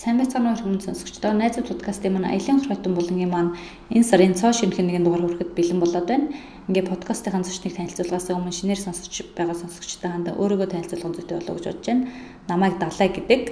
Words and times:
Сайн 0.00 0.16
байцгаана 0.16 0.56
уу 0.56 0.60
хүмүүс 0.64 0.86
сонсогчдоо. 0.88 1.36
Найзууд 1.36 1.68
подкастын 1.68 2.16
маань 2.16 2.32
Аялын 2.32 2.64
хройтон 2.64 2.96
булангийн 2.96 3.28
маань 3.28 3.52
энэ 3.92 4.08
сарын 4.08 4.32
цоо 4.32 4.48
шинэхэн 4.56 4.88
нэгэн 4.88 5.04
дугаар 5.04 5.28
хүрэхэд 5.28 5.52
бэлэн 5.52 5.76
болоод 5.76 6.08
байна. 6.08 6.32
Ингээ 6.72 6.88
подкастын 6.88 7.36
сонсогчдыг 7.36 7.76
танилцуулгаас 7.76 8.32
өмнө 8.32 8.48
шинээр 8.48 8.80
сонсож 8.80 9.12
байгаа 9.36 9.60
сонсогчдоо 9.60 10.08
хандаа 10.08 10.40
өөрийгөө 10.40 10.68
танилцуулгын 10.72 11.16
зүйтэй 11.20 11.36
болоо 11.36 11.52
гэж 11.52 11.66
бодож 11.68 11.84
байна. 11.84 12.08
Намайг 12.48 12.74
Далай 12.80 13.08
гэдэг 13.12 13.42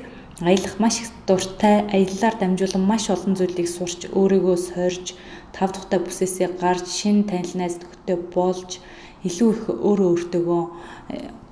аялах 0.41 0.75
маш 0.81 0.97
их 1.05 1.13
дуртай, 1.29 1.77
аяллаар 1.93 2.35
дамжуулан 2.41 2.85
маш 2.89 3.05
олон 3.13 3.37
зүйлийг 3.37 3.69
сурч, 3.69 4.09
өөрийгөө 4.09 4.57
сорж, 4.57 5.21
тав 5.53 5.77
тухтай 5.77 6.01
бүсээсээ 6.01 6.57
гарч 6.57 6.89
шин 6.89 7.29
танил 7.29 7.61
найз 7.61 7.77
нөхдөд 7.77 8.33
болж 8.33 8.81
илүү 9.21 9.49
их 9.53 9.63
өөрөө 9.69 10.09
өөртөөгөө 10.17 10.63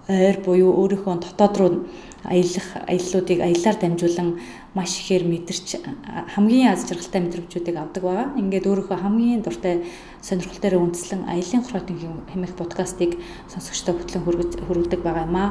ойр 0.09 0.39
буюу 0.47 0.71
өөрийнхөө 0.71 1.15
дотоод 1.19 1.55
руу 1.59 1.71
аялах 2.23 2.69
аяллуудыг 2.87 3.39
аяллаар 3.43 3.77
дамжуулан 3.81 4.39
маш 4.77 5.01
ихээр 5.01 5.25
мэдэрч 5.25 5.81
хамгийн 6.37 6.69
аз 6.69 6.85
жаргалтай 6.85 7.21
мэдрэмжүүдийг 7.25 7.77
авдаг 7.81 8.03
байгаа. 8.05 8.29
Ингээд 8.37 8.69
өөрийнхөө 8.69 8.99
хамгийн 9.01 9.41
дуртай 9.41 9.89
сонирхолтой 10.21 10.77
үндэслэн 10.77 11.25
аялын 11.25 11.65
хроотын 11.65 11.97
хэмэх 12.29 12.53
подкастыг 12.61 13.17
сонсогчдод 13.49 14.05
хөтлөн 14.05 14.25
хүргэдэг 14.69 15.01
байгаа 15.01 15.25
юм 15.25 15.37
аа. 15.41 15.51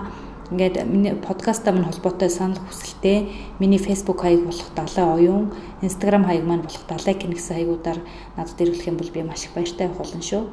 Ингээд 0.53 0.85
миний 0.85 1.17
подкастаа 1.17 1.73
минь 1.73 1.89
холбоотой 1.89 2.30
санал 2.30 2.61
хүсэлтээ 2.69 3.57
миний 3.57 3.81
Facebook 3.81 4.21
хаяг 4.21 4.45
болох 4.45 4.69
Далай 4.77 5.25
оюун, 5.25 5.57
Instagram 5.81 6.30
хаяг 6.30 6.45
маань 6.45 6.61
болох 6.61 6.85
Далай 6.85 7.17
кин 7.17 7.33
гэсэн 7.33 7.66
хаягуудаар 7.66 7.97
надад 8.38 8.61
ирүүлэх 8.61 8.85
юм 8.94 9.02
бол 9.02 9.09
би 9.09 9.25
маш 9.25 9.49
их 9.49 9.57
баяртай 9.57 9.89
байх 9.89 9.97
болно 9.97 10.21
шүү. 10.21 10.45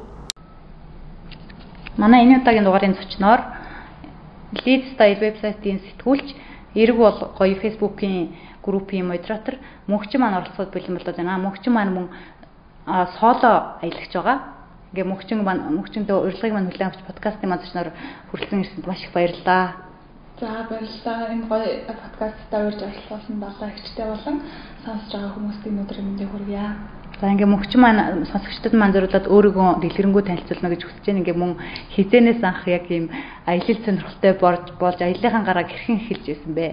Манай 2.01 2.25
энэ 2.25 2.41
удаагийн 2.41 2.65
дугаарын 2.65 2.97
зочноор 2.97 3.41
Lead 4.65 4.97
Style 4.97 5.21
вебсайтын 5.21 5.77
сэтгүүлч 5.85 6.27
Эрг 6.73 6.97
бол 6.97 7.17
гоё 7.37 7.55
Facebook-ийн 7.61 8.33
группийн 8.63 9.07
модератор 9.07 9.55
мөнхчин 9.87 10.21
маань 10.21 10.39
оролцоход 10.39 10.71
бэлэн 10.73 10.97
болоод 10.97 11.17
байна. 11.17 11.37
Мөнхчин 11.37 11.73
маань 11.73 11.93
мөн 11.93 12.07
соло 13.19 13.79
аялагч 13.83 14.13
байгаа. 14.13 14.37
Ингээ 14.93 15.09
мөнхчин 15.09 15.43
маань 15.43 15.65
мөнхчиндөө 15.73 16.17
урилгыг 16.21 16.53
маань 16.53 16.69
хүлээн 16.69 16.89
авч 16.89 17.01
подкастын 17.07 17.49
маань 17.49 17.63
зочноор 17.65 17.89
хүрэлцэн 18.29 18.61
ирсэнд 18.61 18.87
маш 18.87 19.01
их 19.01 19.13
баярлалаа. 19.13 19.65
За 20.39 20.67
баярлалаа. 20.69 21.33
Энэ 21.33 21.45
гоё 21.49 21.65
подкасттай 21.89 22.61
урьж 22.67 22.79
оролцуулсан 22.83 23.35
далаагчтай 23.39 24.05
болон 24.05 24.37
сонсож 24.85 25.11
байгаа 25.13 25.33
хүмүүстийн 25.33 25.81
өдрийн 25.81 26.05
мэндийг 26.07 26.29
хүргье. 26.29 26.65
За 27.21 27.31
ингээ 27.31 27.49
мөнхчин 27.49 27.81
маань 27.81 28.25
сонсогчдод 28.29 28.73
маань 28.77 28.93
зориулаад 28.93 29.31
өөрийгөө 29.33 29.81
дэлгэрэнгүй 29.81 30.23
танилцуулна 30.25 30.69
гэж 30.73 30.81
хүсэж 30.83 31.05
байна. 31.05 31.21
Ингээ 31.21 31.37
мөн 31.41 31.51
хизэнээс 31.95 32.41
анх 32.43 32.67
яг 32.67 32.85
ийм 32.91 33.09
аялал 33.49 33.79
сонирхолтой 33.85 34.33
болж 34.77 34.99
аяллахын 35.01 35.47
гараа 35.47 35.65
хэрхэн 35.65 36.01
эхэлж 36.01 36.25
байсан 36.27 36.53
бэ? 36.53 36.67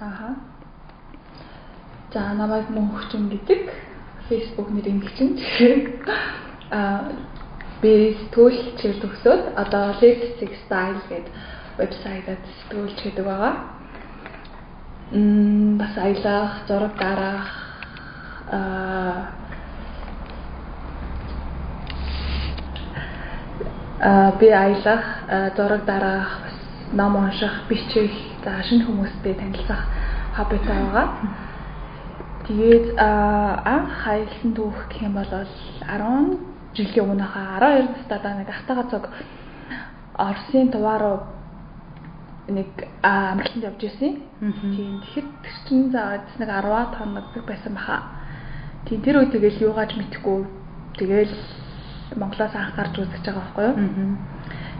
Аха. 0.00 0.57
За 2.12 2.32
намайг 2.32 2.70
мөнхчин 2.70 3.28
гэдэг 3.28 3.68
Facebook 4.28 4.70
нэрийн 4.72 5.00
бичэн. 5.04 5.36
Аа 6.70 7.12
би 7.82 8.16
сэтгүүлч 8.16 8.80
төгсөөд 8.80 9.42
одоо 9.60 9.92
Let's 10.00 10.40
Style 10.64 10.98
гэдэг 11.08 11.32
вебсайтад 11.78 12.40
сэтгүүлч 12.42 12.98
гэдэг 13.04 13.24
байгаа. 13.24 13.54
Мм 15.12 15.78
бас 15.78 15.94
аялах, 15.96 16.64
зураг 16.66 16.96
дараах 16.96 17.48
аа 18.50 19.28
а 24.00 24.32
би 24.40 24.48
аялах, 24.48 25.04
зураг 25.56 25.84
дараах, 25.84 26.40
ном 26.92 27.16
унших, 27.16 27.68
бичих, 27.68 28.10
за 28.44 28.62
шинэ 28.62 28.84
хүмүүстэй 28.88 29.34
танилцах 29.34 29.84
хоббитай 30.34 30.82
байгаа. 30.82 31.47
Тэгээд 32.48 32.96
анх 32.96 34.08
аялсан 34.08 34.56
түүх 34.56 34.88
гэх 34.88 35.04
юм 35.04 35.20
бол 35.20 35.28
10 35.28 36.40
жилийн 36.72 37.04
өмнө 37.04 37.26
хаа 37.28 37.60
12 37.60 37.92
настайдаа 37.92 38.34
нэг 38.40 38.48
автага 38.48 38.88
цог 38.88 39.04
Оросын 40.16 40.72
тувааруу 40.72 41.28
нэг 42.48 42.72
амралтанд 43.04 43.68
явж 43.68 43.84
ирсэн. 43.84 44.24
Тийм 44.40 45.04
тэгэхэд 45.04 45.28
тэр 45.44 45.56
чинь 45.68 45.92
заа 45.92 46.24
нэг 46.40 46.48
10-аад 46.48 46.96
хоног 46.96 47.28
байсан 47.44 47.76
баха. 47.76 48.16
Тийм 48.88 49.04
тэр 49.04 49.20
үед 49.20 49.32
тэгэл 49.36 49.68
юугаач 49.68 49.92
мэдхгүй 50.00 50.40
тэгэл 50.96 51.34
Монголоос 52.16 52.54
анх 52.56 52.72
гарч 52.80 52.96
үзэж 52.96 53.28
байгаа 53.28 53.44
байхгүй 53.44 53.64
юу. 53.68 53.76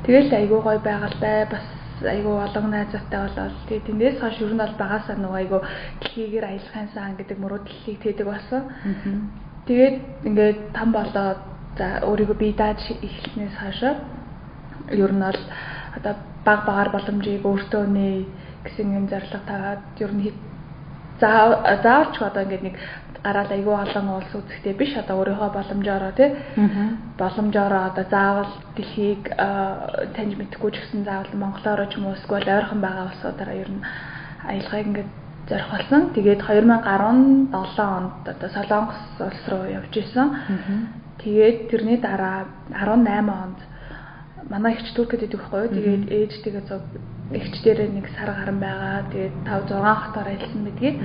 Тэгэл 0.08 0.32
айгүй 0.40 0.60
гоё 0.64 0.80
байгальтай 0.80 1.44
бас 1.52 1.77
айгүй 2.02 2.34
олон 2.46 2.70
найзаатай 2.70 3.20
болоод 3.26 3.54
тэгээ 3.68 3.86
тэндээс 3.86 4.16
хойш 4.20 4.36
ер 4.40 4.52
нь 4.54 4.62
бол 4.62 4.74
багасаа 4.78 5.16
нөгөө 5.18 5.40
айгүй 5.42 5.60
дэлхийгээр 6.00 6.46
аялахын 6.48 6.88
сан 6.94 7.16
гэдэг 7.18 7.38
мөрөөдлийг 7.42 7.98
тээдэг 8.02 8.26
болсон. 8.26 8.62
Тэгээд 9.66 9.96
ингээд 10.28 10.58
там 10.76 10.88
болоод 10.92 11.40
за 11.78 11.86
өөрийгөө 12.08 12.36
бие 12.38 12.54
дааж 12.54 12.80
эхлснээс 13.06 13.54
хойш 13.58 13.80
ер 15.02 15.12
нь 15.12 15.24
бол 15.26 15.40
одоо 15.96 16.14
баг 16.44 16.60
багаар 16.68 16.90
боломжийг 16.94 17.44
өөртөө 17.44 17.84
нэ 17.86 18.08
гэсэн 18.64 18.96
юм 18.98 19.06
зарлага 19.08 19.46
таваад 19.50 19.82
ер 20.04 20.12
нь 20.14 20.32
заавалч 21.20 22.14
одоо 22.22 22.42
ингээд 22.42 22.64
нэг 22.66 22.76
гараад 23.24 23.50
айгүй 23.52 23.74
олон 23.74 24.06
улс 24.18 24.32
үзэхтэй 24.34 24.74
биш 24.78 24.92
одоо 24.96 25.18
өөрийнхөө 25.20 25.50
боломжоор 25.56 26.04
тий 26.18 26.30
боломжоор 27.18 27.74
одоо 27.90 28.04
заавал 28.10 28.52
дэлхийг 28.76 29.22
таньж 30.14 30.32
мэдэхгүй 30.38 30.70
ч 30.72 30.76
гэсэн 30.82 31.02
заавал 31.04 31.34
монголоор 31.34 31.86
ч 31.90 31.98
юм 31.98 32.06
уу 32.06 32.16
эсвэл 32.18 32.46
ойрхон 32.46 32.80
байгаа 32.80 33.10
улсуудаараа 33.10 33.56
ер 33.62 33.70
нь 33.70 33.82
аялахыг 34.46 34.86
ингээд 34.86 35.10
зорих 35.48 35.68
болсон. 35.72 36.12
Тэгээд 36.14 36.40
2017 36.44 37.00
онд 37.00 38.28
одоо 38.28 38.48
Солонгос 38.52 39.00
улс 39.18 39.42
руу 39.48 39.64
явж 39.66 39.92
исэн. 39.96 40.28
Тэгээд 41.18 41.58
тэрний 41.70 41.98
дараа 41.98 42.46
18 42.70 43.28
онд 43.28 43.58
манай 44.48 44.72
ихч 44.76 44.92
Туркэд 44.94 45.24
идэх 45.24 45.48
байхгүй. 45.50 45.68
Тэгээд 45.74 46.04
ээжтэйгээ 46.12 46.64
зөв 46.68 46.82
ихч 47.32 47.54
дээрээ 47.64 47.88
нэг 47.96 48.06
сар 48.16 48.30
гарan 48.30 48.58
байгаа. 48.60 49.08
Тэгээд 49.10 49.34
5 49.44 49.68
6 49.72 50.04
хотоор 50.04 50.28
аялсан 50.28 50.60
мэдгийг. 50.62 50.96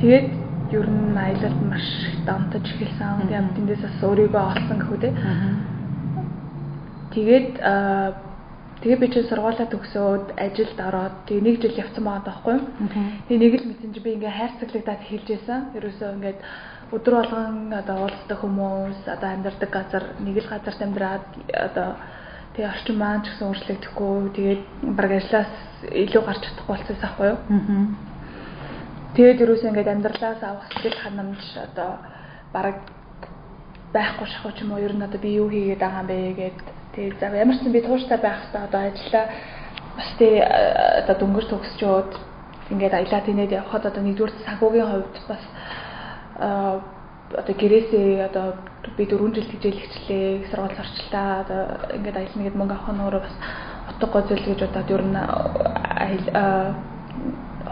Тэгээд 0.00 0.26
ер 0.72 0.88
нь 0.88 1.16
аялалд 1.16 1.60
маш 1.68 1.86
донтож 2.26 2.64
эхэлсэн. 2.64 3.28
Тэгээд 3.28 3.54
тэндээс 3.56 3.82
бас 3.84 3.96
өөрийгөө 4.08 4.42
олсон 4.50 4.78
гэхүү 4.80 4.98
те. 5.04 5.10
Тэгээд 7.12 7.50
тэгээ 8.80 8.98
би 8.98 9.06
чинь 9.12 9.28
сургуулаа 9.28 9.68
төгсөөд 9.68 10.24
ажилд 10.40 10.78
ороод 10.80 11.14
тэгээ 11.28 11.44
нэг 11.44 11.56
жил 11.60 11.80
явцсан 11.84 12.04
байгаа 12.04 12.24
байхгүй 12.24 12.54
юу. 12.56 12.64
Тэгээ 13.28 13.42
нэг 13.44 13.52
л 13.60 13.68
мэдсэн 13.68 13.92
чи 13.92 14.00
би 14.00 14.10
ингээ 14.16 14.32
хайрцаглагдаад 14.32 15.04
эхэлж 15.04 15.28
байсан. 15.28 15.60
Ерөөсөө 15.76 16.08
ингээд 16.16 16.38
өдөр 16.92 17.14
болгон 17.20 17.72
одоо 17.72 17.96
уулздаг 18.04 18.38
хүмүүс 18.40 19.00
одоо 19.08 19.28
амьдардаг 19.32 19.70
газар 19.70 20.04
нэг 20.24 20.36
л 20.40 20.50
газарт 20.52 20.80
амьдраад 20.80 21.24
одоо 21.52 21.88
тэгээ 22.52 22.68
орчин 22.72 22.96
маань 23.00 23.24
ч 23.24 23.32
гэсэн 23.32 23.48
өөрчлөгдөхгүй 23.48 24.16
тэгээд 24.36 24.62
баг 24.96 25.10
ажлаас 25.20 25.52
илүү 25.88 26.22
гарч 26.24 26.42
чадахгүй 26.44 26.68
болчихсон 26.68 27.00
байхгүй 27.00 27.28
юу. 27.32 27.38
Тэгээд 29.12 29.44
ерөөсөө 29.44 29.68
ингээд 29.68 29.92
амьдралаас 29.92 30.40
авах 30.40 30.72
сэтгэл 30.72 30.96
ханамж 31.04 31.44
одоо 31.60 32.00
бараг 32.48 32.80
байхгүй 33.92 34.24
шахуу 34.24 34.52
ч 34.56 34.64
юм 34.64 34.72
уу 34.72 34.80
ер 34.80 34.96
нь 34.96 35.04
одоо 35.04 35.20
би 35.20 35.36
юу 35.36 35.52
хийгээд 35.52 35.84
байгаа 35.84 36.00
юм 36.00 36.08
бэ 36.08 36.16
гэд 36.40 36.58
тэгээд 36.96 37.20
за 37.20 37.28
ямар 37.36 37.56
ч 37.60 37.68
юм 37.68 37.76
би 37.76 37.84
тууштай 37.84 38.16
байх 38.16 38.40
хэрэгтэй 38.40 38.64
одоо 38.64 38.80
ажиллаа 38.88 39.26
бас 40.00 40.10
тий 40.16 40.34
одоо 40.40 41.16
дөнгөж 41.20 41.46
төгсчөөд 41.52 42.10
ингээд 42.72 42.96
аялаа 42.96 43.20
тэнэд 43.20 43.52
явхад 43.52 43.84
одоо 43.84 44.00
нэгдүгээр 44.00 44.32
санхүүгийн 44.48 44.88
хувьд 44.88 45.16
бас 45.28 45.44
одоо 47.36 47.54
гэрээсээ 47.60 48.32
одоо 48.32 48.46
би 48.96 49.04
4 49.04 49.28
жил 49.36 49.52
хичээлэгчлээ 49.52 50.48
сургууль 50.48 50.76
сурчлаа 50.80 51.44
одоо 51.44 51.60
ингээд 52.00 52.16
аялна 52.16 52.44
гэд 52.48 52.56
мөнгө 52.56 52.74
авах 52.80 52.96
нь 52.96 53.04
өөрөө 53.04 53.22
бас 53.28 53.36
утгагүй 53.92 54.22
зүйл 54.24 54.46
гэж 54.48 54.60
бодоод 54.64 54.88
ер 54.96 55.04
нь 55.04 55.20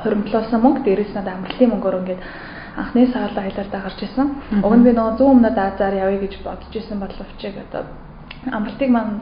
хоримтлоосон 0.03 0.61
мөнгө 0.63 0.81
дээрээс 0.85 1.13
надад 1.15 1.35
амралтын 1.35 1.71
мөнгөөр 1.71 1.99
ингээд 2.01 2.23
анхны 2.81 3.07
саалаа 3.13 3.45
аялалдаа 3.45 3.81
гарч 3.83 4.01
исэн. 4.07 4.29
Уг 4.63 4.75
нь 4.77 4.85
би 4.87 4.93
нөгөө 4.95 5.15
100 5.19 5.33
өмнөд 5.35 5.59
Азаар 5.59 5.95
явъя 6.05 6.21
гэж 6.23 6.35
бодож 6.47 6.73
исэн 6.75 6.99
боловч 7.01 7.41
яг 7.43 7.57
одоо 7.67 7.83
амралтыг 8.53 8.91
маань 8.91 9.21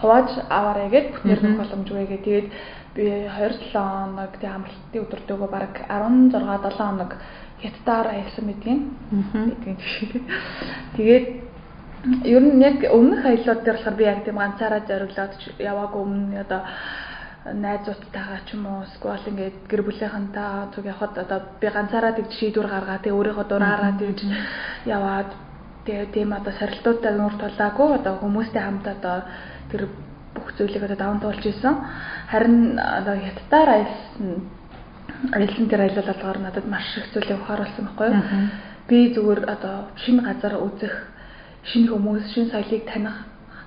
хувааж 0.00 0.30
аваарэ 0.48 0.88
гэд 0.94 1.06
бүтнээр 1.12 1.40
нөх 1.42 1.56
боломжгүй 1.60 2.06
гээ. 2.06 2.22
Тэгээд 2.26 2.48
би 2.94 3.04
27 3.26 3.72
хоног 3.74 4.32
тэг 4.40 4.50
амралтын 4.54 5.02
өдөртөөгөө 5.04 5.50
баг 5.50 5.74
16 5.90 6.38
7 6.38 6.78
хоног 6.78 7.10
хятадаар 7.62 8.06
аялсан 8.14 8.44
мэдгийн. 8.46 8.80
Мэдгийн. 9.34 9.78
Тэгээд 10.96 11.26
ер 12.24 12.42
нь 12.44 12.60
яг 12.60 12.78
өмнөх 12.92 13.24
аяллууд 13.24 13.64
дээр 13.64 13.76
болохоор 13.76 13.96
би 13.96 14.04
яг 14.04 14.24
тийм 14.24 14.36
ганцаараа 14.36 14.82
зориглоод 14.88 15.32
яваагүй 15.58 16.00
өмнө 16.04 16.40
одоо 16.44 16.60
найзуудтайгаа 17.44 18.40
ч 18.48 18.56
юм 18.56 18.64
уу 18.66 18.88
эсвэл 18.88 19.28
ингээд 19.28 19.56
гэр 19.68 19.82
бүлийнхэнтэй 19.84 20.72
зүг 20.72 20.84
явхад 20.88 21.12
одоо 21.20 21.38
би 21.60 21.68
ганцаараа 21.68 22.16
тэг 22.16 22.32
шийдвэр 22.32 22.68
гаргаа 22.72 22.98
тэг 23.04 23.12
өөрийнхөө 23.12 23.44
дураараа 23.44 23.92
тэгж 24.00 24.20
яваад 24.88 25.28
тэгээ 25.84 26.08
тийм 26.16 26.32
одоо 26.32 26.52
сорилтуудтай 26.56 27.12
нуур 27.12 27.36
тулаагүй 27.36 27.88
одоо 28.00 28.14
хүмүүстэй 28.16 28.62
хамт 28.64 28.86
одоо 28.88 29.16
тэр 29.68 29.82
бүх 30.32 30.56
зүйлийг 30.56 30.82
одоо 30.88 30.96
даван 30.96 31.20
туулж 31.20 31.44
исэн. 31.44 31.76
Харин 32.32 32.80
одоо 32.80 33.14
хятадаар 33.20 33.68
аялсан 33.76 34.48
аялсан 35.36 35.68
тэр 35.68 35.80
аялал 35.84 36.08
алгаар 36.08 36.38
надад 36.38 36.66
маш 36.66 36.96
их 36.96 37.12
зүйлийг 37.12 37.44
ухааруулсан 37.44 37.84
байхгүй 37.84 38.08
юу? 38.08 38.22
Би 38.88 39.12
зүгээр 39.12 39.40
одоо 39.44 39.92
шинэ 40.00 40.22
газар 40.24 40.56
үзэх, 40.64 40.94
шинэ 41.68 41.88
хүмүүс, 41.92 42.24
шинэ 42.32 42.50
соёлыг 42.52 42.82
таних 42.88 43.16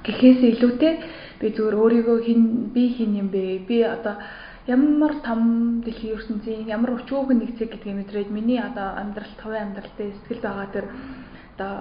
гэхээс 0.05 0.41
илүүтэй 0.57 0.93
би 1.39 1.47
зүгээр 1.53 1.75
өөрийгөө 1.77 2.17
хин 2.25 2.41
би 2.73 2.83
хин 2.97 3.11
юм 3.21 3.27
бэ? 3.29 3.65
Би 3.67 3.83
одоо 3.83 4.15
ямар 4.67 5.13
том 5.23 5.81
дэлхийн 5.85 6.17
ертөнцийн 6.17 6.67
ямар 6.67 6.99
өчөөгөн 6.99 7.39
нэгцэг 7.39 7.71
гэдгийг 7.71 7.97
мэдрээд 7.97 8.29
миний 8.31 8.59
одоо 8.59 8.99
амьдрал, 8.99 9.33
товын 9.39 9.71
амьдралтай 9.71 10.11
сэтгэл 10.11 10.43
байгаа 10.43 10.67
тэр 10.73 10.85
одоо 11.55 11.73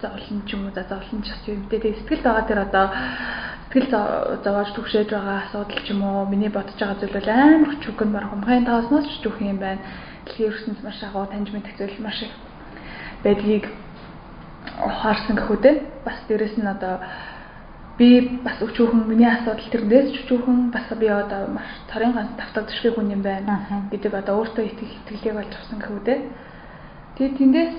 зовлон 0.00 0.40
ч 0.46 0.54
юм 0.54 0.66
уу 0.66 0.72
зовлон 0.72 1.20
ч 1.26 1.28
юм 1.50 1.66
дээ. 1.68 1.80
Тэгээ 1.80 1.98
сэтгэл 1.98 2.22
байгаа 2.22 2.44
тэр 2.46 2.60
одоо 2.62 2.86
сэтгэл 3.68 3.90
зовоож 4.44 4.70
түгшээж 4.72 5.08
байгаа 5.10 5.38
асуудал 5.44 5.82
ч 5.84 5.88
юм 5.90 6.02
уу 6.06 6.24
миний 6.30 6.48
бодож 6.48 6.78
байгаа 6.78 7.00
зүйл 7.02 7.16
бол 7.18 7.28
амар 7.28 7.70
өчөөгөн 7.76 8.10
баг 8.14 8.24
хумхайн 8.30 8.64
таасноос 8.64 9.06
ч 9.10 9.14
түүх 9.20 9.42
юм 9.42 9.58
байна. 9.58 9.82
Дэлхийн 10.24 10.52
ертөнц 10.54 10.80
маш 10.86 11.02
агуу 11.02 11.26
таньж 11.26 11.50
мэдэх 11.52 11.76
зүйл 11.76 11.98
маш 12.00 12.22
их 12.22 12.32
байдгийг 13.24 13.66
ухаарсан 14.86 15.36
гэхүү 15.36 15.58
дээ. 15.60 15.76
Бас 16.06 16.18
дээрэс 16.28 16.56
нь 16.56 16.68
одоо 16.68 17.02
би 17.98 18.38
бас 18.46 18.62
өчүүхэн 18.62 19.02
миний 19.10 19.26
асуудал 19.26 19.68
тэрнээс 19.74 20.08
ч 20.14 20.16
өчүүхэн 20.22 20.70
бас 20.70 20.86
би 20.94 21.08
одоо 21.10 21.50
маш 21.50 21.68
цорын 21.90 22.14
ганц 22.14 22.30
тавтагдчихгүй 22.38 22.92
хүн 22.94 23.12
юм 23.16 23.22
байна 23.26 23.84
гэдэг 23.90 24.14
одоо 24.14 24.34
өөртөө 24.46 24.64
итгэх 24.70 24.92
итгэлийг 25.02 25.36
олж 25.42 25.52
авсан 25.58 25.78
гэхүү 25.82 26.00
дээ. 26.06 26.20
Тэгээ 27.18 27.38
тэндээс 27.38 27.74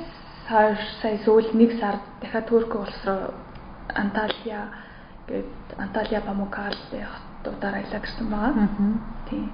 хойш 0.51 0.81
сая 1.01 1.17
сүүл 1.23 1.49
нэг 1.55 1.71
сард 1.79 2.03
дахиад 2.21 2.45
Турк 2.51 2.75
улс 2.75 2.99
руу 3.07 3.31
Анталия 3.95 4.61
гээд 5.27 5.79
Анталия 5.79 6.21
Памукал 6.21 6.75
хотуудаар 6.83 7.75
аялаад 7.79 8.03
ирсэн 8.03 8.27
байгаа. 8.27 8.67
Тийм. 9.29 9.47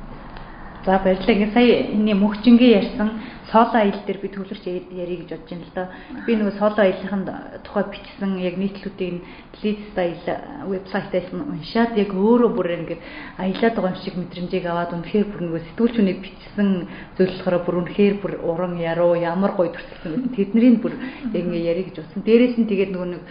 За 0.86 1.00
баярлалаа. 1.00 1.34
Ингээ 1.34 1.54
сая 1.54 1.74
энэ 1.98 2.14
мөхчингийн 2.14 2.78
ярьсан 2.82 3.10
соло 3.52 3.74
аялал 3.74 4.06
дээр 4.06 4.20
би 4.22 4.28
төвлөрч 4.30 4.64
ярих 4.66 5.26
гэж 5.26 5.30
бодож 5.34 5.50
байна 5.50 5.66
л 5.66 5.74
да. 5.74 5.90
Би 6.26 6.36
нөгөө 6.36 6.58
соло 6.60 6.78
аяллахын 6.82 7.24
тухай 7.64 7.84
бичсэн 7.90 8.32
яг 8.38 8.56
нийтлүүдийг 8.58 9.22
Leeds 9.64 9.98
аялал 9.98 10.70
вебсайтаас 10.70 11.30
уншаад 11.34 11.98
яг 11.98 12.12
өөрөө 12.14 12.50
бүр 12.54 12.68
ингээ 12.86 13.00
аялаад 13.38 13.76
байгаа 13.76 13.94
юм 13.96 14.02
шиг 14.04 14.16
мэдрэмжийг 14.18 14.66
аваад 14.66 14.94
үнэхээр 14.94 15.28
бүр 15.30 15.42
нөгөө 15.42 15.62
сэтгүүлч 15.74 15.96
хүнийг 15.96 16.20
бичсэн 16.26 16.70
зөвлөхөөрөө 17.18 17.62
бүр 17.66 17.76
үнэхээр 17.82 18.16
бүр 18.22 18.34
уран 18.44 18.76
яруу 18.78 19.14
ямар 19.16 19.58
гоё 19.58 19.72
гэсэн 19.74 20.36
тэднийг 20.36 20.82
бүр 20.82 20.94
яг 21.34 21.44
ингээ 21.46 21.70
ярих 21.72 21.86
гэж 21.94 21.98
утсан. 22.02 22.22
Дээрээс 22.26 22.62
нь 22.62 22.70
тэгээд 22.70 22.92
нөгөө 22.94 23.10
нэг 23.14 23.24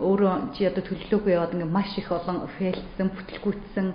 өөрөө 0.00 0.56
чи 0.56 0.64
одоо 0.64 0.80
төлөвлөгөө 0.84 1.32
яваад 1.32 1.52
ингээ 1.56 1.68
маш 1.68 1.92
их 1.96 2.08
олон 2.08 2.48
фейлсэн, 2.56 3.08
бүтлгүүцсэн 3.12 3.86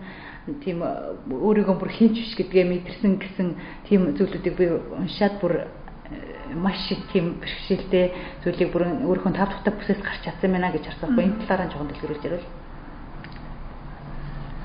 тийм 0.63 0.81
өөрийгөө 1.29 1.77
бүр 1.77 1.91
хинч 1.93 2.17
биш 2.17 2.33
гэдгээ 2.33 2.65
мэдэрсэн 2.65 3.13
гэсэн 3.21 3.47
тийм 3.85 4.01
зүйлүүдийг 4.17 4.55
би 4.57 4.65
уншаад 4.73 5.37
бүр 5.37 5.53
э, 5.61 6.55
маш 6.57 6.81
их 6.89 7.05
тийм 7.13 7.37
бэрхшээлтэй 7.37 8.41
зүйлийг 8.41 8.73
бүр 8.73 8.89
өөрийнхөө 9.05 9.37
тав 9.37 9.53
тухтай 9.53 9.73
бүсээс 9.77 10.01
гарч 10.01 10.21
чадсан 10.25 10.49
байна 10.51 10.73
гэж 10.73 10.89
харсан 10.89 11.13
энэ 11.13 11.45
талаараа 11.45 11.69
жоохон 11.69 11.89
дэлгэрүүлж 11.93 12.25
ярил. 12.25 12.47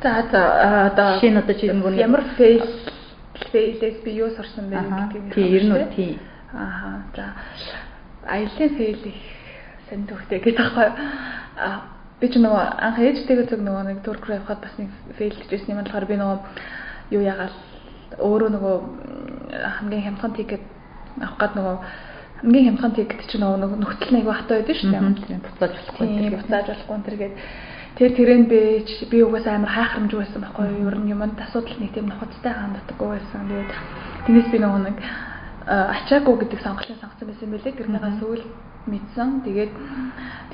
За 0.00 0.24
за 0.32 0.40
одоо 0.88 1.20
шинэ 1.20 1.44
одоо 1.44 1.54
чи 1.60 1.66
ямар 1.68 2.24
фейл 2.40 2.64
фейлээс 3.52 4.00
би 4.00 4.10
юу 4.16 4.30
сурсан 4.32 4.72
бэ 4.72 4.80
гэдгийг 4.80 5.34
тийм 5.34 5.52
ер 5.52 5.64
нь 5.68 5.92
тийм. 5.92 6.18
Аа 6.56 7.04
за 7.12 7.36
аялын 8.24 8.70
фейл 8.80 9.02
их 9.04 9.20
сэн 9.92 10.08
төвхтэй 10.08 10.40
гэдэг 10.40 10.56
байхгүй. 10.56 10.88
Аа 11.60 11.95
би 12.20 12.26
ч 12.32 12.40
нөгөө 12.40 12.64
анх 12.80 12.98
ээжтэйгээ 12.98 13.46
зөв 13.52 13.60
нөгөө 13.60 13.84
нэг 13.92 13.98
турк 14.00 14.24
руу 14.24 14.40
явхад 14.40 14.60
бас 14.64 14.74
нэг 14.80 14.88
фейлдчихсэн 15.20 15.76
юм 15.76 15.80
болохоор 15.84 16.06
би 16.08 16.16
нөгөө 16.16 16.38
юу 17.12 17.22
ягаал 17.22 17.56
өөрөө 18.16 18.50
нөгөө 18.56 18.76
хамгийн 19.76 20.04
хямдхан 20.06 20.32
тикет 20.32 20.64
авах 21.20 21.36
гад 21.36 21.52
нөгөө 21.60 21.76
хамгийн 22.40 22.66
хямдхан 22.72 22.92
тикет 22.96 23.20
чинь 23.28 23.44
нөгөө 23.44 23.80
нөхцөл 23.80 24.12
нэг 24.16 24.24
хатаа 24.24 24.56
байдаг 24.60 24.76
шүү 24.76 24.90
дээ. 24.96 25.44
Буцааж 25.44 25.72
болохгүй. 25.76 26.06
Тийм 26.06 26.32
буцааж 26.40 26.66
болохгүй 26.72 26.96
тэргээд 27.04 27.34
тэр 27.96 28.10
тэрэн 28.16 28.42
би 28.48 28.60
би 29.12 29.18
угаас 29.24 29.46
амар 29.46 29.72
хайхрамж 29.72 30.12
байсан 30.12 30.40
байхгүй 30.40 30.64
юу? 30.72 30.88
Ер 30.88 30.96
нь 31.00 31.12
юмд 31.12 31.40
асуудал 31.40 31.76
нэг 31.80 31.92
тийм 31.92 32.08
нухацтай 32.08 32.52
ханддаггүй 32.52 33.08
байсан. 33.12 33.44
Тэгээд 33.48 33.70
тэрнээс 34.24 34.48
би 34.52 34.58
нөгөө 34.60 34.82
нэг 34.88 34.96
ачаагүй 35.66 36.34
гэдэг 36.40 36.60
сонголтыг 36.60 36.96
сонгосон 37.00 37.28
байсан 37.28 37.48
байлээ. 37.50 37.76
Тэрнийхээ 37.76 38.14
сүүл 38.20 38.42
мэдсэн. 38.86 39.42
Тэгээд 39.44 39.74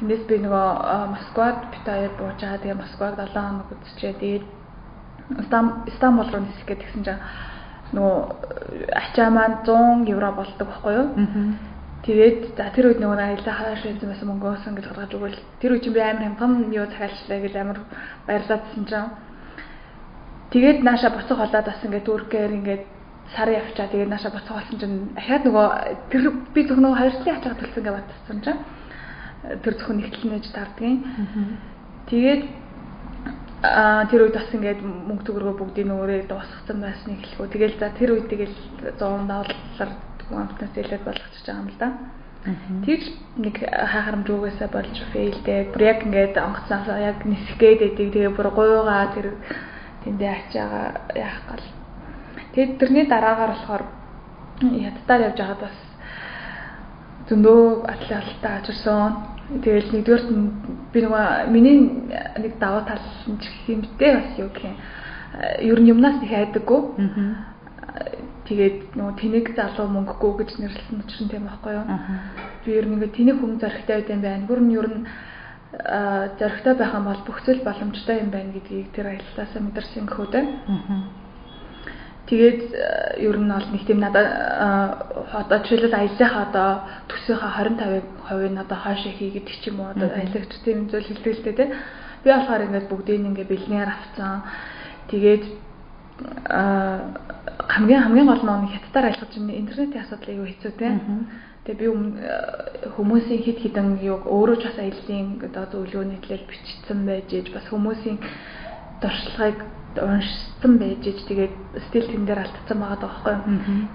тэндээс 0.01 0.23
би 0.29 0.37
нөгөө 0.43 0.69
Москвад 1.15 1.71
бит 1.71 1.85
хоёр 1.87 2.13
буужаа. 2.19 2.59
Тэгээ 2.59 2.81
Москваг 2.81 3.17
7 3.21 3.33
хоног 3.33 3.69
үзчихээ. 3.71 4.21
Тэгээд 4.21 4.45
Стамбул 5.97 6.29
руу 6.29 6.43
нисэх 6.43 6.67
гэж 6.67 6.79
тэгсэн 6.81 7.03
чинь 7.05 7.23
нөгөө 7.93 8.17
ачаа 8.97 9.29
маань 9.31 9.61
100 9.65 10.09
евро 10.09 10.33
болдог 10.33 10.69
байхгүй 10.69 10.95
юу? 10.97 11.09
Тэгээд 12.03 12.57
за 12.59 12.73
тэр 12.75 12.91
үед 12.91 12.99
нөгөө 12.99 13.21
аялаа 13.21 13.55
хааш 13.55 13.87
байсан 13.87 14.09
байсан 14.11 14.29
мөнгөөсөн 14.33 14.75
гэж 14.75 14.87
гаргаж 14.91 15.13
өгвөл 15.15 15.39
тэр 15.63 15.73
үед 15.77 15.87
би 15.87 16.01
амар 16.03 16.25
хямдхан 16.27 16.53
юу 16.75 16.87
захиалчлаа 16.91 17.39
гэж 17.47 17.55
амар 17.55 17.79
баярлаадсэн 18.27 18.85
чинь 18.91 19.11
тэгээд 20.51 20.79
нааша 20.83 21.15
буцах 21.15 21.39
болоод 21.39 21.67
бас 21.71 21.85
ингээд 21.87 22.09
түркээр 22.11 22.51
ингээд 22.59 22.85
сарын 23.37 23.59
явчаа 23.61 23.89
тэгээд 23.89 24.13
нааша 24.13 24.31
буцах 24.31 24.57
болсон 24.61 24.79
чинь 24.79 24.97
ахаад 25.17 25.43
нөгөө 25.49 25.67
тэр 26.11 26.23
би 26.55 26.61
зөвхөн 26.69 26.85
нөгөө 26.85 26.99
хоёр 27.01 27.15
талын 27.17 27.37
ачаа 27.39 27.55
төлсөн 27.57 27.83
гэж 27.85 27.95
батсан 27.97 28.39
чинь 28.45 28.61
тэр 29.43 29.75
зөвхөн 29.75 29.99
нэгтлэнэж 29.99 30.45
тардгийн. 30.55 30.99
Тэгээд 32.07 32.43
а 33.63 34.07
тэр 34.11 34.27
үед 34.27 34.35
бас 34.35 34.51
ингээд 34.51 34.83
мөнгө 34.83 35.25
төгрөгөө 35.27 35.55
бүгдийг 35.59 35.87
нөгөөрөө 35.87 36.27
дуусгацсан 36.27 36.79
байсныг 36.83 37.19
хэлэхүү. 37.23 37.47
Тэгэл 37.51 37.79
за 37.79 37.89
тэр 37.95 38.11
үед 38.15 38.27
тэгэл 38.27 38.57
100 38.99 39.27
доллар 39.31 39.91
амтнаас 40.31 40.75
илээд 40.75 41.07
болгочихж 41.07 41.47
байгаа 41.47 41.63
юм 41.63 41.71
л 41.71 41.79
да. 41.79 41.89
Тэгж 42.43 43.05
нэг 43.39 43.57
хахарамж 43.63 44.27
үгээсээ 44.27 44.69
болж 44.71 44.97
фейлдээ. 45.15 45.71
Бүр 45.71 45.83
яг 45.83 45.99
ингээд 46.03 46.35
онгоцсоосоо 46.43 46.99
яг 46.99 47.23
нисгээд 47.23 47.81
идэг. 47.95 48.09
Тэгээ 48.11 48.35
бүр 48.35 48.51
гуйгаа 48.51 49.15
тэр 49.15 49.39
тэндээ 50.03 50.31
ачаага 50.51 50.83
яах 51.15 51.39
гал 51.47 51.63
Тэгээд 52.53 52.79
тэрний 52.79 53.07
дараагаар 53.09 53.53
болохоор 53.57 53.85
ядтаар 54.61 55.21
явж 55.33 55.39
байгаад 55.41 55.61
бас 55.65 55.77
зөндөө 57.29 57.89
атлаа 57.89 58.21
алтаа 58.21 58.53
ажирсан. 58.61 59.13
Тэгэл 59.65 59.93
нэгдүгээрт 59.93 60.29
би 60.93 60.99
нөгөө 61.01 61.49
миний 61.49 61.77
нэг 62.37 62.53
даваа 62.61 62.85
тал 62.85 63.01
ч 63.41 63.45
гэх 63.49 63.73
юм 63.73 63.81
дээ 63.99 64.13
бас 64.17 64.29
юу 64.37 64.51
гэх 64.53 64.69
юм. 64.69 64.77
Ер 65.65 65.79
нь 65.81 65.91
юмнаас 65.93 66.21
их 66.23 66.33
айдаггүй. 66.33 66.81
Тэгээд 68.49 68.79
нөгөө 69.01 69.15
тэнэг 69.17 69.47
залуу 69.57 69.89
мөнгөгүй 69.89 70.33
гэж 70.45 70.51
нэрлсэн 70.61 71.01
учраас 71.01 71.31
тийм 71.31 71.49
байхгүй 71.49 71.73
юу. 71.73 71.87
Би 72.65 72.71
ер 72.77 72.87
нь 72.87 72.95
ингээ 73.01 73.17
тэнэг 73.17 73.37
хүн 73.41 73.57
зоригтой 73.61 73.97
байд 73.97 74.13
юм 74.13 74.21
байна. 74.21 74.45
Гүр 74.49 74.61
нь 74.61 74.77
ер 74.77 74.89
нь 74.93 75.01
зоригтой 76.37 76.75
байх 76.77 76.93
юм 76.93 77.05
бол 77.09 77.23
бүх 77.25 77.39
зүйл 77.45 77.65
боломжтой 77.65 78.21
юм 78.21 78.31
байна 78.31 78.53
гэдгийг 78.53 78.93
тэр 78.93 79.07
аяллаасаа 79.09 79.61
мэдэрсэн 79.63 80.05
гөхөөдөө. 80.05 80.45
Тэгээд 82.27 82.71
э, 82.71 83.27
ер 83.27 83.37
нь 83.37 83.51
бол 83.51 83.67
нэг 83.75 83.83
тийм 83.83 83.99
надад 83.99 84.27
э, 84.27 85.35
одоо 85.35 85.59
жишээлбэл 85.59 85.99
аяллахаа 85.99 86.43
одоо 86.47 86.71
төсөөхөө 87.11 87.51
25%-ыг 87.83 88.59
одоо 88.63 88.79
хойш 88.79 89.03
хийгээд 89.19 89.47
ч 89.51 89.75
юм 89.75 89.83
уу 89.83 89.91
одоо 89.91 90.07
аялагч 90.07 90.53
тийм 90.63 90.87
зүйл 90.87 91.03
хэлдэг 91.03 91.35
л 91.35 91.43
дээ. 91.43 91.75
Би 92.23 92.29
болохоор 92.31 92.63
ингээд 92.63 92.87
бүгдийг 92.87 93.27
ингээд 93.27 93.51
бэлнээр 93.51 93.91
авцсан. 93.91 94.47
Тэгээд 95.11 95.45
э, 96.47 97.01
хамгийн 97.75 98.03
хамгийн 98.07 98.29
гол 98.31 98.43
нь 98.47 98.71
хятадаар 98.71 99.07
аялах 99.11 99.31
чинь 99.35 99.51
интернетийн 99.51 100.07
асуудал 100.07 100.31
аюу 100.31 100.47
хэцүү 100.47 100.73
тийм. 100.79 101.27
Тэгээ 101.67 101.79
би 101.79 101.87
хүмүүсийн 102.95 103.43
хит 103.43 103.59
хитэн 103.67 103.99
юу 103.99 104.23
өөрөө 104.31 104.57
ч 104.63 104.71
бас 104.71 104.79
аяллаа 104.79 105.63
одоо 105.67 105.83
зөвлөгөөний 105.87 106.23
төлөв 106.23 106.47
бичсэн 106.47 106.99
байж 107.03 107.31
бас 107.51 107.67
хүмүүсийн 107.67 108.19
дуршлагыг 109.03 109.82
уншсан 109.99 110.73
байж 110.79 111.03
ич 111.07 111.21
тэгээд 111.29 111.55
стил 111.89 112.07
тэн 112.09 112.25
дээр 112.25 112.41
алдсан 112.45 112.79
байгаа 112.79 113.01
даахгүй. 113.01 113.37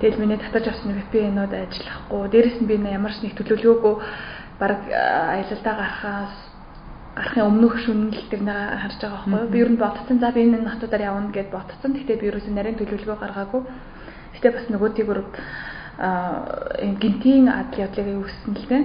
Тэгэл 0.01 0.21
миний 0.21 0.37
татаж 0.37 0.67
авсан 0.67 0.93
VPN-ууд 0.93 1.53
ажиллахгүй. 1.53 2.29
Дээрэс 2.29 2.57
нь 2.61 2.69
би 2.69 2.75
ямар 2.77 3.13
ч 3.13 3.23
нэг 3.23 3.33
төлөвлөгөөгүй 3.37 3.95
баг 4.59 4.81
аялалдаа 4.89 5.73
гарахаас 5.77 6.35
гарахын 7.17 7.49
өмнөх 7.49 7.75
шүнэл 7.81 8.29
тэр 8.29 8.41
нэг 8.45 8.57
харж 8.81 8.99
байгаа 9.01 9.25
байхгүй. 9.25 9.49
Би 9.49 9.57
ер 9.61 9.69
нь 9.73 9.81
бодсон 9.81 10.17
за 10.19 10.31
би 10.31 10.41
энэ 10.45 10.69
хотуудаар 10.69 11.07
явна 11.09 11.33
гэд 11.33 11.49
бодсон. 11.49 11.91
Гэхдээ 11.93 12.17
би 12.21 12.27
ерөөсөө 12.29 12.53
нарийн 12.53 12.77
төлөвлөгөө 12.77 13.17
гаргаагүй. 13.17 13.61
Гэтэ 14.37 14.53
бас 14.53 14.65
нөгөө 14.69 14.89
тийгүр 14.93 15.19
а 15.97 16.45
гинтийн 17.01 17.49
адал 17.49 17.89
явдлыг 17.89 18.21
үүссэн 18.21 18.53
л 18.53 18.65
дээ. 18.69 18.83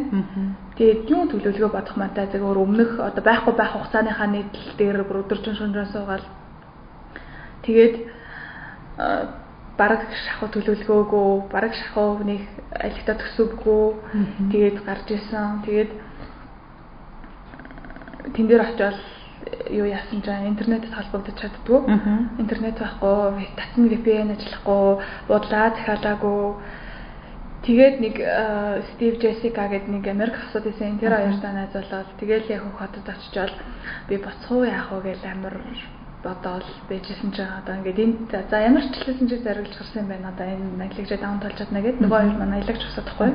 Тэгээд 0.80 1.10
юу 1.12 1.28
төлөвлөгөө 1.28 1.72
бодох 1.76 1.96
мантай 2.00 2.26
зөвөр 2.32 2.56
өмнөх 2.56 2.96
одоо 2.96 3.20
байхгүй 3.20 3.52
байх 3.52 3.76
хугацааныхаа 3.76 4.28
нийтлэл 4.32 4.76
дээр 4.80 5.04
бүр 5.04 5.20
өдөржин 5.28 5.60
шөнөөрөө 5.60 5.92
суугаад 5.92 6.24
Тэгээд 7.62 7.94
бараг 9.78 10.02
шахуу 10.26 10.48
төлөвлөгөөгөө 10.52 11.48
бараг 11.52 11.72
шахуу 11.74 12.22
нэг 12.26 12.42
ажилтаа 12.76 13.16
төсөөгөө 13.22 13.84
тэгээд 14.52 14.76
гарч 14.84 15.06
исэн. 15.16 15.62
Тэгээд 15.64 15.90
тэн 18.34 18.46
дээр 18.46 18.62
очиод 18.66 18.98
юу 19.70 19.86
яасан 19.86 20.20
ч 20.22 20.28
интернетэд 20.28 20.92
холбогдож 20.94 21.36
чаддгүй. 21.40 21.80
Интернет 22.38 22.76
байхгүй, 22.78 23.48
татны 23.56 23.88
VPN 23.90 24.34
ажиллахгүй, 24.36 25.02
буудлаа 25.28 25.70
захиалаагүй. 25.72 26.42
Тэгээд 27.62 27.96
нэг 28.02 28.14
Стив 28.94 29.12
Джессика 29.22 29.70
гэдэг 29.70 29.88
нэг 29.88 30.04
Америк 30.10 30.34
хасууд 30.34 30.66
исэн 30.66 30.98
тэр 30.98 31.14
хоёртаа 31.14 31.52
найзуулаад 31.54 32.08
тэгэл 32.18 32.50
яг 32.50 32.62
хотод 32.74 33.06
очичоод 33.06 33.54
би 34.10 34.18
боцхоо 34.18 34.66
яах 34.66 34.90
вэ 34.90 35.14
гэж 35.14 35.22
амар 35.30 35.54
бодоол 36.22 36.68
байжсэн 36.88 37.30
чинь 37.34 37.50
одоо 37.58 37.74
ингээд 37.82 37.98
энд 37.98 38.30
за 38.30 38.56
ямар 38.62 38.86
ч 38.88 38.94
хэлсэн 39.02 39.28
чи 39.28 39.36
зориулж 39.42 39.74
гарсан 39.74 40.02
юм 40.02 40.08
байна 40.08 40.30
одоо 40.30 40.46
энэ 40.46 40.86
аялагчаа 40.86 41.18
даван 41.18 41.40
толж 41.42 41.58
чадна 41.58 41.82
гэд. 41.82 41.98
Нөгөө 41.98 42.18
хоёр 42.22 42.38
маань 42.38 42.56
аялагч 42.62 42.82
усаадахгүй 42.86 43.30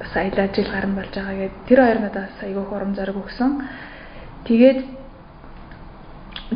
бас 0.00 0.12
аялал 0.16 0.54
жил 0.56 0.70
гарна 0.72 0.94
болж 0.96 1.12
байгаа 1.14 1.36
гэд. 1.36 1.54
Тэр 1.68 1.78
хоёр 1.84 1.98
надаас 2.00 2.36
айгүй 2.40 2.64
хурам 2.64 2.94
зориг 2.96 3.16
өгсөн. 3.20 3.50
Тэгээд 4.48 4.80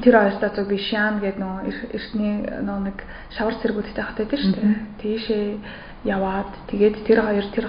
тэр 0.01 0.15
хоёртаа 0.17 0.51
зөв 0.57 0.67
би 0.69 0.79
шаан 0.81 1.21
гэдэг 1.21 1.39
нөгөө 1.39 1.61
эртний 1.93 2.35
нөгөө 2.65 2.83
нэг 2.89 2.99
шавар 3.37 3.55
цэргүүдтэй 3.61 4.05
хат 4.05 4.19
байдаг 4.19 4.41
шүү 4.41 4.55
дээ. 4.57 4.75
Тийшээ 5.05 5.45
яваад 6.09 6.51
тэгээд 6.73 6.97
тэр 7.05 7.19
хоёр 7.21 7.47
тэр 7.53 7.67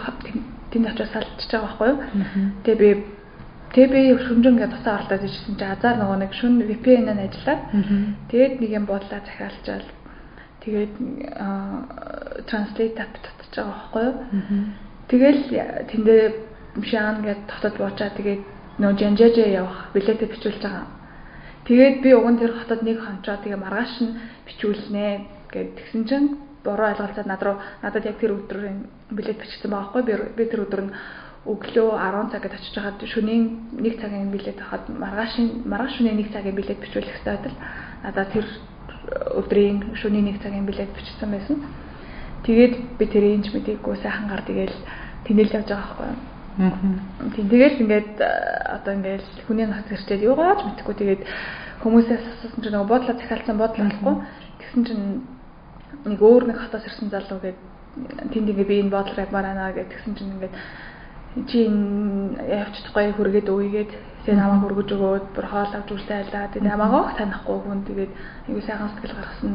тэнд 0.72 0.88
очиж 0.90 1.10
салчиж 1.12 1.52
байгаа 1.52 1.68
байхгүй 1.68 1.90
юу. 1.92 2.00
Тэгээ 2.64 2.80
би 2.80 2.90
тэгээ 3.76 3.92
би 3.92 4.24
шүнжин 4.24 4.56
ингээд 4.56 4.72
тусаа 4.72 4.96
оролдоод 5.04 5.28
ижсэн 5.28 5.56
чи 5.60 5.66
азар 5.68 5.96
нөгөө 6.00 6.18
нэг 6.24 6.32
шүн 6.32 6.54
VPN-аар 6.64 7.20
ажиллаад. 7.28 7.62
Тэгээд 8.32 8.54
нэг 8.64 8.72
юм 8.72 8.86
буудлаа 8.88 9.20
захиалчаал 9.20 9.88
тэгээд 10.64 10.94
translate 12.48 12.98
app 13.04 13.14
татчих 13.20 13.68
байгаа 13.68 13.76
байхгүй 13.76 14.04
юу. 14.08 14.16
Тэгэл 15.12 15.42
тэндээ 15.92 16.24
шаан 16.88 17.16
ингээд 17.20 17.42
дотоод 17.52 17.76
буучаа 17.76 18.10
тэгээд 18.16 18.42
нөгөө 18.80 19.00
жанжаажаа 19.00 19.50
явах 19.60 19.80
билетээ 19.92 20.32
бичүүлж 20.32 20.60
байгаа. 20.64 20.88
Тэгээд 21.68 21.96
би 22.00 22.10
уг 22.16 22.28
нь 22.32 22.40
тэр 22.40 22.52
хотод 22.56 22.82
нэг 22.84 22.98
хончоо 23.04 23.38
тэгээ 23.44 23.60
маргааш 23.60 23.94
нь 24.02 24.18
бичүүлнэ 24.48 25.06
гэд 25.52 25.70
тэгсэн 25.76 26.04
чинь 26.08 26.28
буруу 26.66 26.90
ойлголцоод 26.90 27.28
над 27.30 27.42
руу 27.44 27.58
надад 27.82 28.06
яг 28.06 28.18
тэр 28.18 28.38
өдрийн 28.38 28.90
билет 29.10 29.38
бичсэн 29.38 29.70
байгаа 29.72 29.90
хгүй 29.94 30.04
би 30.38 30.44
тэр 30.50 30.66
өдөр 30.66 30.82
нь 30.86 30.94
өглөө 31.46 31.90
10 31.94 32.32
цагт 32.34 32.54
очиж 32.58 32.76
хаад 32.76 33.00
шөнийн 33.06 33.44
1 33.78 34.02
цагийн 34.02 34.32
билет 34.34 34.58
авахад 34.58 34.90
маргаашийн 34.90 35.62
маргааш 35.66 35.98
шөнийн 35.98 36.18
1 36.18 36.34
цагийн 36.34 36.56
билет 36.58 36.80
бичүүлэх 36.82 37.22
хэрэгтэй 37.22 37.34
байтал 37.38 37.58
надад 38.04 38.30
тэр 38.34 38.46
өдрийн 39.38 39.94
шөнийн 39.94 40.28
1 40.34 40.42
цагийн 40.42 40.66
билет 40.66 40.90
бичсэн 40.98 41.30
байсан. 41.30 41.58
Тэгээд 42.46 42.98
би 42.98 43.06
тэр 43.06 43.24
инж 43.38 43.54
мэдээгүй 43.54 43.96
сайхан 44.02 44.30
гар 44.30 44.42
тэгэл 44.42 44.74
тэнэл 45.26 45.56
явж 45.58 45.70
байгаа 45.70 45.90
хгүй. 45.94 46.10
Тийм 47.36 47.48
тэгэл 47.50 47.82
ингээд 47.82 48.18
одоо 48.22 48.94
ингээд 48.98 49.26
хүний 49.46 49.66
над 49.70 49.86
гэрчээд 49.86 50.26
юугаач 50.26 50.60
мэдхгүй 50.66 50.96
тэгээд 50.98 51.22
хүмүүсээс 51.86 52.24
асуусан 52.26 52.62
чинь 52.64 52.74
нөгөө 52.74 52.90
буудлаа 52.90 53.16
захиалсан 53.18 53.58
буудлаа 53.58 53.86
болохгүй. 53.86 54.16
Тэгсэн 54.62 54.82
чинь 54.86 55.06
нэг 56.10 56.22
өөр 56.22 56.44
нэг 56.50 56.58
хотоос 56.58 56.86
ирсэн 56.86 57.10
залуу 57.14 57.40
гээд 57.42 57.60
тэнд 58.34 58.50
ингээ 58.50 58.70
би 58.70 58.76
энэ 58.82 58.94
бодлоор 58.94 59.26
явмаар 59.26 59.46
байна 59.46 59.74
гэдгсэн 59.74 60.14
чинь 60.16 60.34
ингээд 60.38 60.56
чи 61.44 61.60
явчихдаггүй 61.68 63.12
хүргээд 63.20 63.52
өгөөгээд 63.52 63.92
тэгээ 64.24 64.40
намайг 64.40 64.62
хөргөж 64.64 64.90
өгөөд 64.96 65.26
бүр 65.36 65.46
хоол 65.52 65.72
авч 65.76 65.90
үлдээ 65.92 66.18
айлаа 66.24 66.48
тэгээ 66.56 66.72
намайг 66.72 67.12
танихгүй 67.20 67.58
хүн 67.60 67.82
тэгээд 67.84 68.12
айгуу 68.48 68.64
сайхан 68.64 68.90
сэтгэл 68.96 69.18
гаргасан 69.20 69.54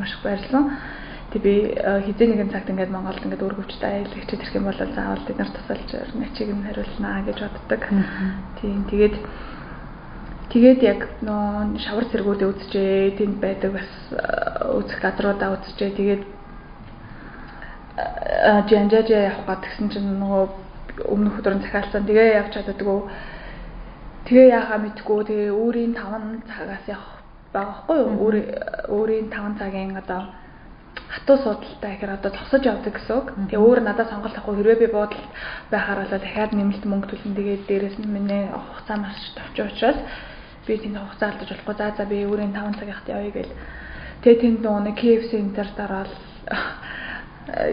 маш 0.00 0.12
их 0.16 0.22
баярлсан. 0.24 0.64
Тэг 1.32 1.42
би 1.42 1.54
хизээ 1.76 2.26
нэгэн 2.32 2.52
цагт 2.54 2.70
ингээд 2.72 2.94
Монголд 2.94 3.20
ингээд 3.20 3.44
өргөвчтэй 3.44 4.08
аялагч 4.08 4.30
ирэх 4.32 4.56
юм 4.56 4.64
бол 4.64 4.80
заавал 4.80 5.26
бид 5.28 5.36
нар 5.36 5.50
тусалж 5.52 5.90
начиг 6.16 6.48
нь 6.48 6.64
хариулнаа 6.64 7.20
гэж 7.26 7.38
боддог. 7.44 7.82
Тийм 8.56 8.84
тэгээд 8.88 9.14
Тэгээд 10.46 10.80
яг 10.86 11.00
нөө 11.26 11.76
шавар 11.84 12.06
цэргүүдээ 12.06 12.48
үзчихээ, 12.48 13.18
тэнд 13.18 13.36
байдаг 13.42 13.76
бас 13.76 13.90
үзэх 14.78 15.02
газруудаа 15.02 15.58
үзчихээ. 15.58 15.98
Тэгээд 15.98 16.22
жанжаажаа 17.96 19.22
явах 19.32 19.46
гад 19.46 19.62
гэсэн 19.64 19.88
чинь 19.88 20.20
нөгөө 20.20 20.44
өмнөх 21.08 21.40
өдөр 21.40 21.54
нь 21.56 21.64
захиалсан. 21.64 22.04
Тэгээ 22.04 22.36
явж 22.40 22.52
чаддаггүй. 22.52 23.00
Тэгээ 24.28 24.48
яахаа 24.52 24.78
мэдгүй. 24.84 25.20
Тэгээ 25.24 25.50
өөрийн 25.56 25.92
5 25.96 26.44
цагаас 26.44 26.84
явах 26.84 27.24
байгаа 27.52 27.74
хгүй 27.88 27.96
юу? 28.04 28.12
Өөрийн 28.92 29.28
5 29.32 29.60
цагийн 29.60 29.96
одоо 29.96 30.28
хатуу 31.08 31.36
суудалтай 31.40 31.96
гэхээр 31.96 32.16
одоо 32.20 32.30
зогсож 32.36 32.62
явдаг 32.68 32.92
гэсэн 32.92 33.16
үг. 33.16 33.28
Тэгээ 33.48 33.64
өөр 33.64 33.80
надад 33.80 34.12
сонголт 34.12 34.36
авахгүй 34.36 34.56
хэрвээ 34.60 34.80
би 34.84 34.88
буудалд 34.92 35.28
байхаар 35.72 35.98
бол 36.04 36.12
дахиад 36.20 36.52
нэмэлт 36.52 36.84
мөнгө 36.84 37.08
төлнө. 37.16 37.36
Тэгээд 37.36 37.62
дээрэс 37.64 37.96
нь 37.96 38.12
миний 38.12 38.44
хугацаа 38.52 38.96
маш 39.00 39.16
товч 39.36 39.56
учраас 39.56 39.98
би 40.66 40.76
тэнд 40.76 41.00
хугацаа 41.00 41.32
алдаж 41.32 41.48
болохгүй. 41.48 41.74
За 41.80 41.94
за 41.96 42.04
би 42.04 42.28
өөрийн 42.28 42.52
5 42.52 42.76
цагийнхт 42.76 43.08
явъя 43.08 43.32
гэл. 43.32 43.56
Тэгээ 44.20 44.40
тэнд 44.42 44.58
нөгөө 44.64 44.92
KFC 45.00 45.30
энтер 45.40 45.68
дараал 45.76 46.12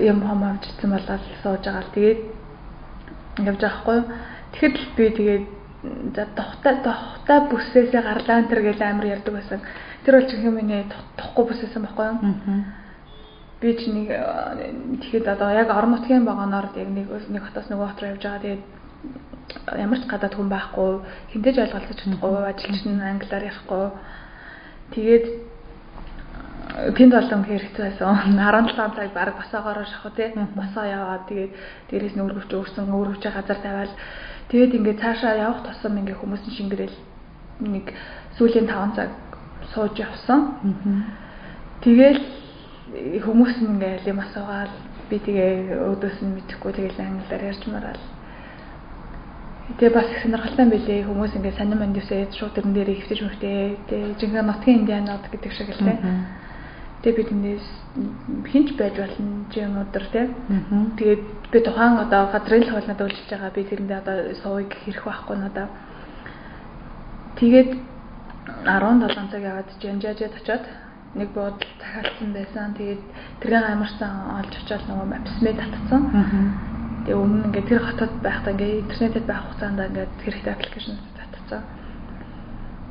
юм 0.01 0.22
хом 0.22 0.44
авчихсан 0.44 0.89
болоод 0.92 1.24
сууж 1.42 1.63
байгаа 1.65 1.82
л 1.82 1.94
тэгээд 1.96 2.20
явж 3.48 3.60
байгаа 3.62 3.82
хгүй. 3.82 4.00
Тэгэхэд 4.53 4.75
л 4.77 4.88
би 4.98 5.06
тэгээд 5.18 5.46
за 6.15 6.24
тухтай 6.38 6.75
тухтай 6.86 7.39
бүсээсээ 7.50 8.01
гарлаа 8.06 8.38
энэ 8.39 8.50
төр 8.50 8.62
гэж 8.62 8.80
амар 8.82 9.06
ярддаг 9.10 9.34
байсан. 9.34 9.60
Тэр 10.06 10.13
бол 10.22 10.30
чихэн 10.30 10.53
миний 10.53 10.86
тухгүй 11.18 11.44
бүсээсэн 11.50 11.82
байхгүй 11.82 12.06
юу? 12.06 12.18
Би 13.60 13.70
ч 13.74 13.82
нэг 13.89 14.08
тэгэхэд 15.01 15.25
одоо 15.27 15.50
яг 15.51 15.70
орон 15.74 15.98
нутгийн 15.98 16.25
баганаар 16.25 16.70
яг 16.77 16.89
нэг 16.94 17.08
нэг 17.10 17.44
хотоос 17.44 17.68
нөгөө 17.74 17.88
хот 17.89 18.00
руу 18.00 18.12
явж 18.13 18.24
байгаа. 18.24 18.42
Тэгээд 18.46 18.63
ямар 19.74 20.00
ч 20.00 20.06
гадаад 20.06 20.34
хүн 20.38 20.50
байхгүй 20.53 20.92
хинтэж 21.34 21.56
ойлголцож 21.58 21.98
чадахгүй 21.98 22.34
ажилч 22.51 22.82
нь 22.86 23.01
англиар 23.01 23.44
ярихгүй 23.50 23.86
тэгээд 24.94 25.25
тэнд 26.98 27.13
болон 27.13 27.43
хэрэгцээ 27.43 27.84
байсан? 28.00 28.34
17 28.39 28.75
цаг 28.75 29.12
баг 29.13 29.36
босоогоор 29.38 29.86
шахав 29.86 30.15
тий 30.15 30.32
босоо 30.55 30.86
яваад 30.86 31.27
тэгээд 31.27 31.51
дээрээс 31.89 32.15
нь 32.15 32.24
өргөвч 32.24 32.51
өөрсөн 32.53 32.88
өргөвч 32.89 33.24
газар 33.27 33.60
тавиал 33.62 33.93
тэгээд 34.50 34.75
ингээд 34.77 35.01
цаашаа 35.03 35.34
явах 35.38 35.62
тусам 35.67 35.98
ингээд 36.00 36.22
хүмүүс 36.22 36.43
нь 36.48 36.55
шингэрэл 36.58 36.98
нэг 37.74 37.86
сүүлийн 38.38 38.67
5 38.67 38.96
цаг 38.96 39.10
сууж 39.74 39.96
явсан. 40.00 40.41
Тэгэл 41.84 42.22
хүмүүс 43.25 43.55
нь 43.60 43.70
ингээд 43.74 44.08
юм 44.08 44.20
асуугаал 44.24 44.74
би 45.10 45.17
тэгээ 45.20 45.77
өөдөөс 45.77 46.17
нь 46.24 46.34
мэдэхгүй 46.36 46.72
тэгэл 46.74 47.00
англиар 47.05 47.43
ярьж 47.51 47.63
мараал 47.67 48.03
Тэгээ 49.63 49.96
бас 49.96 50.05
их 50.12 50.20
сонирхолтой 50.22 50.67
байлээ. 50.67 51.08
Хүмүүс 51.08 51.34
ингээд 51.39 51.55
сонин 51.55 51.79
манд 51.79 51.96
үсээд 51.96 52.36
шууд 52.36 52.51
тэрэн 52.51 52.75
дээр 52.75 53.00
хөвтөж 53.00 53.20
мөхтэй 53.24 53.79
тэгээ 53.88 54.20
жинхэнэ 54.20 54.43
нутгийн 54.43 54.79
индианууд 54.84 55.24
гэдэг 55.32 55.51
шиг 55.55 55.72
л 55.72 55.79
тэ. 55.79 55.96
Тэгээ 57.03 57.19
бид 57.19 57.31
энэс 57.36 57.65
хинч 58.48 58.69
байж 58.79 58.95
болно 58.95 59.43
жим 59.51 59.75
өдөр 59.75 60.05
тэ. 60.07 60.31
Тэгээд 60.95 61.24
би 61.51 61.60
тухайн 61.60 62.00
одоо 62.00 62.31
газрын 62.31 62.63
хавлнад 62.63 63.03
үйлчилж 63.03 63.27
байгаа 63.27 63.51
би 63.51 63.63
тэрэндээ 63.67 64.00
одоо 64.00 64.15
сууг 64.39 64.72
хэрэг 64.72 65.03
байхгүй 65.03 65.36
надаа. 65.36 65.67
Тэгээд 67.36 67.72
17 68.63 69.31
цаг 69.36 69.43
яваад 69.43 69.69
жанжаажад 69.83 70.31
очоод 70.39 70.65
нэг 71.19 71.29
буудал 71.36 71.60
захиалсан 71.83 72.31
байсан. 72.31 72.72
Тэгээд 72.79 73.01
тэрэн 73.43 73.65
амарсан 73.67 74.13
олж 74.39 74.53
очоод 74.63 74.83
нөгөө 74.88 75.07
мапсмэ 75.12 75.51
татцсан. 75.60 76.01
Тэгээ 77.03 77.19
өмнө 77.19 77.45
ингээд 77.51 77.67
тэр 77.67 77.83
хотод 77.83 78.12
байхдаа 78.24 78.55
ингээд 78.55 78.79
интернетэд 78.79 79.25
байх 79.27 79.43
хугацаанд 79.43 79.79
ингээд 79.91 80.13
хэрэгтэй 80.24 80.53
аппликейшн 80.55 80.95
татцсан. 81.19 81.62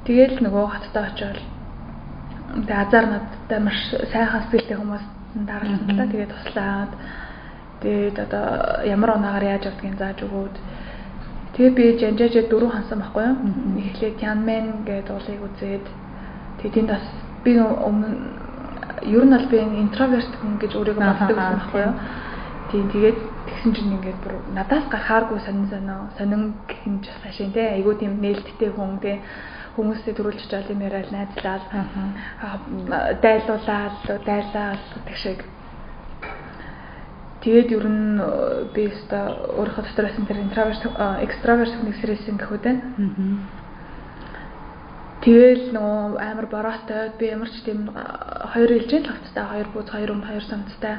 Тэгээл 0.05 0.45
нөгөө 0.45 0.65
хоттой 0.69 1.05
очиод 1.09 1.41
тэгээ 2.53 2.83
азар 2.85 3.05
надтай 3.09 3.61
маш 3.61 3.79
сайхан 4.13 4.43
сэтгэлтэй 4.45 4.77
хүмүүс 4.77 5.05
даралсан 5.49 5.89
л 5.89 5.97
та. 5.97 6.05
Тэгээ 6.13 6.29
туслаад 6.29 6.91
тэгээд 7.81 8.17
одоо 8.29 8.45
ямар 8.85 9.11
унаагаар 9.17 9.45
яаж 9.57 9.65
явдгийг 9.73 9.97
зааж 9.97 10.19
өгөөд 10.23 10.57
тэгээ 11.57 11.73
би 11.77 11.85
жанжаажаа 12.01 12.45
дөрөв 12.53 12.71
хансан 12.73 12.99
байхгүй 13.01 13.25
юу? 13.25 13.37
Эхлээд 13.81 14.23
Янмен 14.23 14.67
гэдэг 14.85 15.13
уулыг 15.17 15.43
үзээд 15.49 15.87
тэгээ 16.61 16.75
тэнд 16.77 16.91
бас 16.93 17.05
би 17.45 17.53
өмнө 17.57 18.09
ер 19.03 19.25
нь 19.25 19.35
бол 19.35 19.49
би 19.49 19.59
интроверт 19.59 20.33
хүн 20.37 20.61
гэж 20.61 20.73
өөрийгөө 20.77 21.03
боддог 21.03 21.37
байсан 21.37 21.59
байхгүй 21.59 21.81
юу? 21.83 21.95
Тийм 22.71 22.85
тэгээд 22.93 23.19
тэгсэн 23.63 23.79
чинь 23.79 23.95
ингээд 23.95 24.19
бүр 24.27 24.43
надаас 24.59 24.91
гарахааргүй 24.91 25.39
сонин 25.47 25.71
сонио 25.71 26.11
сонин 26.19 26.59
гэх 26.67 26.83
юм 26.83 26.99
ч 26.99 27.07
бас 27.15 27.31
ашиг 27.31 27.55
тий 27.55 27.63
айгуу 27.63 27.95
тийм 27.95 28.19
нээлттэй 28.19 28.75
хүн 28.75 28.99
тий 28.99 29.23
хүмүүстэй 29.79 30.19
төрүүлж 30.19 30.51
чаал 30.51 30.67
юм 30.67 30.83
яриад 30.83 31.15
найзлал 31.15 31.63
дайлуулаад 33.23 34.03
дайлаа 34.27 34.75
гэх 35.07 35.17
шиг. 35.17 35.47
Тэгээд 37.47 37.71
ер 37.71 37.87
нь 37.87 38.19
би 38.75 38.83
өста 38.91 39.31
өөрийнхөө 39.55 39.85
дотор 39.87 40.11
байсан 40.11 40.27
тэр 40.27 40.43
интроверт 40.43 40.83
экстраверт 41.23 41.75
хүнийг 41.79 41.97
сэрээсэн 42.03 42.43
гэхүүд 42.43 42.63
байна. 42.67 42.83
Тэгэл 45.23 45.71
нөгөө 45.71 46.19
амар 46.19 46.47
бороотой 46.51 47.15
би 47.15 47.31
ямар 47.31 47.47
ч 47.47 47.63
тийм 47.63 47.87
хоёр 47.95 48.71
ээлжийн 48.75 49.07
лавцтай 49.07 49.45
хоёр 49.47 49.69
бууз 49.71 49.87
хоёр 49.87 50.11
өмд 50.19 50.27
хоёр 50.27 50.43
самцтай. 50.43 50.99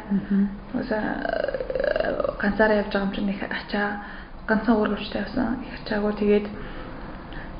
Уусаа 0.71 1.03
ганцаараа 2.39 2.87
явж 2.87 2.95
байгаа 2.95 3.03
юм 3.03 3.11
чинь 3.11 3.33
их 3.35 3.43
ачаа 3.43 3.87
ганцхан 4.47 4.79
өргөвчтэй 4.79 5.21
байсан. 5.27 5.59
Их 5.67 5.75
ачаагүй 5.83 6.13
тэгээд 6.15 6.47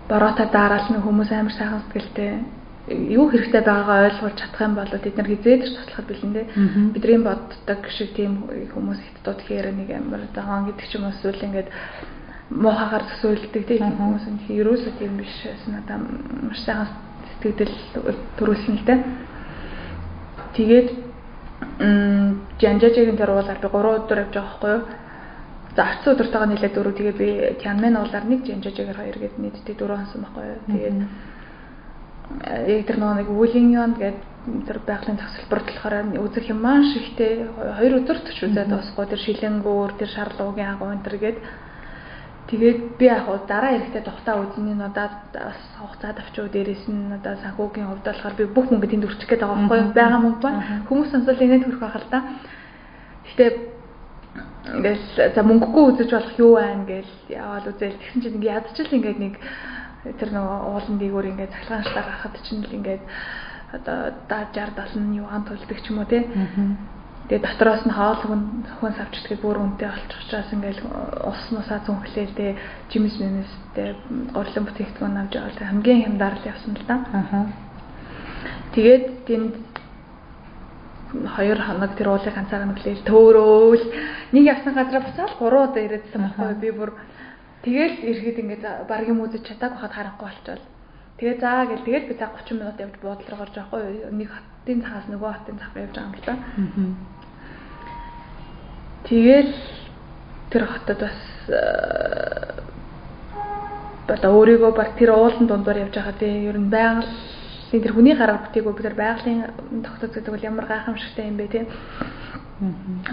бороотой 0.08 0.48
дараал 0.55 0.88
нэг 0.88 1.03
хүмүүс 1.03 1.32
амар 1.36 1.51
сайхан 1.51 1.84
сэтгэлтэй 1.84 2.32
юу 2.88 3.32
хэрэгтэй 3.32 3.63
байгаагаа 3.63 4.08
ойлгуулж 4.08 4.38
чадах 4.39 4.62
юм 4.63 4.75
бол 4.75 4.91
бид 4.91 5.15
нар 5.15 5.27
хизээд 5.27 5.62
ч 5.63 5.67
туслахад 5.72 6.08
бэлэн 6.08 6.34
дээ. 6.36 6.48
Бидний 6.96 7.20
боддог 7.24 7.79
шиг 7.91 8.12
тийм 8.15 8.48
хүмүүс 8.72 9.00
хятадууд 9.00 9.39
гэхээр 9.39 9.67
нэг 9.72 9.89
амар 10.00 10.27
дагаан 10.36 10.67
гэдэг 10.67 10.88
ч 10.88 10.96
юм 11.00 11.08
уу 11.08 11.15
эсвэл 11.15 11.48
ингээд 11.48 11.67
муухагаар 12.53 13.03
төсөөлдөг 13.10 13.63
тийм 13.65 13.98
хүмүүс 13.98 14.25
нь 14.29 14.39
ерөөсөө 14.62 14.93
тийм 15.01 15.17
биш. 15.17 15.33
Надаа 15.67 15.98
маш 15.98 16.62
сайхан 16.62 16.88
сэтгэл 17.41 17.74
төрүүлсэн 18.38 18.77
л 18.77 18.86
дээ. 18.86 19.00
Тэгээд 20.53 20.89
жанжажигийн 22.62 23.17
дөрвөлаар 23.17 23.57
би 23.57 23.67
3 23.67 23.98
өдөр 23.98 24.22
явж 24.22 24.33
байгаа 24.38 24.45
байхгүй 24.53 24.72
юу? 24.77 24.83
За 25.75 25.81
арц 25.89 26.03
өдөртэйгээ 26.05 26.50
нийлээд 26.53 26.75
дөрөв. 26.77 26.93
Тэгээ 26.93 27.15
би 27.17 27.29
Тянмэн 27.63 27.98
уулаар 27.98 28.25
нэг 28.29 28.45
жанжажигээр 28.45 29.00
хоёр 29.01 29.17
гээд 29.17 29.36
нийтдээ 29.41 29.75
дөрөв 29.77 29.98
хонсон 29.98 30.22
байхгүй 30.22 30.45
юу? 30.45 30.62
Тэгээд 30.69 30.98
яг 32.69 32.86
тэр 32.86 32.98
нэг 33.01 33.29
үеийн 33.33 33.74
юм 33.74 33.93
гээд 33.98 34.19
тэр 34.69 34.77
байгалийн 34.86 35.17
тасалбар 35.17 35.62
болохоор 35.65 35.95
үзэх 36.22 36.45
юм 36.53 36.60
маш 36.62 36.93
ихтэй. 36.93 37.50
Хоёр 37.81 38.05
өдөр 38.05 38.17
төч 38.22 38.38
үзээд 38.45 38.69
босгоо 38.69 39.05
тэр 39.10 39.22
шилэнгүүр 39.25 39.91
тэр 39.98 40.10
шарлуугийн 40.13 40.69
агуу 40.77 40.93
энэ 40.93 41.05
төр 41.10 41.17
гээд 41.17 41.38
тэгээд 42.50 42.79
би 43.00 43.05
яг 43.05 43.27
уу 43.29 43.39
дараа 43.47 43.75
эрэхтэй 43.77 44.03
тухтаа 44.03 44.35
үзний 44.43 44.75
надад 44.75 45.31
бас 45.31 45.59
хугацаад 45.79 46.19
авчуу 46.19 46.47
дээрээс 46.51 46.85
нь 46.91 47.09
надад 47.13 47.39
санхүүгийн 47.43 47.88
хувьд 47.88 48.05
болохоор 48.07 48.35
би 48.35 48.45
бүх 48.45 48.67
мөнгө 48.71 48.89
тэнд 48.91 49.07
өрчих 49.07 49.29
гээд 49.29 49.43
байгаа 49.43 49.67
байхгүй 49.69 49.95
байгаа 49.95 50.19
мөнгө 50.23 50.41
ба? 50.43 50.51
Хүмүүс 50.88 51.09
сонсол 51.12 51.39
инээд 51.39 51.63
хүрэх 51.63 51.81
байх 51.83 51.97
л 52.00 52.12
та. 52.12 52.19
Гэтэ 53.27 53.45
ингээл 54.63 55.05
за 55.35 55.41
мөнгөгүй 55.43 55.83
үзэж 55.91 56.09
болох 56.12 56.35
юу 56.39 56.53
байна 56.59 56.85
гээл 56.88 57.13
яваал 57.31 57.67
үзэл. 57.67 58.00
Тэгсэн 58.00 58.21
чинь 58.23 58.38
ингээ 58.39 58.55
ядчил 58.59 58.95
ингээд 58.95 59.19
нэг 59.19 59.35
тэр 60.19 60.29
нөгөө 60.35 60.59
уулан 60.67 60.97
дээгүүр 61.00 61.29
ингээд 61.31 61.53
цахилгаанчлаа 61.53 62.05
гахад 62.07 62.35
чинь 62.43 62.63
л 62.63 62.75
ингээд 62.75 63.03
одоо 63.75 64.00
даа 64.27 64.43
60 64.51 64.75
70 65.00 65.19
юу 65.19 65.27
ан 65.27 65.43
толдог 65.43 65.79
ч 65.79 65.88
юм 65.91 66.00
уу 66.00 66.07
тий. 66.07 66.23
Тэгээ 67.27 67.39
дотроос 67.39 67.84
нь 67.88 67.96
хоол 67.96 68.20
хүн 68.24 68.94
савчдгийг 69.00 69.39
бүр 69.39 69.58
үнэтэй 69.63 69.89
олчих 69.89 70.20
учраас 70.27 70.50
ингээд 70.51 70.80
ус 71.24 71.42
нусаа 71.56 71.80
зүнхлээл 71.88 72.36
тий 72.36 72.51
жимс 72.92 73.15
мэмэстэй 73.15 73.89
горлон 74.36 74.65
бүтээгдэхүүн 74.68 75.22
авч 75.24 75.34
явал 75.39 75.60
хамгийн 75.63 76.03
хямдар 76.03 76.36
л 76.36 76.50
явсан 76.51 76.75
л 76.75 76.84
да. 76.84 76.96
Аа. 77.15 77.48
Тэгээд 78.75 79.06
тэнд 79.24 79.56
хоёр 81.36 81.60
хоног 81.63 81.92
тэр 81.96 82.12
уулыг 82.12 82.36
ганцаараа 82.36 82.68
нүглээл 82.68 83.08
төөрөөл 83.08 83.86
нэг 84.36 84.44
явсан 84.44 84.74
газараа 84.75 85.08
буцаал 85.08 85.36
гурван 85.39 85.65
удаа 85.72 85.84
ирээдсэн 85.86 86.22
байхгүй 86.22 86.56
би 86.60 86.72
бүр 86.75 86.92
Тэгэл 87.63 87.96
ирэхэд 88.03 88.38
ингээд 88.44 88.63
баг 88.92 89.08
юм 89.08 89.24
үзэж 89.24 89.48
чадаагүй 89.48 89.80
хаад 89.80 89.96
харахгүй 89.96 90.27
болчихвол. 90.27 90.63
Тэгээ 91.17 91.39
заа 91.39 91.65
гэл 91.70 91.86
тэгэл 91.86 92.10
би 92.10 92.15
за 92.17 92.25
30 92.25 92.58
минут 92.58 92.79
явж 92.82 92.96
буудлын 93.01 93.29
руу 93.29 93.39
гарч 93.39 93.53
байгаа 93.53 93.70
хгүй 93.70 93.84
нэг 94.17 94.29
хатын 94.34 94.79
цахаас 94.82 95.08
нөгөө 95.13 95.29
хатын 95.34 95.58
цах 95.62 95.74
явж 95.77 95.93
байгаа 95.93 96.10
юм 96.10 96.15
л 96.17 96.25
да. 96.25 96.36
Тэгэл 99.03 99.53
тэр 100.50 100.63
хотод 100.65 101.00
бас 101.05 101.20
бата 104.08 104.27
өөрийгөө 104.29 104.72
баг 104.74 104.98
тэр 104.98 105.13
уулын 105.13 105.48
дундуур 105.48 105.77
явж 105.86 105.93
байгаа 105.96 106.17
тий 106.17 106.50
ер 106.50 106.58
нь 106.58 106.74
байгаль 106.74 107.12
тэр 107.72 107.93
хүний 107.93 108.15
гараар 108.17 108.50
бүтээгүй 108.50 108.74
бид 108.74 108.86
нар 108.86 108.98
байгалийн 108.98 109.41
тогтоц 109.86 110.12
гэдэг 110.13 110.34
бол 110.34 110.48
ямар 110.50 110.65
гайхамшигтай 110.65 111.29
юм 111.29 111.38
бэ 111.38 111.48
тий. 111.48 111.63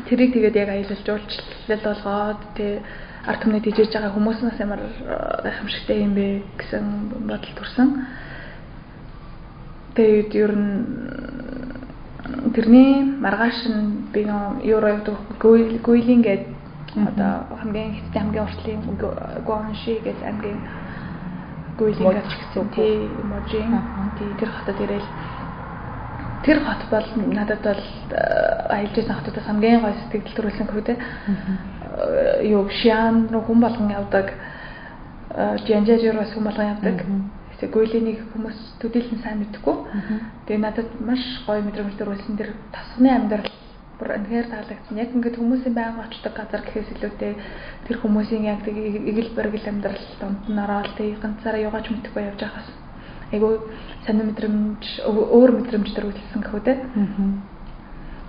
Тэрийг 0.09 0.33
тэгээд 0.33 0.57
яг 0.57 0.69
аялалж 0.69 1.07
уулчлал 1.09 1.85
болгоод 1.85 2.41
тий 2.57 2.81
ард 3.27 3.43
түмний 3.43 3.61
дижээж 3.61 3.93
байгаа 3.93 4.15
хүмүүс 4.17 4.41
нас 4.43 4.61
ямар 4.61 4.81
гайхамшигтай 5.45 6.05
юм 6.05 6.15
бэ 6.15 6.43
гэсэн 6.57 6.85
бодол 7.29 7.55
төрсөн. 7.59 7.89
Тэгээд 9.95 10.31
ер 10.35 10.53
нь 10.57 10.71
тэрний 12.55 13.05
маргааш 13.21 13.59
нь 13.69 14.09
би 14.13 14.25
евро 14.65 14.89
явдаг 14.89 15.17
гуйлин 15.39 16.23
гээд 16.23 16.45
одоо 16.97 17.59
хамгийн 17.61 17.95
хэцтэй 17.95 18.21
хамгийн 18.23 18.45
уртлын 18.45 18.81
гуанши 19.47 20.01
гэж 20.01 20.19
аймгийн 20.23 20.61
гуйлин 21.79 22.13
гэж 22.17 22.29
гэсэн 22.41 22.69
тий 22.75 23.11
эможи 23.23 23.61
тий 24.19 24.35
тэр 24.39 24.51
хотод 24.51 24.81
ирээл 24.81 25.09
тэр 26.43 26.59
хот 26.65 26.83
бол 26.91 27.07
надад 27.35 27.61
бол 27.63 27.83
аялж 28.71 28.95
байсан 28.97 29.17
хотоос 29.17 29.45
хамгийн 29.47 29.81
гоё 29.81 29.95
сэтгэл 30.11 30.37
төрүүлсэн 30.37 30.67
хөө 30.67 30.83
тий 30.89 30.97
юу 32.45 32.69
шиан 32.83 33.29
руу 33.33 33.43
хүн 33.43 33.61
болгон 33.61 33.91
явдаг 33.91 34.33
жанжажироос 35.67 36.33
хүн 36.33 36.45
болгон 36.45 36.73
явдаг 36.75 36.99
нэг 37.61 38.19
хүмүүс 38.33 38.59
төдийлэн 38.81 39.21
сайн 39.23 39.39
мэдхгүй. 39.45 39.77
Тэгээ 40.49 40.65
надад 40.65 40.89
маш 41.01 41.21
гоё 41.47 41.61
мэдрэмж 41.61 41.95
төрүүлсэн 42.01 42.37
тэр 42.41 42.57
тасганы 42.73 43.11
амьдрал 43.13 43.53
бүр 44.01 44.17
үнэхээр 44.17 44.49
таалагдсан. 44.49 44.97
Яг 44.97 45.13
ингээд 45.13 45.37
хүмүүсийн 45.37 45.77
байнга 45.77 46.09
очдог 46.09 46.33
газар 46.33 46.65
гэхээс 46.65 46.89
илүүтэй 46.97 47.33
тэр 47.85 47.97
хүмүүсийн 48.01 48.49
яг 48.49 48.65
тэг 48.65 48.77
игэл 48.81 49.37
баргил 49.37 49.69
амьдрал 49.69 50.07
донд 50.21 50.41
нь 50.49 50.57
ороод 50.57 50.97
тэг 50.97 51.21
ганцаараа 51.21 51.67
югаач 51.69 51.87
мэдэхгүй 51.93 52.23
явж 52.33 52.41
байхаас 52.41 52.69
айгүй 53.29 53.53
сонир 54.09 54.25
мэдрэмж 54.25 54.85
өөр 55.05 55.51
мэдрэмж 55.61 55.89
төрүүлсэн 55.93 56.41
гэхүү 56.41 56.63
те. 56.65 56.81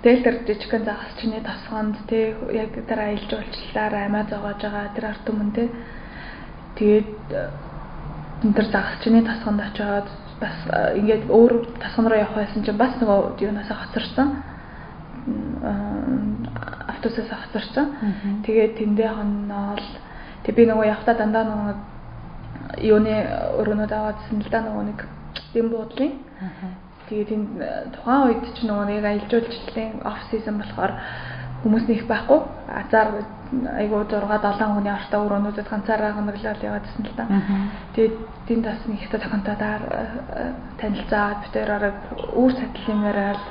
Тэгэл 0.02 0.22
тэр 0.26 0.36
жижигхэн 0.46 0.84
загас 0.84 1.14
чиний 1.22 1.40
тасганд 1.40 1.94
те 2.10 2.34
яг 2.50 2.74
тэр 2.74 2.98
аялж 2.98 3.30
уулчлаар 3.30 3.94
амиа 3.94 4.26
зоогоож 4.26 4.58
байгаа 4.58 4.94
тэр 4.98 5.06
арт 5.14 5.26
өмнө 5.30 5.54
те. 5.54 5.64
Тэгээд 6.74 7.10
тэр 8.50 8.66
загас 8.66 8.98
чиний 9.06 9.22
тасганд 9.22 9.62
очиод 9.62 10.10
бас 10.42 10.56
ингээд 10.98 11.30
өөр 11.30 11.52
тасган 11.78 12.06
руу 12.10 12.18
явах 12.18 12.34
байсан 12.34 12.66
чинь 12.66 12.76
бас 12.76 12.98
нөгөө 12.98 13.38
юунаасаа 13.46 13.78
хоцорсон 13.86 14.28
автобусаас 16.90 17.30
хоцорсон. 17.30 17.86
Тэгээд 18.42 18.74
тэндээ 18.78 19.10
хоноод 19.14 19.82
тэг 20.42 20.54
би 20.56 20.66
нөгөө 20.66 20.86
явхдаа 20.90 21.14
дандаа 21.14 21.44
нөгөө 21.46 21.74
юуны 22.90 23.14
өрөөнөд 23.62 23.92
аваадсэн 23.92 24.42
л 24.42 24.50
да 24.50 24.66
нөгөө 24.66 24.84
нэг 24.90 24.98
дэм 25.54 25.66
буудлын. 25.70 26.12
Тэгээд 27.08 27.30
энэ 27.34 27.48
тухайн 27.94 28.22
үед 28.28 28.44
ч 28.54 28.58
нөгөө 28.66 28.86
нэг 28.86 29.04
аялжуулчлалын 29.04 29.92
оф 30.06 30.18
сизон 30.30 30.56
болохоор 30.62 30.92
хүмүүс 31.62 31.84
нэх 31.86 32.06
байхгүй. 32.10 32.40
Азар 32.70 33.08
айгуу 33.52 34.02
6 34.08 34.18
7 34.18 34.74
хүний 34.74 34.92
ортой 34.92 35.20
өрөөнүүдэд 35.26 35.68
ганцаараа 35.68 36.12
хоноглол 36.16 36.66
яваадсэн 36.66 37.04
л 37.06 37.14
да. 37.16 37.24
Тэгээд 37.94 38.14
тэнд 38.48 38.64
бас 38.64 38.80
нэг 38.86 38.98
ихтэй 39.02 39.20
тохиолдолд 39.20 39.62
танилцаад 40.80 41.38
битээр 41.44 41.70
арга 41.70 41.90
үүр 42.32 42.52
сатлын 42.56 43.00
яриад 43.06 43.42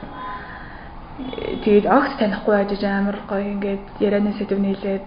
тэгээд 1.63 1.85
огт 1.85 2.17
танихгүй 2.17 2.55
ажиж 2.55 2.83
амар 2.83 3.17
гоё 3.29 3.45
ингээд 3.55 3.85
ярианы 4.01 4.33
сэдв 4.35 4.59
нийлээд 4.59 5.05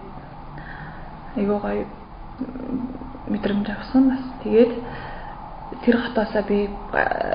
айгуу 1.35 1.59
гоё 1.59 1.83
мэдрэмж 3.27 3.67
авсан 3.69 4.09
бас 4.09 4.23
тэгээд 4.43 4.71
тэр 5.83 5.95
хотоосоо 5.97 6.43
би 6.47 6.69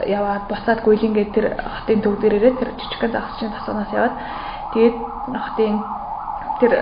яваад 0.06 0.48
буцаад 0.48 0.80
гуйлингээ 0.84 1.26
тэр 1.34 1.46
хотын 1.58 2.00
төв 2.00 2.14
дээрээ 2.20 2.54
тэр 2.56 2.70
жижигхэн 2.78 3.12
загсчийн 3.12 3.52
тасганаас 3.52 3.92
яваад 3.92 4.14
тэгээд 4.72 4.96
хотын 5.44 5.76
тэр 6.60 6.72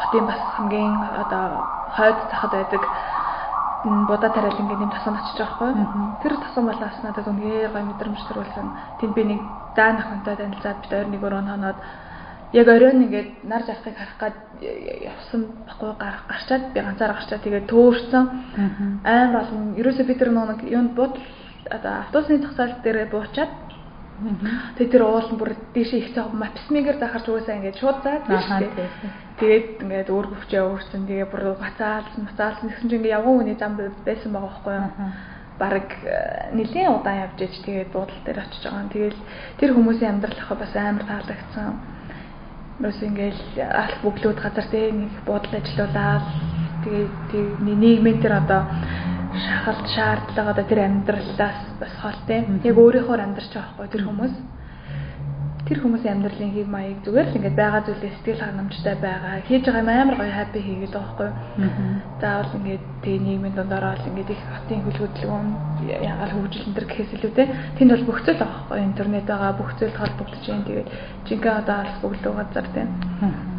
хотын 0.00 0.24
бас 0.26 0.40
хамгийн 0.56 0.94
одоо 1.22 1.44
хойд 1.96 2.18
захад 2.30 2.52
байдаг 2.52 2.82
будаа 3.84 4.30
тариалангийн 4.30 4.80
нэм 4.80 4.90
тасан 4.90 5.14
очиж 5.14 5.38
байгаа 5.38 5.72
байхгүй. 5.72 6.18
Тэр 6.22 6.34
тасан 6.42 6.64
балаас 6.66 6.96
надад 7.02 7.26
үнээр 7.30 7.70
гоё 7.70 7.84
мэдрэмж 7.86 8.20
төрүүлсэн. 8.26 8.66
Тэнд 8.98 9.14
би 9.14 9.22
нэг 9.24 9.40
даан 9.76 9.96
охинтой 10.02 10.36
танилцаад 10.36 10.78
бид 10.82 10.90
хоёр 10.90 11.08
нэг 11.08 11.22
өрөө 11.22 11.42
хоноод 11.46 11.78
яг 12.52 12.68
оройн 12.68 13.02
ингээд 13.06 13.30
нар 13.44 13.62
жахахыг 13.66 13.96
харах 13.96 14.16
гад 14.20 14.36
явсан 14.62 15.40
баггүй 15.66 15.92
гарчаад 15.98 16.62
би 16.72 16.80
ганцаараа 16.80 17.16
гарчаад 17.18 17.42
тэгээд 17.42 17.70
төөрсөн. 17.70 18.24
Амар 19.04 19.42
олон 19.42 19.74
ерөөсөө 19.80 20.06
би 20.06 20.14
тэр 20.14 20.30
нэг 20.30 20.60
юунд 20.62 20.92
бод 20.94 21.18
одоо 21.70 21.92
автобусны 22.06 22.38
тагсаал 22.38 22.78
дээр 22.82 23.10
буучаад 23.10 23.50
Тэгээд 24.16 24.92
тэр 24.96 25.04
уулан 25.04 25.36
бүр 25.36 25.52
дээшээ 25.76 26.00
их 26.00 26.14
цаа 26.16 26.32
мапсмигээр 26.32 26.96
захарч 26.96 27.28
угаасаа 27.28 27.60
ингээд 27.60 27.76
шууд 27.76 28.00
заад. 28.00 28.24
Тэгээд 29.36 29.84
ингээд 29.84 30.08
өөр 30.08 30.26
хөвчөө 30.32 30.62
өөрсөн. 30.72 31.04
Тэгээ 31.04 31.28
бүр 31.28 31.60
бацаалсан, 31.60 32.24
бацаалсан 32.24 32.64
гэсэн 32.72 32.88
чинь 32.88 33.04
ингээд 33.04 33.16
явган 33.20 33.36
хүний 33.44 33.56
зам 33.60 33.76
байсан 33.76 34.32
байгаа 34.32 34.48
байхгүй 34.56 34.72
юу? 34.72 34.88
Бараг 35.60 35.88
э, 36.00 36.48
нэлийн 36.56 36.96
удаан 36.96 37.28
явж 37.28 37.38
иж 37.44 37.54
тэгээд 37.60 37.92
буудал 37.92 38.20
дээр 38.24 38.40
очиж 38.40 38.64
байгаа. 38.64 38.88
Тэгээл 38.88 39.20
тэр 39.60 39.70
хүмүүсийн 39.76 40.12
амьдрал 40.16 40.40
ах 40.40 40.52
бас 40.64 40.72
амар 40.72 41.04
таалагдсан. 41.04 41.68
Бас 42.76 42.98
ингээд 43.00 43.56
алх 43.56 43.98
бүглүүд 44.04 44.36
газар 44.36 44.66
дээр 44.68 44.92
нэг 44.92 45.12
буудал 45.24 45.54
ажиллаулаад 45.56 46.24
тэгээд 46.84 47.64
нийгмийн 47.64 48.20
тэр 48.20 48.36
одоо 48.36 48.68
шахалт 49.32 49.86
шаардлага 49.96 50.52
одоо 50.52 50.64
тэр 50.68 50.80
амьдралаас 50.84 51.60
бас 51.80 51.94
холтой. 52.04 52.44
Яг 52.64 52.76
өөрийнхөө 52.76 53.16
амьдарч 53.16 53.52
байгаа 53.52 53.72
байхгүй 53.80 53.92
тэр 53.92 54.04
хүмүүс. 54.04 54.34
Тэр 55.66 55.82
хүмүүсийн 55.82 56.14
амьдралын 56.22 56.54
хэв 56.54 56.68
маяг 56.70 56.98
зүгээр 57.02 57.26
л 57.26 57.36
ингээд 57.42 57.58
байгаа 57.58 57.82
зүйлээ 57.82 58.12
сэтгэл 58.14 58.44
хангамжтай 58.46 58.96
байгаа. 59.02 59.42
Хийж 59.50 59.62
байгаа 59.66 59.82
юм 59.82 59.90
амар 59.90 60.16
гоё 60.22 60.32
хаппи 60.38 60.60
хийгээд 60.62 60.94
байгаа 60.94 61.10
байхгүй. 61.10 61.30
Заавал 62.22 62.56
ингээд 62.58 62.84
тэгээ 63.02 63.24
нийгмийн 63.26 63.54
дундаар 63.58 63.98
л 63.98 64.08
ингээд 64.10 64.30
их 64.30 64.42
хотын 64.46 64.80
хөлгөдлөгөн 64.86 65.46
ягаал 65.90 66.32
хөгжил 66.38 66.66
энэ 66.70 66.76
төр 66.78 66.86
гэхээс 66.86 67.12
илүүтэй 67.18 67.46
тэнд 67.76 67.90
бол 67.90 68.06
бүх 68.06 68.18
зүйл 68.22 68.38
байгаа 68.38 68.54
байхгүй. 68.62 68.78
Интернет 68.86 69.26
байгаа 69.26 69.52
бүх 69.58 69.70
зүйл 69.74 69.98
холбогдож 69.98 70.44
байна. 70.46 70.66
Тэгээд 70.70 70.88
жинхэнэ 71.26 71.58
одоо 71.60 71.76
алс 71.82 71.96
бүглүү 71.98 72.32
газар 72.38 72.66
тийм. 72.70 72.88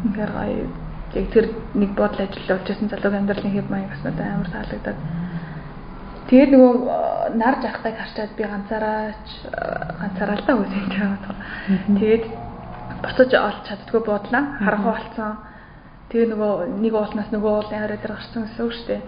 Ингээд 0.08 0.32
гоё 0.32 0.88
яг 1.12 1.26
тэр 1.32 1.46
нэг 1.76 1.90
бодол 1.92 2.24
ажиллаж 2.24 2.48
явуулжсэн 2.48 2.88
залуугийн 2.88 3.20
амьдралын 3.24 3.52
хэв 3.52 3.66
маяг 3.68 3.88
бас 3.92 4.02
надад 4.04 4.28
амар 4.28 4.48
таалагдаад 4.52 4.98
Тэгээд 6.28 6.50
нөгөө 6.52 6.72
э, 6.76 6.96
нарж 7.40 7.62
ахтайг 7.64 7.96
харчаад 7.96 8.32
би 8.36 8.44
ганцаараа 8.44 9.16
ганцаараа 9.96 10.36
л 10.36 10.44
та 10.44 10.52
үсэж 10.60 10.86
байгаа. 10.92 11.34
Тэгээд 11.96 12.24
буцаж 13.00 13.30
олж 13.32 13.60
чаддгүй 13.64 14.02
бодлаа. 14.04 14.44
Харахгүй 14.60 14.92
болцсон. 14.92 15.32
Тэгээ 16.08 16.32
нөгөө 16.32 16.52
нэг 16.80 16.94
уулнаас 16.96 17.28
нөгөө 17.28 17.52
уул 17.52 17.68
дээр 17.68 18.00
гарсан 18.00 18.48
гэсэн 18.48 18.64
үг 18.64 18.72
шүү 18.72 18.86
дээ. 18.88 19.02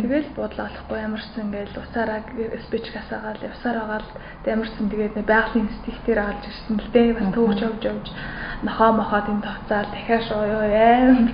Тэгэл 0.00 0.28
бодлоо 0.32 0.64
олохгүй 0.64 0.98
ямарсан 1.04 1.44
ингээл 1.44 1.76
усаараа 1.76 2.24
спич 2.64 2.88
гасаагаал 2.88 3.44
явсаар 3.44 3.76
байгаа 3.84 4.00
л 4.00 4.12
ямарсан 4.48 4.88
тэгээд 4.88 5.28
байгалийн 5.28 5.68
стихтээр 5.84 6.20
авалж 6.24 6.44
ирсэн 6.48 6.76
л 6.80 6.88
дээ. 6.88 7.08
Бас 7.20 7.28
төвч 7.36 7.58
явж 7.68 7.82
явж 7.84 8.06
нохоо 8.64 8.90
мохоод 8.96 9.28
энэ 9.28 9.44
товцаал 9.44 9.88
дахиад 9.92 10.24
ёо 10.24 10.64
аим 10.64 11.28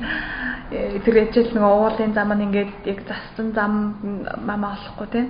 тэр 0.74 1.16
ячил 1.30 1.50
нэг 1.54 1.62
уулын 1.62 2.10
зам 2.10 2.34
нь 2.34 2.44
ингээд 2.50 2.72
яг 2.82 2.98
зассан 3.06 3.54
зам 3.54 3.72
мамаа 4.42 4.74
олохгүй 4.74 5.08
тий. 5.14 5.26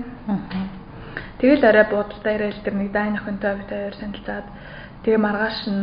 Тэгэл 1.45 1.61
арай 1.61 1.85
буудалтай 1.93 2.35
ирээл 2.41 2.65
тэр 2.65 2.75
нэг 2.81 2.89
дай 2.89 3.13
нөхөнтэй 3.13 3.53
бит 3.61 3.69
хоёр 3.69 3.95
санилцаад 4.01 4.47
тэгээ 5.05 5.21
маргааш 5.21 5.61
нь 5.69 5.83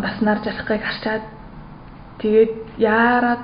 бас 0.00 0.16
нар 0.24 0.40
жалахыг 0.40 0.80
харчаад 0.80 1.24
тэгээд 2.20 2.52
яарад 2.78 3.42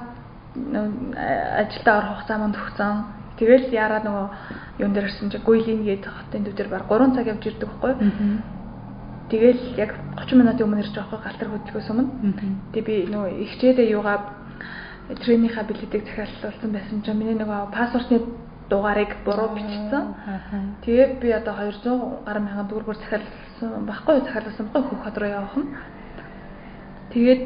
ажилдаа 0.56 1.94
орох 1.98 2.12
хугацаа 2.16 2.38
манд 2.38 2.56
өгсөн. 2.56 2.94
Тэгэл 3.36 3.68
яарад 3.72 4.04
нөгөө 4.08 4.26
юун 4.80 4.92
дээр 4.92 5.08
ирсэн 5.08 5.30
чи 5.30 5.38
гуйлин 5.44 5.84
гээд 5.84 6.04
хотын 6.08 6.44
төв 6.44 6.54
дээр 6.56 6.68
баг 6.72 6.88
3 6.88 7.12
цаг 7.16 7.26
явж 7.26 7.44
ирдэг 7.44 7.68
байхгүй. 7.68 7.94
Тэгэл 9.28 9.62
яг 9.76 9.90
30 10.16 10.40
минутын 10.40 10.64
өмнө 10.64 10.80
ирж 10.80 10.94
байгаа 10.96 11.20
галтар 11.20 11.48
хөдөлгөөс 11.52 11.90
өмнө. 11.92 12.06
Тэгээ 12.72 12.86
би 12.88 12.96
нөгөө 13.12 13.30
ихчээдээ 13.44 13.92
юугаа 13.92 14.18
тренийнхаа 15.20 15.64
билетийг 15.68 16.04
захиалуулсан 16.08 16.70
байсан 16.72 17.02
чинь 17.04 17.18
миний 17.18 17.36
нөгөө 17.36 17.74
паспортны 17.76 18.24
дугаарыг 18.70 19.12
буруу 19.24 19.52
бичсэн. 19.52 20.14
Тэгээд 20.86 21.20
би 21.20 21.28
одоо 21.36 21.54
200 21.54 22.24
гаруй 22.26 22.42
мянган 22.42 22.68
төгрөгөөр 22.70 22.98
захиалсан 23.02 23.86
баггүй 23.86 24.16
захиалсан 24.24 24.66
баггүй 24.72 24.90
хөх 24.90 25.04
хот 25.04 25.18
руу 25.18 25.30
явах 25.30 25.56
нь. 25.60 25.68
Тэгээд 27.12 27.42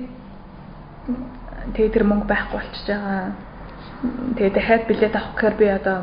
тэгээд 1.74 1.94
тэр 1.94 2.04
мөнгө 2.04 2.26
байхгүй 2.26 2.58
болчихж 2.58 2.86
байгаа. 2.88 3.32
Тэгээд 4.36 4.54
дахиад 4.54 4.84
билет 4.88 5.14
авах 5.16 5.34
гэхээр 5.34 5.54
би 5.60 5.66
одоо 5.68 5.98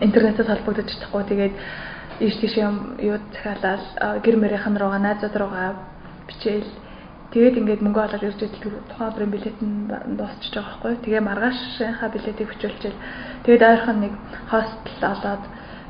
интернетээс 0.00 0.48
холбогдож 0.50 0.88
чадахгүй. 0.90 1.22
Тэгээд 1.30 1.54
ийш 2.20 2.34
тийш 2.40 2.54
юм 2.58 2.96
юу 2.98 3.18
захиалаад 3.32 4.22
гэр 4.24 4.36
мөрийнхэн 4.36 4.76
руугаа 4.76 5.00
найзууд 5.00 5.36
руугаа 5.36 5.70
бичээл 6.28 6.70
Тэгээд 7.30 7.62
ингээд 7.62 7.82
мөнгө 7.86 8.02
олоод 8.10 8.26
ирж 8.26 8.42
идэл 8.42 8.82
тухайн 8.90 9.10
өдрийн 9.14 9.30
билет 9.30 9.58
нь 9.62 9.86
дуусчихж 10.18 10.50
байгаа 10.50 10.66
байхгүй. 10.82 10.94
Тэгээ 11.06 11.22
маргаашийнхаа 11.30 12.10
билетийг 12.10 12.48
хүчүүлчихэл 12.50 12.98
тэгээд 13.46 13.62
ойрхон 13.70 13.98
нэг 14.02 14.12
хостел 14.50 15.02
олоод 15.14 15.42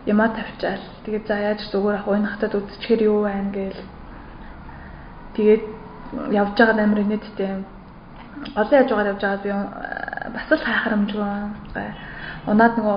ямаа 0.04 0.28
тавьчаал. 0.36 0.84
Тэгээд 1.08 1.24
за 1.24 1.36
яаж 1.40 1.60
зүгээр 1.72 1.96
ах 1.96 2.08
энэ 2.12 2.28
хатад 2.28 2.52
үзчихэр 2.60 3.00
юу 3.08 3.24
байна 3.24 3.50
гээл. 3.56 3.82
Тэгээд 5.32 5.64
явж 6.28 6.52
байгаа 6.60 6.84
амир 6.84 7.00
инээдтэй. 7.08 7.48
Олон 7.48 7.64
яаж 8.72 8.88
байгаа 8.90 9.12
явж 9.12 9.22
байгаа 9.22 9.42
би 9.44 9.50
бас 10.34 10.48
л 10.50 10.64
хайхрамжгүй. 10.64 11.88
Унаад 12.46 12.74
нөгөө 12.78 12.96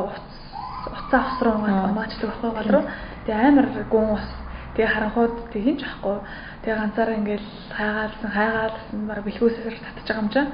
уцаа 0.97 1.21
усруу 1.33 1.55
унаачдаг 1.63 2.29
байхгүй 2.29 2.51
гол 2.51 2.71
руу. 2.73 2.83
Тэгээ 3.25 3.47
амир 3.47 3.67
гүн 3.91 4.07
ус. 4.15 4.27
Тэгээ 4.73 4.93
харанхууд 4.93 5.35
тэг 5.53 5.63
хинч 5.63 5.81
ахгүй 5.83 6.17
Тэгээ 6.63 6.79
ганцаараа 6.79 7.19
ингээл 7.19 7.47
хайгаалсан 7.75 8.31
хайгаалсан 8.31 8.99
баг 9.03 9.19
бэлгүүсээр 9.27 9.75
татчих 9.83 10.15
байгаа 10.15 10.23
юм 10.23 10.31
чинь. 10.31 10.51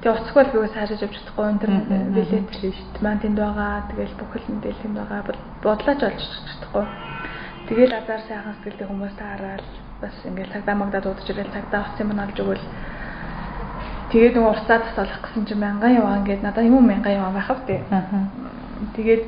Тэгээ 0.00 0.16
уцгүй 0.24 0.40
л 0.40 0.52
бигээс 0.56 0.72
хайж 0.72 0.90
явж 1.04 1.14
чадахгүй 1.20 1.46
интернет 1.52 1.84
билет 2.16 2.48
л 2.48 2.60
дээ. 2.64 3.04
Маань 3.04 3.20
тэнд 3.20 3.36
байгаа. 3.36 3.92
Тэгээл 3.92 4.16
бүхэл 4.24 4.48
мэдээлэл 4.48 4.82
тэнд 4.88 4.96
байгаа. 4.96 5.20
Бодлооч 5.60 6.00
олж 6.00 6.22
чадахгүй. 6.48 6.84
Тэгээл 7.68 7.92
азар 8.00 8.20
сайхан 8.24 8.56
сэтгэлтэй 8.56 8.88
хүмүүс 8.88 9.14
таараад 9.20 9.64
бас 10.00 10.16
ингээл 10.24 10.54
цагдаа 10.56 10.76
магдаа 10.80 11.00
дуудаж 11.04 11.28
ирэл 11.28 11.52
цагдаа 11.52 11.80
авсан 11.84 12.08
юм 12.08 12.20
алж 12.24 12.36
өгвөл 12.40 12.64
тэгээд 14.12 14.34
нөгөө 14.36 14.52
урцаа 14.52 14.78
тасалах 14.84 15.20
гэсэн 15.22 15.44
чинь 15.46 15.62
мянган 15.62 15.92
яваа 16.00 16.18
ингээд 16.20 16.42
надад 16.42 16.64
юм 16.64 16.86
мянган 16.86 17.12
яваа 17.18 17.32
байх 17.32 17.50
вэ. 17.66 17.82
Тэгээд 18.96 19.22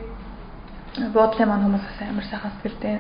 буудлын 1.15 1.49
маань 1.49 1.65
хүмүүс 1.67 1.85
бас 1.87 1.99
амар 2.03 2.27
сайхан 2.27 2.53
сэтгэлтэй 2.59 2.97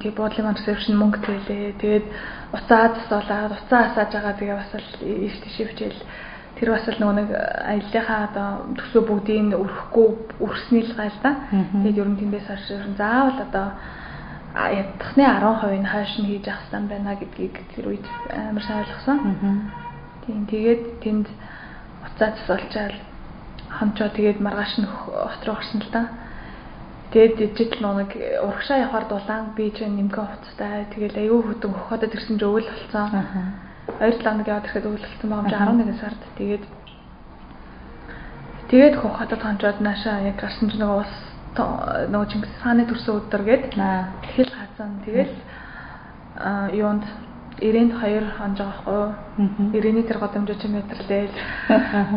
тий 0.00 0.10
буудлын 0.10 0.44
маань 0.46 0.58
reception 0.58 0.98
мөнгө 0.98 1.18
төлөө. 1.24 1.78
Тэгээд 1.80 2.06
уцаа 2.52 2.84
засуулаад 2.94 3.52
уцаа 3.56 3.80
асааж 3.88 4.10
байгаа 4.12 4.34
тэгээ 4.38 4.58
бас 4.58 4.72
л 4.74 4.90
ийш 5.04 5.36
тийш 5.40 5.56
хөвчээл 5.62 6.00
тэр 6.58 6.68
бас 6.74 6.86
л 6.88 6.98
нөгөө 7.00 7.16
нэг 7.18 7.28
аяллахаа 7.34 8.20
одоо 8.28 8.48
төсөө 8.78 9.02
бүгдийг 9.08 9.54
өрөхгүй 9.54 10.06
өрсний 10.44 10.82
л 10.84 10.94
гал 10.98 11.18
да. 11.22 11.32
Тэгээд 11.50 12.00
ер 12.02 12.08
нь 12.10 12.18
тэндээс 12.20 12.46
хойш 12.50 12.66
заавал 12.98 13.38
одоо 13.46 13.66
ядахны 14.54 15.24
10% 15.26 15.82
нь 15.82 15.90
хойш 15.90 16.12
нь 16.18 16.28
хийж 16.30 16.46
авах 16.46 16.70
юм 16.70 16.86
байна 16.86 17.18
гэдгийг 17.18 17.54
тэр 17.74 17.90
үед 17.90 18.06
амар 18.30 18.62
сайн 18.62 18.86
ойлгосон. 18.86 19.18
Тийм 20.26 20.46
тэгээд 20.46 20.82
тэнд 21.02 21.26
уцаа 22.06 22.30
засуулчаал 22.38 22.94
хамчаа 23.66 24.08
тэгээд 24.14 24.38
маргааш 24.38 24.78
нь 24.78 24.86
хот 24.86 25.42
руу 25.42 25.58
орсон 25.58 25.82
л 25.82 25.90
да. 25.90 26.02
Тэгээд 27.10 27.34
жижигл 27.58 27.82
нэг 27.82 28.10
урагшаа 28.46 28.78
явахаар 28.78 29.06
дулаан 29.10 29.44
би 29.58 29.70
ч 29.74 29.82
нэмгэн 29.82 30.14
хувцастай. 30.14 30.86
Тэгэл 30.94 31.18
аюу 31.18 31.42
хөтөн 31.42 31.74
хөхөдөд 31.74 32.14
ирсэн 32.14 32.38
ч 32.38 32.42
өвөл 32.46 32.70
болсон. 32.70 33.10
Хоёр 33.98 34.14
талаа 34.22 34.34
нэг 34.38 34.46
яваад 34.46 34.66
ирэхэд 34.70 34.86
өвөл 34.86 35.02
болсон 35.02 35.28
байгаа 35.30 35.66
юм 35.66 35.82
чи 35.82 35.90
11 35.90 35.98
сард. 35.98 36.22
Тэгээд 36.38 36.64
тэгээд 38.70 38.94
хөхөдөд 39.02 39.40
хончоод 39.42 39.78
наашаа 39.82 40.26
яг 40.30 40.38
гарсан 40.38 40.70
ч 40.70 40.78
нөгөө 40.78 41.02
ус 41.02 41.33
нөгөө 41.54 42.28
Чингис 42.30 42.54
хааны 42.62 42.84
төрсөн 42.90 43.20
өдөр 43.22 43.42
гээд 43.46 43.64
тэгэл 43.78 44.52
хазан. 44.58 44.98
Тэгэл 45.06 45.34
юунд 46.74 47.04
92 47.62 48.34
хонж 48.34 48.58
байгаа 48.58 48.74
хгүй. 48.82 49.06
90-ний 49.70 50.02
тэр 50.02 50.18
годомжоо 50.18 50.58
чи 50.58 50.66
метрлээл. 50.66 51.34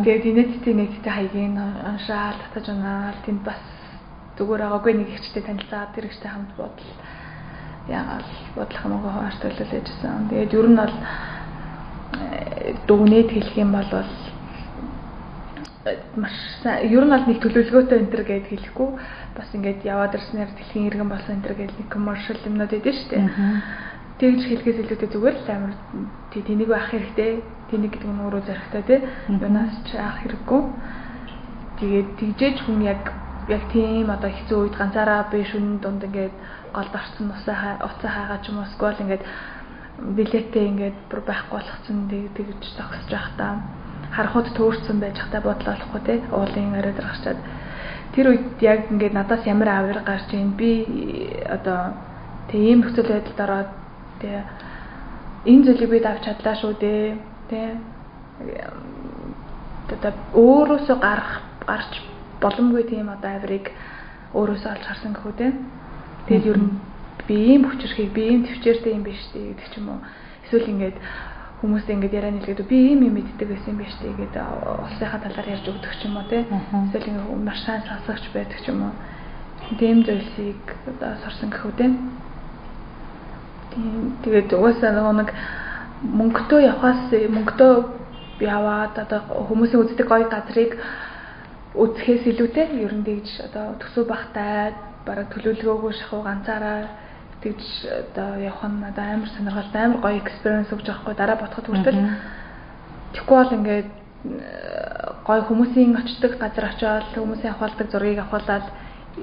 Тэгээд 0.02 0.26
инээдтэй 0.26 0.74
нэгтэй 0.74 1.14
хаягийн 1.14 1.54
уншаал 1.54 2.42
татаж 2.50 2.74
унаал 2.74 3.22
тэнд 3.22 3.46
бас 3.46 3.62
зүгээр 4.42 4.62
байгаагүй 4.66 4.94
нэг 4.98 5.10
ихчтэй 5.14 5.46
танилцаад 5.46 5.94
тэр 5.94 6.10
ихчтэй 6.10 6.30
хамт 6.34 6.52
бодол 6.58 6.90
яагаад 7.86 8.28
бодлох 8.58 8.86
юм 8.86 8.94
уу 8.98 9.14
хаваарт 9.14 9.40
төлөөлж 9.42 9.72
яжсан. 9.78 10.30
Тэгээд 10.34 10.54
ер 10.58 10.68
нь 10.68 10.78
бол 10.82 10.96
э, 12.18 12.74
дүгнээд 12.90 13.30
хэлэх 13.30 13.56
юм 13.62 13.72
бол 13.78 13.90
маш 16.16 16.36
ер 16.66 17.04
нь 17.06 17.14
бол 17.14 17.26
нэг 17.28 17.40
төлөвлөгөөтэй 17.42 17.98
энэ 18.00 18.12
төр 18.12 18.24
гэд 18.28 18.46
хэлэхгүй 18.52 18.90
бас 19.38 19.50
ингээд 19.54 19.82
яваад 19.86 20.18
ирснээр 20.18 20.52
дэлхийн 20.56 20.88
иргэн 20.90 21.10
болсон 21.10 21.34
энэ 21.38 21.46
төр 21.46 21.56
гэд 21.58 21.74
нэг 21.78 21.88
commercial 21.94 22.40
юмнууд 22.48 22.74
шүү 22.74 23.10
дээ. 23.12 23.24
Тэгж 24.18 24.42
хэлхээс 24.50 24.80
илүүтэй 24.82 25.10
зүгээр 25.14 25.38
л 25.46 25.50
амар 25.54 25.74
тий 26.34 26.42
тэнийг 26.42 26.70
авах 26.74 26.90
хэрэгтэй. 26.90 27.32
Тэнийг 27.70 27.92
гэдэг 27.94 28.10
нь 28.10 28.24
өөрөө 28.26 28.42
зоригтой 28.50 28.84
тий. 28.90 29.00
Юунаас 29.30 29.78
ч 29.86 29.94
авах 29.94 30.26
хэрэггүй. 30.26 30.62
Тэгээд 31.78 32.10
тэгжээж 32.18 32.58
хүн 32.66 32.82
яг 32.82 33.04
яг 33.48 33.64
тийм 33.72 34.10
одоо 34.10 34.34
хэцүү 34.34 34.58
үед 34.58 34.76
ганцаараа 34.76 35.30
би 35.30 35.46
шүн 35.46 35.78
дунд 35.80 36.02
ингээд 36.02 36.34
голд 36.74 36.94
орсон 36.98 37.32
усаа 37.32 37.78
уцаа 37.86 38.12
хаагаа 38.12 38.40
ч 38.42 38.50
юм 38.50 38.60
уу 38.60 38.68
скол 38.74 38.98
ингээд 38.98 39.24
билетээ 40.18 40.66
ингээд 40.72 40.98
бүр 41.10 41.22
байхгүй 41.30 41.56
болгоцсон 41.62 42.10
тэгж 42.10 42.62
зогсож 42.76 43.08
байх 43.14 43.30
та 43.38 43.48
харахад 44.12 44.54
төөрцөн 44.58 45.00
байж 45.00 45.18
хата 45.20 45.42
бодол 45.42 45.74
олохгүй 45.74 46.02
те 46.06 46.16
уулын 46.32 46.78
оройд 46.80 47.00
гарчаад 47.00 47.40
тэр 48.14 48.26
үед 48.32 48.62
яг 48.62 48.92
ингээд 48.92 49.14
надаас 49.14 49.44
ямар 49.46 49.70
авир 49.70 50.00
гарч 50.06 50.32
ийн 50.34 50.52
би 50.58 50.72
одоо 51.50 51.94
тийм 52.52 52.82
нөхцөл 52.82 53.12
байдалд 53.12 53.40
ороод 53.46 53.70
те 54.22 54.44
энэ 55.46 55.64
зүйлийг 55.66 55.90
би 55.90 56.00
давж 56.00 56.22
чадлаа 56.24 56.56
шүү 56.56 56.74
дээ 56.80 57.18
те 57.50 57.62
одоо 59.96 60.14
өөрөөсөө 60.34 60.98
гарах 61.00 61.42
гарч 61.68 61.92
боломгүй 62.42 62.84
тийм 62.90 63.10
одоо 63.10 63.32
авирыг 63.38 63.72
өөрөөсөө 64.34 64.72
олж 64.76 64.84
харсан 64.88 65.14
гэхүү 65.16 65.34
те. 65.38 65.48
Тэгэл 66.28 66.50
ер 66.52 66.60
нь 66.60 66.70
би 67.28 67.36
ийм 67.56 67.64
хүчрхийг 67.66 68.12
би 68.14 68.24
ийм 68.28 68.42
төвчээртэй 68.46 68.94
юм 68.94 69.04
биш 69.04 69.22
гэдэг 69.34 69.68
ч 69.72 69.74
юм 69.80 69.90
уу. 69.90 70.00
Эсвэл 70.46 70.72
ингээд 70.72 70.98
хүмүүсээ 71.62 71.96
ингээд 71.98 72.18
яриа 72.18 72.32
нийлгээд 72.38 72.70
би 72.70 72.78
ийм 72.94 73.02
юм 73.10 73.18
мэддэг 73.18 73.50
байсан 73.50 73.74
юм 73.74 73.82
биш 73.82 73.94
тий 73.98 74.14
гэдэг 74.14 74.46
улсынхаа 74.86 75.22
талаар 75.26 75.48
ярьж 75.58 75.66
өгдөг 75.66 75.94
ч 75.98 76.06
юм 76.06 76.18
уу 76.22 76.30
те. 76.30 76.46
Эсвэл 76.46 77.10
ингээд 77.10 77.42
маш 77.42 77.60
сайн 77.66 77.82
сонсогч 77.82 78.30
байдаг 78.30 78.60
ч 78.62 78.70
юм 78.70 78.86
уу. 78.86 78.94
Тийм 79.82 80.06
зүйлсийг 80.06 80.62
одоо 80.86 81.18
сорсон 81.26 81.50
гэхүү 81.50 81.74
те. 81.82 81.86
Тийм. 83.74 84.14
Тэгээд 84.22 84.54
угаасаа 84.54 85.14
нэг 85.18 85.30
мөнгөтэй 86.06 86.62
явхаас 86.70 87.10
мөнгөтэй 87.10 87.74
яваад 88.46 88.94
одоо 88.94 89.50
хүмүүсийн 89.50 89.82
үздэг 89.82 90.06
гоё 90.06 90.30
газрыг 90.30 90.78
үзэхээс 91.74 92.24
илүүтэй 92.38 92.86
ер 92.86 92.94
нь 92.94 93.06
тэгж 93.06 93.50
одоо 93.50 93.82
төсөө 93.82 94.06
багтай 94.06 94.78
бараг 95.06 95.34
төлөвлөгөөгөө 95.34 95.94
шахуу 95.98 96.22
ганцаараа 96.22 97.07
тэгж 97.44 97.64
одоо 97.86 98.30
явах 98.42 98.64
нь 98.66 98.84
одоо 98.90 99.06
амар 99.06 99.30
сонирхолтой 99.36 99.82
амар 99.82 100.00
гоё 100.02 100.18
экспириенс 100.22 100.74
өгч 100.74 100.86
байгаа 100.88 101.02
хгүй 101.04 101.16
дараа 101.18 101.38
бодоход 101.42 101.68
хүртэл 101.70 102.00
тэггүй 103.14 103.36
бол 103.38 103.56
ингээд 103.58 103.90
гоё 105.28 105.42
хүмүүсийн 105.46 105.94
очдог 106.02 106.34
газар 106.42 106.66
очиод 106.72 107.06
хүмүүсийн 107.14 107.54
авахалдаг 107.54 107.88
зургийг 107.92 108.20
авахлаад 108.22 108.66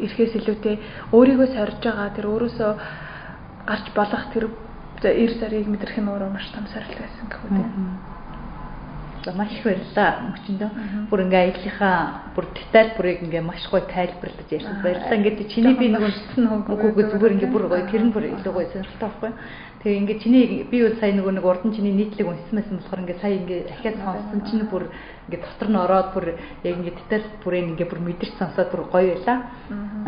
ирэхээс 0.04 0.34
илүүтэй 0.38 0.76
өөрийгөө 1.16 1.48
сорж 1.54 1.78
байгаа 1.82 2.14
тэр 2.16 2.26
өөрөөсөө 2.32 2.72
гарч 3.66 3.86
болох 3.98 4.24
тэр 4.32 4.44
эр 5.02 5.32
зарыг 5.40 5.66
мэдрэх 5.68 5.98
нь 5.98 6.10
өөрөө 6.10 6.30
маш 6.32 6.46
том 6.54 6.66
сорилт 6.72 6.98
байсан 6.98 7.26
гэх 7.28 7.40
үү. 7.44 8.13
За 9.24 9.32
маш 9.32 9.48
их 9.56 9.64
баярлалаа 9.64 10.36
мөчөндөө. 10.36 10.70
Бүр 11.08 11.20
ингээ 11.24 11.42
аяллахаа 11.48 11.96
бүр 12.36 12.44
деталь 12.52 12.92
бүрийг 12.92 13.24
ингээ 13.24 13.40
маш 13.40 13.64
гоё 13.72 13.88
тайлбарлаж 13.88 14.48
ярьсан. 14.52 14.84
Баярлалаа. 14.84 15.16
Ингээд 15.16 15.48
чиний 15.48 15.74
би 15.80 15.88
нэг 15.88 16.04
үгүй 16.68 17.04
зүгээр 17.08 17.32
ингээ 17.40 17.48
бүр 17.48 17.64
гоё 17.72 17.88
тэр 17.88 18.04
нь 18.04 18.12
бүр 18.12 18.28
илүү 18.28 18.52
гоё 18.52 18.68
сонирхолтой 18.68 19.08
байхгүй. 19.08 19.32
Тэгээ 19.84 20.00
ингээ 20.00 20.20
чиний 20.20 20.44
би 20.64 20.76
бол 20.80 20.96
сая 21.00 21.12
нөгөө 21.12 21.32
нэг 21.36 21.44
урд 21.44 21.64
нь 21.64 21.76
чиний 21.76 21.92
нийтлэг 21.92 22.24
унсан 22.24 22.56
байсан 22.56 22.76
болохоор 22.80 23.00
ингээ 23.04 23.20
сая 23.20 23.36
ингээ 23.36 23.60
ахиад 23.68 23.96
сонссон 24.00 24.40
чинь 24.48 24.64
бүр 24.68 24.88
ингээ 25.28 25.40
дотор 25.44 25.68
нь 25.68 25.76
ороод 25.76 26.08
бүр 26.12 26.24
яг 26.64 26.74
ингээ 26.80 26.96
деталь 27.04 27.26
бүрийг 27.44 27.68
ингээ 27.72 27.88
бүр 27.92 28.00
мэдэрч 28.00 28.32
сонсоод 28.40 28.68
бүр 28.72 28.88
гоё 28.88 29.12
байлаа. 29.12 29.38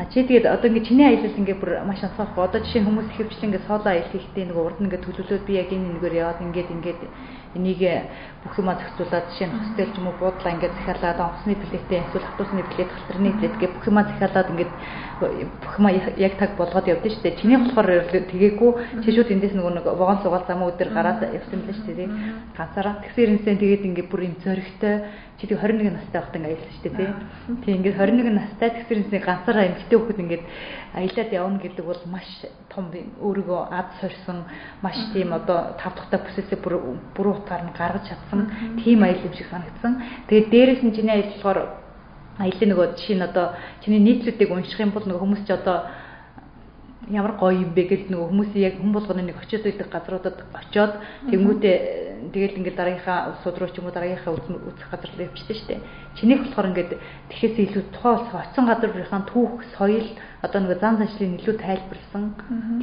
А 0.00 0.04
чи 0.12 0.24
тэгээд 0.24 0.48
одоо 0.48 0.68
ингээ 0.72 0.88
чиний 0.88 1.08
аялал 1.08 1.40
ингээ 1.40 1.60
бүр 1.60 1.72
маш 1.84 2.00
онцгой. 2.04 2.44
Одоо 2.48 2.60
жишээ 2.64 2.88
хүмүүс 2.88 3.08
ихэвчлэн 3.16 3.48
ингээ 3.52 3.68
сооло 3.68 3.88
аялал 3.88 4.12
хийхдээ 4.12 4.44
нөгөө 4.48 4.64
урд 4.64 4.78
нь 4.80 4.86
ингээ 4.88 5.04
төлөвлөөд 5.04 5.44
би 5.44 5.52
яг 5.60 5.68
энэ 5.68 5.88
нэгээр 5.92 6.20
яваад 6.24 6.40
ингээд 6.40 6.72
ингээд 6.72 7.00
энийг 7.56 7.80
бүх 8.46 8.62
юмаа 8.62 8.78
зохицуулаад 8.78 9.26
жишээ 9.34 9.50
нь 9.50 9.58
хостел 9.58 9.90
ч 9.90 9.98
юм 9.98 10.06
уу 10.06 10.16
буудлаа 10.22 10.54
ингээд 10.54 10.78
захиалаад 10.78 11.18
онгоцны 11.18 11.54
плеттэй 11.58 11.98
эсвэл 12.06 12.30
автобусны 12.30 12.62
плет 12.62 12.90
халтрны 12.94 13.30
плет 13.34 13.54
гэх 13.58 13.74
бүх 13.74 13.84
юмаа 13.90 14.06
захиалаад 14.06 14.50
ингээд 14.54 14.72
бүх 15.20 15.78
юмаа 15.80 15.92
яг 16.16 16.36
таг 16.36 16.56
болгоод 16.56 16.86
явдсан 16.86 17.10
шүү 17.10 17.22
дээ. 17.24 17.40
Чиний 17.40 17.56
болохоор 17.56 17.88
тэгээгүй 18.12 18.70
чи 19.00 19.08
шууд 19.16 19.32
эндээс 19.32 19.54
нөгөө 19.56 19.72
нэг 19.80 19.86
вагон 19.96 20.20
сугаал 20.20 20.44
замаа 20.44 20.70
өдөр 20.72 20.92
гараад 20.92 21.24
явсан 21.24 21.64
мэлээ 21.64 21.76
шүү 21.80 21.94
дээ. 21.96 22.08
Ганцаараа 22.52 23.00
тэгсэр 23.00 23.32
инсэн 23.32 23.56
тэгээд 23.56 23.86
ингээд 23.88 24.10
бүр 24.12 24.28
юм 24.28 24.36
зөрөгтэй 24.44 24.94
чи 25.40 25.46
тэг 25.46 25.60
21 25.60 25.92
настай 25.92 26.20
байхдаа 26.20 26.40
ингээ 26.40 26.52
аялсан 26.52 26.72
шүү 26.76 26.84
дээ 26.84 26.96
тий. 26.96 27.08
Тэг 27.64 27.72
ингээд 27.76 27.96
21 27.96 28.36
настай 28.36 28.68
тэгсэрнсээ 28.76 29.20
ганцаараа 29.24 29.68
эмгтэй 29.68 29.96
хөхөд 29.96 30.20
ингээд 30.20 30.44
аялаад 30.96 31.30
явна 31.32 31.58
гэдэг 31.60 31.84
бол 31.84 32.02
маш 32.12 32.28
том 32.72 32.84
өөрийгөө 33.20 33.60
ад 33.72 33.88
сорьсон 34.00 34.44
маш 34.80 34.96
тийм 35.12 35.32
одоо 35.32 35.76
тав 35.80 35.92
дахьтай 35.96 36.20
бүсээсээ 36.24 36.60
бүр 36.60 36.74
бүр 37.16 37.26
утгаар 37.36 37.68
нь 37.68 37.76
гаргаж 37.76 38.04
чадсан 38.08 38.40
тийм 38.80 39.04
аялал 39.04 39.28
юм 39.28 39.34
шиг 39.36 39.48
санагдсан. 39.48 39.92
Тэгээд 40.28 40.48
дээрэс 40.52 40.82
нь 40.84 40.92
чиний 40.96 41.12
аялалгаар 41.12 41.85
аялын 42.38 42.68
нөгөө 42.72 42.86
жишээ 42.96 43.16
нь 43.16 43.26
одоо 43.28 43.46
чиний 43.80 44.00
нийтлүүдийг 44.00 44.50
унших 44.50 44.80
юм 44.80 44.92
бол 44.92 45.04
нөгөө 45.04 45.22
хүмүүс 45.22 45.42
ч 45.48 45.50
одоо 45.56 45.88
ямар 47.10 47.36
гоё 47.38 47.54
юм 47.54 47.70
бэ 47.74 47.82
гэж 47.88 48.02
нөгөө 48.10 48.28
хүмүүсийн 48.28 48.66
яг 48.66 48.74
хүн 48.80 48.92
болгоны 48.92 49.22
нэг 49.22 49.38
очиод 49.38 49.62
байдаг 49.62 49.88
газруудад 49.92 50.36
очиод 50.52 50.92
тэнгүүтээ 51.30 51.76
тэгэл 52.32 52.58
ингээд 52.58 52.76
дараагийнхаа 52.76 53.18
улсууд 53.36 53.56
руу 53.58 53.70
ч 53.70 53.78
юм 53.80 53.86
уу 53.86 53.94
дараагийнхаа 53.96 54.32
үзэх 54.36 54.88
газар 54.90 55.10
руу 55.12 55.26
явчихсан 55.28 55.56
шүү 55.56 55.68
дээ. 55.68 55.80
Чинийх 56.16 56.40
болохоор 56.44 56.70
ингээд 56.70 56.92
тэхээс 57.30 57.56
илүү 57.64 57.84
тухайн 57.92 58.16
улс 58.16 58.32
очсон 58.32 58.64
газрынхаа 58.66 59.22
түүх, 59.28 59.54
соёл 59.76 60.08
одоо 60.42 60.60
нэг 60.60 60.80
зан 60.80 60.96
заншлыг 60.96 61.40
илүү 61.40 61.54
тайлбарлсан. 61.60 62.22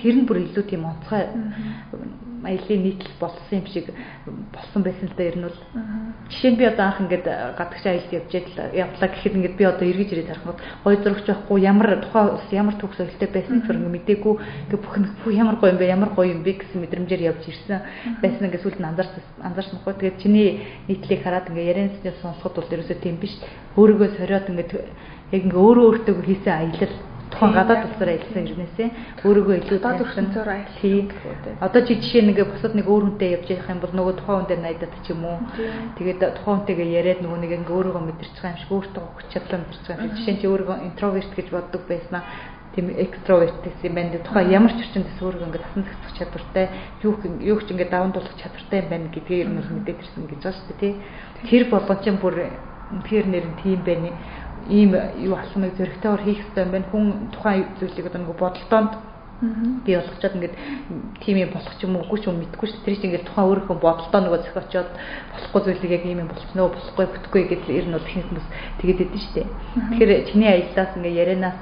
Тэр 0.02 0.15
нь 0.19 0.28
бүр 0.28 0.38
илүү 0.46 0.63
тийм 0.67 0.86
онцгой 0.86 1.24
аялын 2.43 2.84
нийтлэл 2.84 3.19
болсон 3.19 3.52
юм 3.52 3.67
шиг 3.67 3.88
болсон 4.52 4.84
байсан 4.84 5.08
л 5.08 5.15
да 5.15 5.24
ер 5.24 5.38
нь 5.38 5.48
бол. 5.48 5.60
Жишээ 6.30 6.52
нь 6.52 6.60
би 6.60 6.65
одоо 6.67 6.86
анх 6.86 7.00
ингээд 7.02 7.26
гадагш 7.56 7.86
аялалд 7.88 8.12
явж 8.12 8.32
явлаа 8.76 9.10
гэхэд 9.10 9.36
ингээд 9.38 9.56
би 9.58 9.63
одоо 9.63 9.86
эргэж 9.88 10.10
ирээд 10.12 10.30
харах 10.30 10.60
гой 10.84 10.96
зурагч 11.00 11.26
байхгүй 11.28 11.62
ямар 11.63 11.88
тухайн 12.04 12.36
улс 12.36 12.48
ямар 12.52 12.76
төгс 12.76 12.98
соёлтой 13.00 13.30
байсан 13.32 13.63
ч 13.63 13.72
ингээд 13.72 13.96
мдээгүй 13.96 14.34
ингээд 14.67 14.84
бүх 14.84 14.96
бүх 15.24 15.32
ямар 15.32 15.56
гоё 15.56 15.72
юм 15.72 15.80
бэ 15.80 15.88
ямар 15.88 16.12
гоё 16.12 16.36
юм 16.36 16.43
бэ 16.43 16.52
гэсэн 16.60 16.84
мэдрэмжээр 16.84 17.28
явж 17.32 17.43
ирсэн 17.48 17.80
байсан 18.19 18.43
ингээд 18.43 18.63
сүлд 18.63 18.80
нь 18.80 18.89
анзаарсан 18.91 19.22
анзаарсан 19.41 19.79
хгүй 19.81 19.93
тэгээд 19.97 20.21
чиний 20.21 20.49
нийтлийг 20.88 21.23
хараад 21.23 21.49
ингээд 21.49 21.71
яриансны 21.73 22.13
сонсоход 22.21 22.55
бол 22.55 22.73
ерөөсөө 22.75 22.97
тийм 23.01 23.17
биш. 23.17 23.33
Өөрийгөө 23.75 24.09
сориод 24.17 24.49
ингээд 24.49 24.71
яг 25.33 25.41
ингээд 25.43 25.63
өөрөө 25.65 25.86
өөртөө 25.89 26.15
хийсэн 26.23 26.53
аялал 26.53 26.95
тухайн 27.33 27.53
гадаад 27.57 27.83
улсаар 27.89 28.09
аялсан 28.13 28.45
ирнэсээ 28.45 28.89
өөрийгөө 29.25 29.55
илүү 29.57 29.79
тайлсан 29.81 30.27
зур 30.33 30.49
аялсан. 30.53 31.09
Одоо 31.65 31.81
чи 31.81 31.97
жишээ 31.97 32.23
нэг 32.29 32.38
бусад 32.45 32.73
нэг 32.77 32.86
өөр 32.86 33.03
хүнтэй 33.17 33.33
явж 33.33 33.47
явах 33.49 33.69
юм 33.73 33.81
бол 33.81 33.93
нөгөө 33.97 34.13
тухайн 34.21 34.38
хүн 34.38 34.49
дээр 34.49 34.62
найдаад 34.62 34.93
ч 35.01 35.07
юм 35.09 35.25
уу. 35.25 35.39
Тэгээд 35.97 36.21
тухайн 36.38 36.57
хүнтэйгээ 36.62 36.89
яриад 36.93 37.19
нөгөө 37.25 37.39
нэг 37.41 37.51
ингээ 37.57 37.73
өөрийгөө 37.73 38.03
мэдэрч 38.05 38.36
байгаа 38.38 38.53
юм 38.53 38.62
шиг 38.62 38.71
өөртөө 38.77 39.03
хүч 39.17 39.27
чадлаа 39.33 39.59
мэдэрч 39.65 39.86
байгаа. 39.89 40.13
Жишээ 40.13 40.33
нь 40.33 40.41
чи 40.41 40.47
өөрийгөө 40.53 40.77
интроверт 40.93 41.31
гэж 41.33 41.47
боддог 41.49 41.81
байснаа 41.89 42.21
тийм 42.75 42.89
экстроверт 42.89 43.62
гэсэн 43.63 43.88
юм 43.88 43.95
байна. 43.95 44.17
Тухайн 44.25 44.49
ямар 44.49 44.73
ч 44.73 44.81
орчинд 44.81 45.07
өөрийгөө 45.21 45.47
ингээ 45.47 45.63
тасан 45.63 45.83
зохицох 45.86 46.17
чадвартай, 46.17 46.65
юу 47.05 47.13
юу 47.41 47.59
ч 47.62 47.69
ингээ 47.69 47.89
даван 47.89 48.12
туулах 48.13 48.36
чадвартай 48.41 48.79
юм 48.81 48.89
байна 48.89 49.07
гэдгийг 49.13 49.41
ер 49.45 49.49
нь 49.49 49.57
мэдээд 49.62 50.01
ирсэн 50.01 50.25
гэж 50.27 50.41
байна 50.41 50.57
шүү 50.57 50.75
дээ. 50.81 50.93
Тэр 51.49 51.63
болгон 51.69 51.99
чинь 52.01 52.17
бүр 52.17 52.36
тэр 53.05 53.25
нэр 53.29 53.45
нь 53.45 53.59
тийм 53.62 53.79
байна 53.86 54.09
ийм 54.69 54.91
юу 55.21 55.36
алхмыг 55.36 55.75
зөрөгтэйгээр 55.77 56.25
хийх 56.25 56.41
хэрэгтэй 56.41 56.63
юм 56.65 56.71
байна. 56.71 56.89
Хүн 56.91 57.05
тухайн 57.36 57.65
зүйлийг 57.79 58.07
одоо 58.07 58.21
нэг 58.21 58.31
бодолтоонд 58.38 58.93
би 59.86 59.95
болгочоод 59.95 60.36
ингээд 60.36 60.55
тийм 61.19 61.38
юм 61.38 61.51
болох 61.51 61.75
ч 61.75 61.83
юм 61.83 61.95
уу 61.97 62.05
үгүй 62.07 62.19
ч 62.23 62.31
юм 62.31 62.39
мэдгүй 62.39 62.67
ш. 62.69 62.79
Тэр 62.86 62.95
чинь 62.95 63.12
ингээд 63.12 63.27
тухайн 63.27 63.47
өөрийнхөө 63.51 63.77
бодолтоо 63.83 64.21
нөгөө 64.23 64.39
зохиочоод 64.47 64.89
болохгүй 65.36 65.62
зүйлийг 65.67 65.91
яг 65.91 66.03
ийм 66.07 66.19
юм 66.23 66.29
болчихно 66.31 66.71
болохгүй 66.71 67.05
бүтгүй 67.12 67.41
гэдэл 67.51 67.75
ер 67.75 67.86
нь 67.91 67.95
бол 67.97 68.07
ихэнх 68.07 68.27
хүмүүс 68.31 68.47
тэгээд 68.79 69.03
идэв 69.03 69.19
штэ. 69.19 69.43
Тэгэхээр 69.99 70.12
чиний 70.31 70.47
аяллаас 70.47 70.91
ингээд 70.95 71.19
ярианаас 71.23 71.59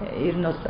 ер 0.00 0.36
нь 0.38 0.46
бол 0.46 0.62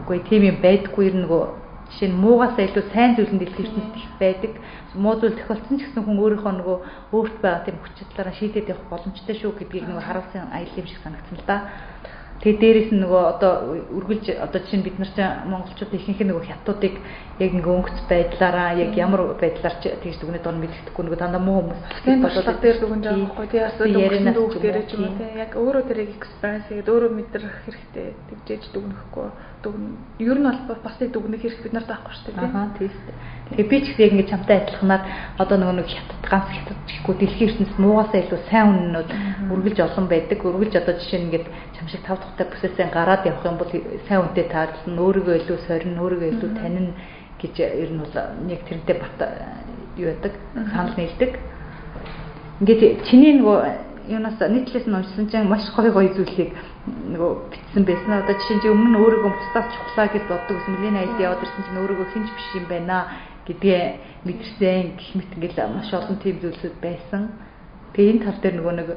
үгүй 0.00 0.18
тийм 0.24 0.42
юм 0.48 0.58
байдаггүй. 0.64 1.12
Ер 1.12 1.16
нь 1.20 1.24
нөгөө 1.26 1.42
жишээ 1.90 2.08
нь 2.08 2.20
муугаас 2.22 2.56
илүү 2.56 2.84
сайн 2.94 3.16
зүйлэнд 3.18 3.42
илэрхийлсэн 3.44 3.84
их 3.98 4.14
байдаг. 4.16 4.52
Муу 4.94 5.18
зүйл 5.18 5.36
тохиолдсон 5.36 5.76
ч 5.78 5.82
гэсэн 5.90 6.06
хүн 6.06 6.22
өөрийнхөө 6.22 6.52
нөгөө 6.54 6.78
өөрт 7.12 7.36
байгаа 7.42 7.64
тийм 7.66 7.76
хүч 7.82 7.92
чадлаараа 7.98 8.34
шийдээд 8.38 8.70
явах 8.70 8.86
боломжтой 8.88 9.34
шүү 9.36 9.52
гэдгийг 9.58 9.84
нөгөө 9.90 10.06
харуулсан 10.06 10.54
аялал 10.54 10.80
юм 10.80 10.86
шиг 10.86 11.00
санагдсан 11.02 11.36
л 11.38 11.46
да. 11.50 11.56
Тэгээ 12.40 12.56
дээрэс 12.56 12.90
нь 12.96 13.04
нөгөө 13.04 13.22
одоо 13.36 13.52
үргэлж 14.00 14.32
одоо 14.40 14.58
жишээ 14.64 14.80
нь 14.80 14.86
бид 14.88 14.96
нар 14.96 15.12
чинь 15.12 15.44
монголчууд 15.44 15.92
ихэнх 15.92 16.20
нь 16.24 16.30
нөгөө 16.32 16.48
хятадуудыг 16.48 16.96
яг 17.36 17.50
ингээ 17.52 17.76
өнгөц 17.76 17.98
байдлаараа 18.08 18.80
яг 18.80 18.96
ямар 18.96 19.36
байдлаар 19.36 19.76
ч 19.84 19.92
тэгж 19.92 20.16
дүгнээд 20.24 20.48
орно 20.48 20.64
мэддэхгүй 20.64 21.04
нөгөө 21.04 21.20
дандаа 21.20 21.42
муу 21.44 21.68
хүмүүс 21.68 21.80
тийм 22.00 22.24
бодлоо 22.24 22.56
дээр 22.64 22.78
дүгнж 22.80 23.04
байгаа 23.04 23.24
байхгүй 23.28 23.46
тий 23.52 23.60
асуудал 23.60 24.00
ярианаас 24.08 24.36
дүүх 24.40 24.56
дээр 24.56 24.78
ч 24.88 24.90
юм 24.96 25.04
уу? 25.04 25.20
Тий 25.20 25.32
яг 25.36 25.52
өөрөө 25.52 25.84
тэрийг 25.84 26.10
экспириенс 26.16 26.64
хийгээд 26.72 26.88
өөрөө 26.88 27.12
мэдрэх 27.12 27.56
хэрэгтэй 27.68 28.08
тэгжээж 28.32 28.64
дүгнэхгүй 28.72 29.28
дүгн 29.60 29.84
ер 30.24 30.38
нь 30.40 30.48
бол 30.64 30.80
бас 30.80 30.96
тийг 30.96 31.12
дүгнэх 31.12 31.44
хэрэг 31.44 31.60
бид 31.60 31.74
нарт 31.76 31.92
байхгүй 31.92 32.12
шүү 32.16 32.24
дээ 32.24 32.40
тий. 32.40 32.56
аа 32.56 32.72
шүү 32.80 33.40
Тэгээ 33.50 33.66
би 33.66 33.76
ч 33.82 33.84
гэсэн 33.90 34.04
яг 34.06 34.12
ингэ 34.14 34.30
чамтай 34.30 34.56
адилханаар 34.62 35.02
одоо 35.42 35.56
нөгөө 35.58 35.76
нэг 35.82 35.88
хятад 35.90 36.22
ганц 36.22 36.48
хятад 36.54 36.78
гэхгүй 36.86 37.14
дэлхийн 37.18 37.48
ертөнцид 37.50 37.78
муугасаа 37.82 38.20
илүү 38.22 38.40
сайн 38.46 38.68
үнэнүүд 38.70 39.10
үргэлж 39.52 39.78
олон 39.80 40.06
байдаг. 40.08 40.38
Үргэлж 40.44 40.74
одоо 40.76 40.94
жишээ 40.98 41.18
нь 41.20 41.26
ингээд 41.28 41.46
чам 41.76 41.86
шиг 41.88 42.02
тав 42.06 42.18
тухтай 42.18 42.46
бүсээсээ 42.46 42.88
гараад 42.94 43.26
явах 43.26 43.44
юм 43.44 43.58
бол 43.58 43.72
сайн 44.06 44.20
үнэтэй 44.24 44.46
таарлан 44.48 44.98
өөрийгөө 44.98 45.36
илүү 45.40 45.58
сорин, 45.66 45.98
өөрийгөө 45.98 46.28
илүү 46.34 46.50
танин 46.58 46.88
гэж 47.40 47.54
ер 47.58 47.90
нь 47.90 48.00
бол 48.02 48.14
нэг 48.46 48.60
тэрнтэй 48.68 48.96
бат 49.00 49.18
юу 49.96 50.08
яадаг 50.12 50.34
санал 50.54 50.94
нийлдэг. 50.96 51.32
Ингээд 52.60 52.82
чиний 53.08 53.34
нөгөө 53.40 53.58
юунаас 54.08 54.38
нийтлээс 54.40 54.86
нь 54.86 54.96
уншсан 54.96 55.26
чинь 55.30 55.48
маш 55.48 55.64
гоё 55.76 55.92
гоё 55.92 56.10
зүйлийг 56.14 56.52
нөгөө 57.14 57.32
битсэн 57.52 57.84
байсан. 57.84 58.12
Одоо 58.20 58.34
жишээ 58.34 58.56
нь 58.58 58.72
өмнө 58.74 58.98
өөрийгөө 58.98 59.32
бусдаас 59.32 59.68
чухлаа 59.74 60.08
гэж 60.10 60.24
боддог 60.28 60.56
ус 60.58 60.66
мөлийн 60.68 60.96
айлд 60.98 61.20
яваад 61.20 61.44
ирсэн 61.44 61.62
чинь 61.64 61.80
өөрийгөө 61.80 62.08
хинж 62.12 62.28
биш 62.34 62.48
юм 62.58 62.66
байна 62.68 62.96
гэдгээ 63.46 63.82
мэдэрсэн 64.26 64.86
гэх 64.98 65.10
мэт 65.16 65.30
ингээл 65.36 65.74
маш 65.74 65.90
олон 65.94 66.16
тийм 66.22 66.36
зүйлсүүд 66.40 66.76
байсан. 66.82 67.22
Тэгээ 67.94 68.10
энэ 68.14 68.24
тал 68.24 68.38
дээр 68.42 68.54
нөгөө 68.58 68.74
нэг 68.78 68.88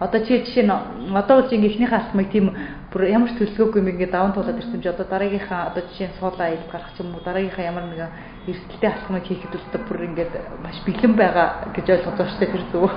одоо 0.00 0.20
чи 0.24 0.40
жишээ 0.40 0.64
нь 0.64 0.72
одоо 1.12 1.36
үл 1.44 1.52
ингээ 1.52 1.70
ихнийхээ 1.76 2.00
алтмыг 2.00 2.28
тийм 2.32 2.46
бүр 2.90 3.02
ямар 3.06 3.30
ч 3.30 3.38
төлөвлөгөөгүй 3.38 3.80
юм 3.84 3.90
ингээ 3.92 4.10
даван 4.10 4.32
туулаад 4.32 4.58
ирсэн 4.58 4.80
чи 4.80 4.88
одоо 4.88 5.06
дараагийнхаа 5.06 5.70
одоо 5.70 5.82
жишээ 5.86 6.08
нь 6.08 6.18
суулаа 6.18 6.46
аялал 6.48 6.72
гарах 6.72 6.90
ч 6.96 7.04
юм 7.04 7.12
уу 7.12 7.22
дараагийнхаа 7.22 7.68
ямар 7.68 7.84
нэгэн 7.86 8.10
эрсдэлтэй 8.48 8.90
алтмыг 8.90 9.24
хийхэд 9.28 9.52
бол 9.52 9.84
бүр 9.86 9.98
ингээд 10.08 10.32
маш 10.64 10.78
бэлэн 10.88 11.14
байгаа 11.20 11.48
гэж 11.76 11.86
шүү 12.00 12.16
дээ 12.16 12.48
тэр 12.48 12.64
зүг. 12.72 12.92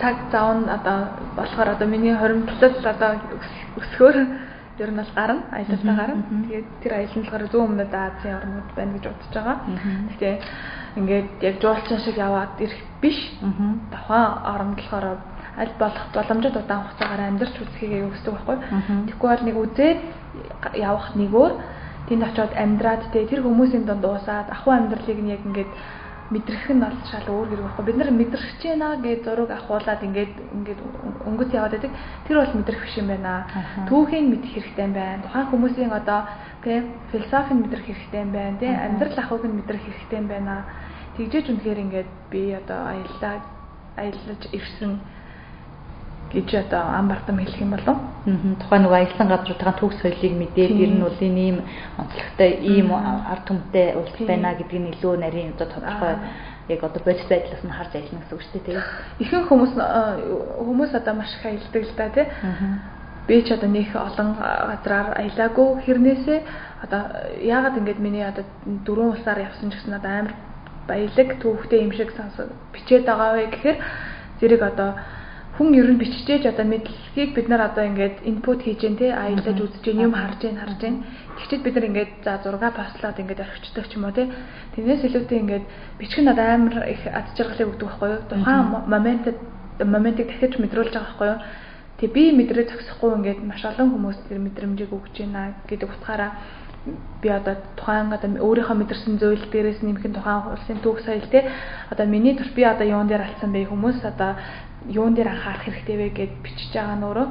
Цаг 0.00 0.16
зав 0.32 0.48
нь 0.56 0.66
одоо 0.72 0.98
болохоор 1.36 1.68
одоо 1.76 1.86
миний 1.86 2.16
20 2.16 2.48
плюс 2.48 2.74
одоо 2.86 3.10
өсгөөр 3.76 4.16
ер 4.78 4.90
нь 4.90 4.96
бол 4.96 5.12
гарна 5.14 5.42
аялалтаа 5.52 5.94
гарна. 6.00 6.22
Тэгээд 6.48 6.68
тэр 6.82 6.92
аялал 6.94 7.22
болохоор 7.22 7.44
зүүн 7.50 7.66
өмнөд 7.66 7.92
Азийн 7.92 8.38
орнууд 8.38 8.68
байна 8.72 8.92
гэж 8.94 9.04
бодож 9.04 9.30
байгаа. 9.34 9.56
Гэхдээ 10.08 10.34
ингээд 10.96 11.42
яг 11.42 11.60
жуулчин 11.60 11.98
шиг 12.00 12.16
яваад 12.16 12.60
ирэх 12.60 12.80
биш. 13.02 13.18
Давхаан 13.90 14.40
орнд 14.54 14.76
болохоор 14.76 15.18
аль 15.58 15.74
болох 15.78 16.06
боломжит 16.14 16.56
удаан 16.56 16.82
хугацаагаар 16.86 17.22
амьдарч 17.28 17.54
үзхийг 17.60 17.92
юу 17.92 18.10
гэсэн 18.14 18.32
байхгүй. 18.32 18.56
Тэгэхгүй 19.10 19.28
бол 19.28 19.44
нэг 19.44 19.56
үзээд 19.58 20.00
явах 20.78 21.08
нэгөөр 21.18 21.52
тэнд 22.08 22.22
очиод 22.24 22.52
амьдраад 22.56 23.02
те 23.12 23.26
тэр 23.26 23.42
хүмүүсийн 23.42 23.84
донд 23.84 24.04
уусаад 24.04 24.48
ахуй 24.48 24.74
амьдралыг 24.76 25.18
нь 25.20 25.32
яг 25.34 25.42
ингээд 25.44 25.70
мэдрэх 26.30 26.68
нь 26.68 26.80
бол 26.80 26.96
шал 27.08 27.24
өөр 27.24 27.48
хэрэг 27.48 27.64
байхгүй. 27.64 27.84
Бид 27.88 27.96
нар 27.96 28.10
мэдрэх 28.12 28.44
гэж 28.60 28.62
байна 28.68 29.00
гэж 29.00 29.18
зураг 29.24 29.50
авахуулаад 29.50 30.02
ингээд 30.04 30.34
ингээд 30.52 30.80
өнгөц 31.24 31.50
яваад 31.56 31.72
байдаг. 31.72 31.92
Тэр 32.28 32.36
бол 32.36 32.56
мэдрэх 32.60 32.80
биш 32.84 32.96
юм 33.00 33.08
байна. 33.08 33.32
Түүхийг 33.88 34.26
мэдэх 34.28 34.52
хэрэгтэй 34.52 34.88
байна. 34.92 35.24
Тухайн 35.24 35.48
хүмүүсийн 35.48 35.92
одоо 35.92 36.20
тий 36.60 36.84
философийг 37.12 37.58
мэдрэх 37.64 37.84
хэрэгтэй 37.88 38.20
юм 38.20 38.32
байна. 38.36 38.60
Тий 38.60 38.68
амьдрал 38.68 39.18
ахуйг 39.18 39.44
нь 39.48 39.56
мэдрэх 39.56 39.80
хэрэгтэй 39.80 40.18
юм 40.20 40.28
байна. 40.28 40.54
Тэгжээж 41.16 41.46
үнэхээр 41.48 41.82
ингээд 41.84 42.10
би 42.28 42.42
одоо 42.52 42.80
аяллаа 42.92 43.34
аяллаж 43.96 44.42
ирсэн 44.52 45.00
гэж 46.32 46.48
одоо 46.68 46.82
ам 46.98 47.08
бардам 47.08 47.38
хэлэх 47.38 47.60
юм 47.60 47.70
болов. 47.70 47.96
Тухайн 48.60 48.82
нэг 48.82 48.92
аялсан 48.92 49.28
газруудын 49.28 49.74
төгс 49.80 49.96
соёлыг 50.02 50.34
мэдээд 50.36 50.72
ер 50.76 50.92
нь 50.92 51.00
бол 51.00 51.20
ийм 51.20 51.56
онцлогтой 51.96 52.50
ийм 52.60 52.92
ард 52.92 53.44
түмтэй 53.48 53.96
уулзалт 53.96 54.28
байна 54.28 54.54
гэдгийг 54.54 54.94
илүү 54.94 55.16
нарийн 55.16 55.52
одоо 55.56 55.66
тодорхой 55.72 56.14
яг 56.68 56.84
одоо 56.84 57.02
бодис 57.04 57.24
байдлаас 57.28 57.62
нь 57.64 57.72
харж 57.72 57.92
аялна 57.96 58.20
гэсэн 58.20 58.36
үг 58.36 58.42
шүү 58.44 58.60
дээ. 58.66 58.82
Ихэнх 59.24 59.48
хүмүүс 59.48 59.72
хүмүүс 60.68 60.92
одоо 61.00 61.14
маш 61.16 61.32
их 61.32 61.44
аялдаг 61.48 61.82
л 61.82 61.96
да 61.96 62.08
тий. 62.12 62.26
Би 63.26 63.42
ч 63.42 63.48
одоо 63.56 63.68
нөх 63.68 63.92
олон 63.96 64.28
газраар 64.36 65.08
аялаагүй. 65.16 65.68
Хэрнээсээ 65.84 66.38
одоо 66.84 67.02
яагаад 67.40 67.78
ингэж 67.80 67.98
миний 68.04 68.24
одоо 68.28 68.44
дөрвөн 68.84 69.16
улсаар 69.16 69.48
явсан 69.48 69.72
гэсэн 69.72 69.96
одоо 69.96 70.12
амар 70.12 70.34
баялаг 70.88 71.28
түүхтэй 71.40 71.84
юм 71.84 71.92
шиг 71.92 72.12
сонсоо 72.12 72.52
бичээд 72.72 73.04
байгаа 73.04 73.32
вэ 73.36 73.46
гэхээр 73.52 73.78
зэрэг 74.40 74.62
одоо 74.62 74.90
хүн 75.58 75.74
ер 75.74 75.90
нь 75.90 75.98
биччихээж 75.98 76.54
одоо 76.54 76.66
мэдлэгийг 76.70 77.34
бид 77.34 77.48
нар 77.50 77.66
одоо 77.66 77.82
ингээд 77.90 78.22
инпут 78.30 78.62
хийж 78.62 78.78
гэн 78.78 78.94
тий 78.94 79.10
аялаж 79.10 79.58
үзэж 79.58 79.82
гэн 79.82 80.06
юм 80.06 80.14
харж 80.14 80.38
гэн 80.38 80.54
харж 80.62 80.78
гэн 80.78 80.96
тэгчээд 81.34 81.62
бид 81.66 81.74
нар 81.74 81.88
ингээд 81.90 82.12
за 82.22 82.38
зурга 82.46 82.70
паслаад 82.70 83.18
ингээд 83.18 83.42
орхичдаг 83.42 83.90
ч 83.90 83.98
юм 83.98 84.06
уу 84.06 84.14
тий 84.14 84.30
тэрнээс 84.78 85.02
илүүтэй 85.02 85.38
ингээд 85.42 85.64
бичих 85.98 86.22
нь 86.22 86.30
амар 86.30 86.86
их 86.86 87.02
ад 87.10 87.34
жаргалыг 87.34 87.74
өгдөг 87.74 87.88
байхгүй 87.90 88.08
юу? 88.14 88.22
Тухайн 88.30 88.66
моментод 88.86 89.38
моментыг 89.82 90.30
дахиж 90.30 90.54
мэдрүүлж 90.62 90.94
байгаа 90.94 91.10
байхгүй 91.10 91.26
юу? 91.26 91.38
Тий 91.98 92.06
би 92.06 92.22
мэдрээ 92.38 92.70
зогсохгүй 92.70 93.10
ингээд 93.18 93.40
маш 93.42 93.62
олон 93.66 93.90
хүмүүс 93.90 94.30
тэр 94.30 94.38
мэдрэмжийг 94.38 94.94
өгч 94.94 95.26
гинэ 95.26 95.66
гэдэг 95.66 95.90
утгаараа 95.90 96.30
би 97.22 97.28
одоо 97.28 97.58
тухайн 97.74 98.14
одоо 98.14 98.30
өөрийнхөө 98.46 98.76
мэдэрсэн 98.78 99.18
зүйл 99.18 99.44
дээрээс 99.50 99.82
нэмэх 99.82 100.06
тухайн 100.06 100.54
улсын 100.54 100.78
түүх 100.78 101.02
соёл 101.02 101.26
те. 101.26 101.50
Одоо 101.90 102.06
миний 102.06 102.38
төр 102.38 102.48
би 102.54 102.62
одоо 102.62 102.86
юун 102.86 103.10
дээр 103.10 103.26
алдсан 103.26 103.50
бэ? 103.50 103.66
Хүмүүс 103.66 103.98
одоо 104.06 104.38
юун 104.86 105.14
дээр 105.14 105.28
анхаарах 105.34 105.64
хэрэгтэй 105.66 105.96
вэ 105.96 106.08
гэд 106.14 106.32
бичиж 106.44 106.70
байгаа 106.74 106.96
нь 106.96 107.06
өөрөө 107.08 107.28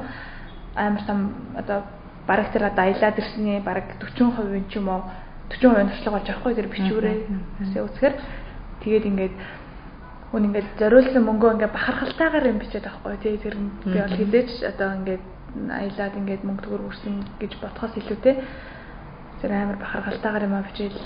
амар 0.76 1.04
том 1.08 1.20
одоо 1.56 1.80
бараг 2.28 2.52
тэр 2.52 2.68
одоо 2.68 2.84
аялаад 2.84 3.18
ирсний 3.18 3.60
бараг 3.64 3.88
40% 4.00 4.68
ч 4.68 4.76
юм 4.76 4.90
уу 4.92 5.02
40% 5.50 5.96
туршлага 5.96 6.16
болж 6.20 6.30
авахгүй 6.30 6.54
тэр 6.56 6.68
бичвэрээ. 6.68 7.18
Үзэхээр 7.80 8.16
тэгээд 8.84 9.06
ингээд 9.08 9.36
хүн 10.32 10.46
ингээд 10.52 10.70
зориулсан 10.76 11.24
мөнгөө 11.24 11.52
ингээд 11.56 11.76
бахархалтайгаар 11.76 12.52
юм 12.52 12.60
бичээд 12.60 12.86
авахгүй. 12.86 13.16
Тий 13.24 13.40
тэр 13.40 13.56
би 13.56 13.96
бол 13.96 14.18
хизээч 14.20 14.52
одоо 14.68 14.90
ингээд 15.00 15.24
аялаад 15.72 16.14
ингээд 16.20 16.44
мөнгө 16.44 16.64
төгөр 16.68 16.84
үрсэн 16.92 17.16
гэж 17.40 17.52
бодхоос 17.64 17.96
илүүтэй 17.96 18.36
тэр 19.40 19.52
амар 19.56 19.80
бахархалтайгаар 19.80 20.46
юм 20.52 20.56
а 20.60 20.68
бичээл 20.68 21.00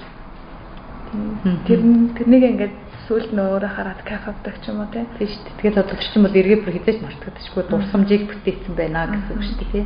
тэр 1.68 1.80
тэрнийг 2.16 2.44
ингээд 2.56 2.76
сүүлд 3.08 3.36
нь 3.36 3.44
өөрөө 3.44 3.72
хараад 3.76 4.02
кафе 4.08 4.32
авдаг 4.32 4.56
ч 4.64 4.72
юм 4.72 4.80
уу 4.80 4.88
тий. 4.88 5.04
Тийш 5.20 5.36
тэгээд 5.60 5.76
бодлогч 5.84 6.08
юм 6.16 6.24
бол 6.24 6.40
эргээ 6.40 6.60
бүр 6.64 6.76
хизээж 6.80 6.98
мартагдчихгүй 7.04 7.64
дурсамжийг 7.68 8.24
бүтээсэн 8.32 8.74
байна 8.80 9.12
гэсэн 9.12 9.36
үг 9.36 9.44
шүү 9.44 9.58
дээ 9.60 9.72
тий. 9.76 9.86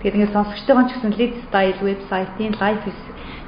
Тэгээд 0.00 0.16
ингээд 0.16 0.36
сонсогчтойгоо 0.36 0.84
ч 0.88 0.90
гэсэн 0.96 1.12
lead 1.20 1.34
style 1.44 1.80
вебсайтын 1.84 2.56
life 2.56 2.84
is 2.88 3.00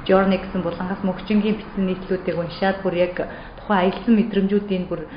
journey 0.05 0.37
гэсэн 0.37 0.61
булангаас 0.61 1.01
мөгчингийн 1.01 1.57
бичсэн 1.57 1.83
нийтлүүдийг 1.89 2.37
уншаад 2.37 2.77
бүр 2.85 2.93
яг 2.93 3.15
тухайн 3.57 3.89
аялсан 3.89 4.13
мэдрэмжүүдийн 4.13 4.85
бүр 4.85 5.09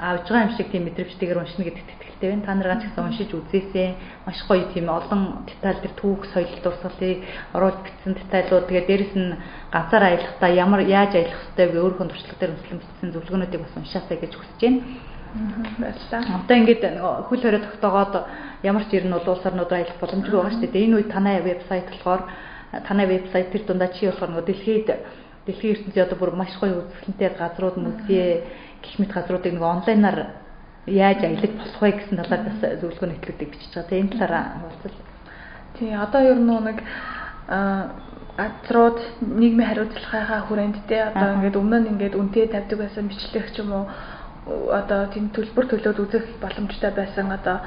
авж 0.00 0.26
байгаа 0.32 0.48
юм 0.48 0.56
шиг 0.56 0.72
тийм 0.72 0.88
мэдрэмжтэйгээр 0.88 1.40
уншина 1.44 1.68
гэдэгт 1.68 2.03
итгэлтэй 2.14 2.30
байна. 2.30 2.46
Та 2.46 2.54
нараа 2.54 2.78
ч 2.80 2.86
гэсэн 2.86 3.04
уншиж 3.04 3.30
үзээсэй. 3.34 3.94
Маш 4.26 4.38
гоё 4.46 4.70
тийм 4.72 4.88
олон 4.88 5.44
деталь 5.46 5.82
төр 5.82 5.94
түүх, 5.98 6.20
соёл 6.30 6.54
дурсгалыг 6.62 7.18
оруулж 7.52 7.78
бичсэн 7.82 8.14
детайлууд. 8.14 8.66
Тэгээд 8.70 8.86
дээрэс 8.88 9.14
нь 9.18 9.34
газар 9.74 10.02
аялахдаа 10.02 10.50
ямар 10.54 10.80
яаж 10.86 11.12
аялах 11.14 11.42
ёстой 11.42 11.66
вэ? 11.68 11.78
өөрийнхөө 11.82 12.08
туршлага 12.08 12.38
дээр 12.38 12.52
үнэлэн 12.54 12.80
бичсэн 12.80 13.08
зөвлөгөөнүүдийг 13.12 13.62
бас 13.66 13.74
уншаасай 13.74 14.16
гэж 14.22 14.32
хүсэж 14.38 14.60
байна. 14.62 14.80
Баярлалаа. 15.82 16.22
Одоо 16.46 16.56
ингээд 16.56 16.82
хөл 17.26 17.42
хорой 17.42 17.62
тогтоогоод 17.66 18.14
ямар 18.62 18.84
ч 18.86 18.90
ер 18.94 19.04
нь 19.04 19.14
улс 19.14 19.26
орнууд 19.26 19.72
аялах 19.74 19.98
боломжгүй 19.98 20.38
байгаа 20.38 20.54
шүү 20.54 20.70
дээ. 20.70 20.86
Энэ 20.86 20.96
үед 21.02 21.10
танай 21.10 21.42
вебсайт 21.42 21.90
болохоор 21.90 22.22
танай 22.86 23.06
вебсайт 23.10 23.50
тэр 23.50 23.62
дундаа 23.66 23.90
чи 23.90 24.06
болохоор 24.06 24.30
нөгөө 24.30 24.46
дэлхийд 24.46 24.88
дэлхийн 25.46 25.74
ертөнцийн 25.74 26.06
одоо 26.06 26.18
бүр 26.18 26.32
маш 26.38 26.54
гоё 26.56 26.86
үзэсгэлэнтэй 26.86 27.30
газрууд 27.34 27.76
музей 27.76 28.46
гэх 28.80 28.94
мэт 28.98 29.12
газруудыг 29.12 29.52
нэг 29.52 29.62
онлайнаар 29.62 30.43
яаж 30.86 31.20
аялаж 31.24 31.52
болох 31.56 31.80
вэ 31.80 31.90
гэсэн 31.96 32.16
талаар 32.20 32.42
бас 32.48 32.58
зөвлөгөө 32.80 33.08
нэтлүүдийг 33.08 33.50
бичиж 33.50 33.72
байгаа. 33.72 33.88
Тэгээ 33.88 34.02
энэ 34.04 34.12
талаараа 34.12 34.44
хуваалцал. 34.52 34.96
Тий, 35.78 35.90
одоо 35.94 36.20
ер 36.22 36.38
нь 36.38 36.50
нэг 36.50 36.78
газрууд 38.36 38.98
нийгмийн 39.20 39.68
хариуцлагынхаа 39.68 40.40
хүрээнд 40.48 40.76
те 40.88 41.08
одоо 41.08 41.28
ингээд 41.38 41.56
өмнө 41.56 41.78
нь 41.80 41.90
ингээд 41.94 42.18
үнтэй 42.18 42.46
тавьдаг 42.50 42.78
байсан 42.78 43.06
бичлэг 43.08 43.46
ч 43.54 43.62
юм 43.62 43.70
уу 43.72 43.86
одоо 44.74 45.06
тийм 45.14 45.30
төлбөр 45.30 45.64
төлөөд 45.70 45.98
үзэх 46.04 46.24
боломжтой 46.42 46.90
байсан 46.90 47.30
одоо 47.30 47.62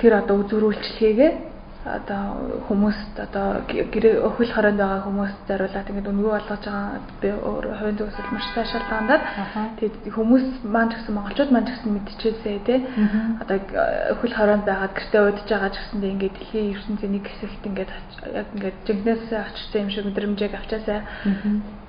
тэр 0.00 0.24
одоо 0.24 0.40
үзүүрүүлчлэгээгээ 0.42 1.53
одоо 1.84 2.64
хүмүүст 2.64 3.14
одоо 3.20 3.60
гэрээ 3.68 4.24
өхөл 4.24 4.52
хороонд 4.56 4.80
байгаа 4.80 5.04
хүмүүст 5.04 5.40
зориулаад 5.48 5.90
ингээд 5.92 6.10
өнгөө 6.12 6.32
болгож 6.32 6.64
байгаа 6.64 7.00
би 7.20 7.28
хувийн 7.28 7.98
төгсөл 8.00 8.32
маш 8.32 8.46
сайшаал 8.56 8.88
дандаад 8.88 9.22
тэгээд 9.76 9.96
хүмүүс 10.16 10.46
маань 10.64 10.90
ч 10.90 10.92
гэсэн 10.96 11.14
монголчууд 11.14 11.50
маань 11.52 11.68
ч 11.68 11.70
гэсэн 11.76 11.92
мэдчихээсэй 11.92 12.56
те 12.64 12.74
одоо 13.42 13.56
өхөл 14.16 14.32
хороонд 14.32 14.64
байгаа 14.64 14.88
гэртээ 14.96 15.22
удаж 15.28 15.44
байгаа 15.44 15.70
ч 15.72 15.76
гэсэндээ 15.76 16.12
ингээд 16.14 16.34
дэлхийн 16.40 16.72
ертөнцийн 16.72 17.12
нэг 17.12 17.24
хэсэгт 17.28 17.64
ингээд 17.68 17.90
яг 18.32 18.48
ингээд 18.56 18.76
жигнэсээ 18.88 19.40
очсон 19.44 19.80
юм 19.84 19.90
шиг 19.92 20.04
мэдрэмжийг 20.08 20.52
авчаасай 20.56 21.00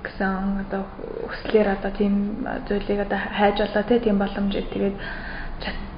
гэсэн 0.04 0.60
одоо 0.68 0.82
хүслээр 1.24 1.68
одоо 1.76 1.90
тийм 1.96 2.44
зүйлийг 2.68 3.00
одоо 3.06 3.18
хайж 3.18 3.56
олоо 3.64 3.82
те 3.88 3.98
тийм 3.98 4.18
боломжийг. 4.18 4.68
Тэгээд 4.70 4.96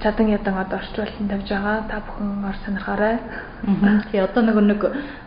чадан 0.03 0.29
ядан 0.31 0.55
одоо 0.59 0.79
орчуулсан 0.79 1.29
тавьж 1.29 1.49
байгаа. 1.51 1.87
Та 1.90 2.03
бүхэн 2.07 2.44
ор 2.47 2.57
сонирхаарай. 2.64 3.16
Тэгээ 3.66 4.27
одоо 4.31 4.42
нөгөө 4.47 4.64
нэг 4.71 4.83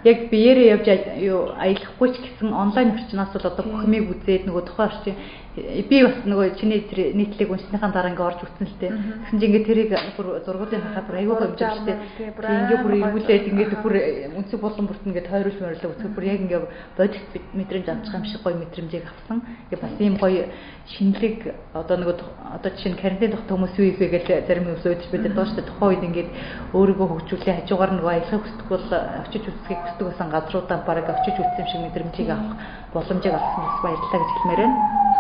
яг 0.08 0.17
биеэрээ 0.32 0.72
явж 0.76 0.88
юу 1.20 1.52
аялахгүй 1.60 2.08
ч 2.13 2.15
гэсэн 2.24 2.56
онлайн 2.56 2.96
орчноос 2.96 3.32
бол 3.36 3.50
одоо 3.52 3.63
бүх 3.67 3.84
юмыг 3.84 4.08
үзээд 4.15 4.48
нөгөө 4.48 4.63
тухайн 4.63 4.89
орчин 4.89 5.15
би 5.56 5.98
бас 6.00 6.16
нөгөө 6.24 6.56
чиний 6.56 6.80
тэр 6.88 7.12
нийтлэг 7.12 7.52
уншсныхаа 7.52 7.92
дараа 7.92 8.16
ингээ 8.16 8.24
орж 8.24 8.40
үтсэн 8.40 8.68
л 8.72 8.80
тээ. 8.80 8.92
Тэгсэн 8.96 9.40
чинь 9.40 9.50
ингээ 9.52 9.68
тэрийг 9.68 9.92
бүр 10.16 10.40
зургуудын 10.48 10.80
хахад 10.80 11.12
бүр 11.12 11.20
аягүй 11.20 11.36
хөвжиж 11.36 11.72
штэ. 11.76 11.94
Ингээ 12.40 12.80
бүр 12.80 12.94
эргүүлээд 12.96 13.46
ингээ 13.52 13.84
бүр 13.84 13.96
үнцэг 14.40 14.60
болон 14.64 14.88
бүрт 14.88 15.04
ингээ 15.04 15.28
тойруулж 15.28 15.60
мөрөлөө 15.60 15.92
үзэх 15.92 16.12
бүр 16.16 16.24
яг 16.24 16.40
ингээ 16.40 16.62
бодит 16.96 17.28
мэдрэмж 17.52 17.88
авч 17.92 18.06
байгаа 18.08 18.20
юм 18.24 18.32
шиг 18.32 18.42
гоё 18.48 18.56
мэдрэмжийг 18.64 19.04
авсан. 19.12 19.38
Ингээ 19.68 19.84
бас 19.84 19.96
ийм 20.00 20.16
гоё 20.16 20.44
шинэлэг 20.88 21.40
одоо 21.76 21.96
нөгөө 22.00 22.16
одоо 22.56 22.72
жишээ 22.72 22.92
нь 22.96 23.02
карантин 23.04 23.32
тогт 23.36 23.52
хүмүүс 23.52 23.76
юу 23.76 23.92
хийхээ 23.92 24.12
гэж 24.16 24.28
зарим 24.48 24.72
өөдөж 24.72 25.04
бид 25.12 25.26
доош 25.36 25.52
та 25.52 25.68
тухайн 25.68 26.00
үед 26.00 26.08
ингээ 26.08 26.28
өөрийгөө 26.72 27.08
хөгжүүлээ 27.12 27.56
хажуугаар 27.60 27.92
нөгөө 28.00 28.12
аялахыг 28.12 28.44
хүсдэг 28.48 28.68
бол 28.72 28.88
очиж 28.88 29.44
үзэхийг 29.52 29.80
хүсдэг 29.84 30.06
байсан 30.08 30.28
газруудаа 30.32 30.80
бараг 30.88 31.08
очиж 31.12 31.36
үзсэн 31.36 31.68
шиг 31.68 31.82
мэдрэмжийг 31.84 32.30
авах 32.32 32.56
боломжийг 32.96 33.36
олгосон 33.36 33.64
бас 33.68 33.80
баярлалаа 33.84 34.20
гэж 34.20 34.32
хэлмээр 34.32 34.62
байна. 34.64 35.12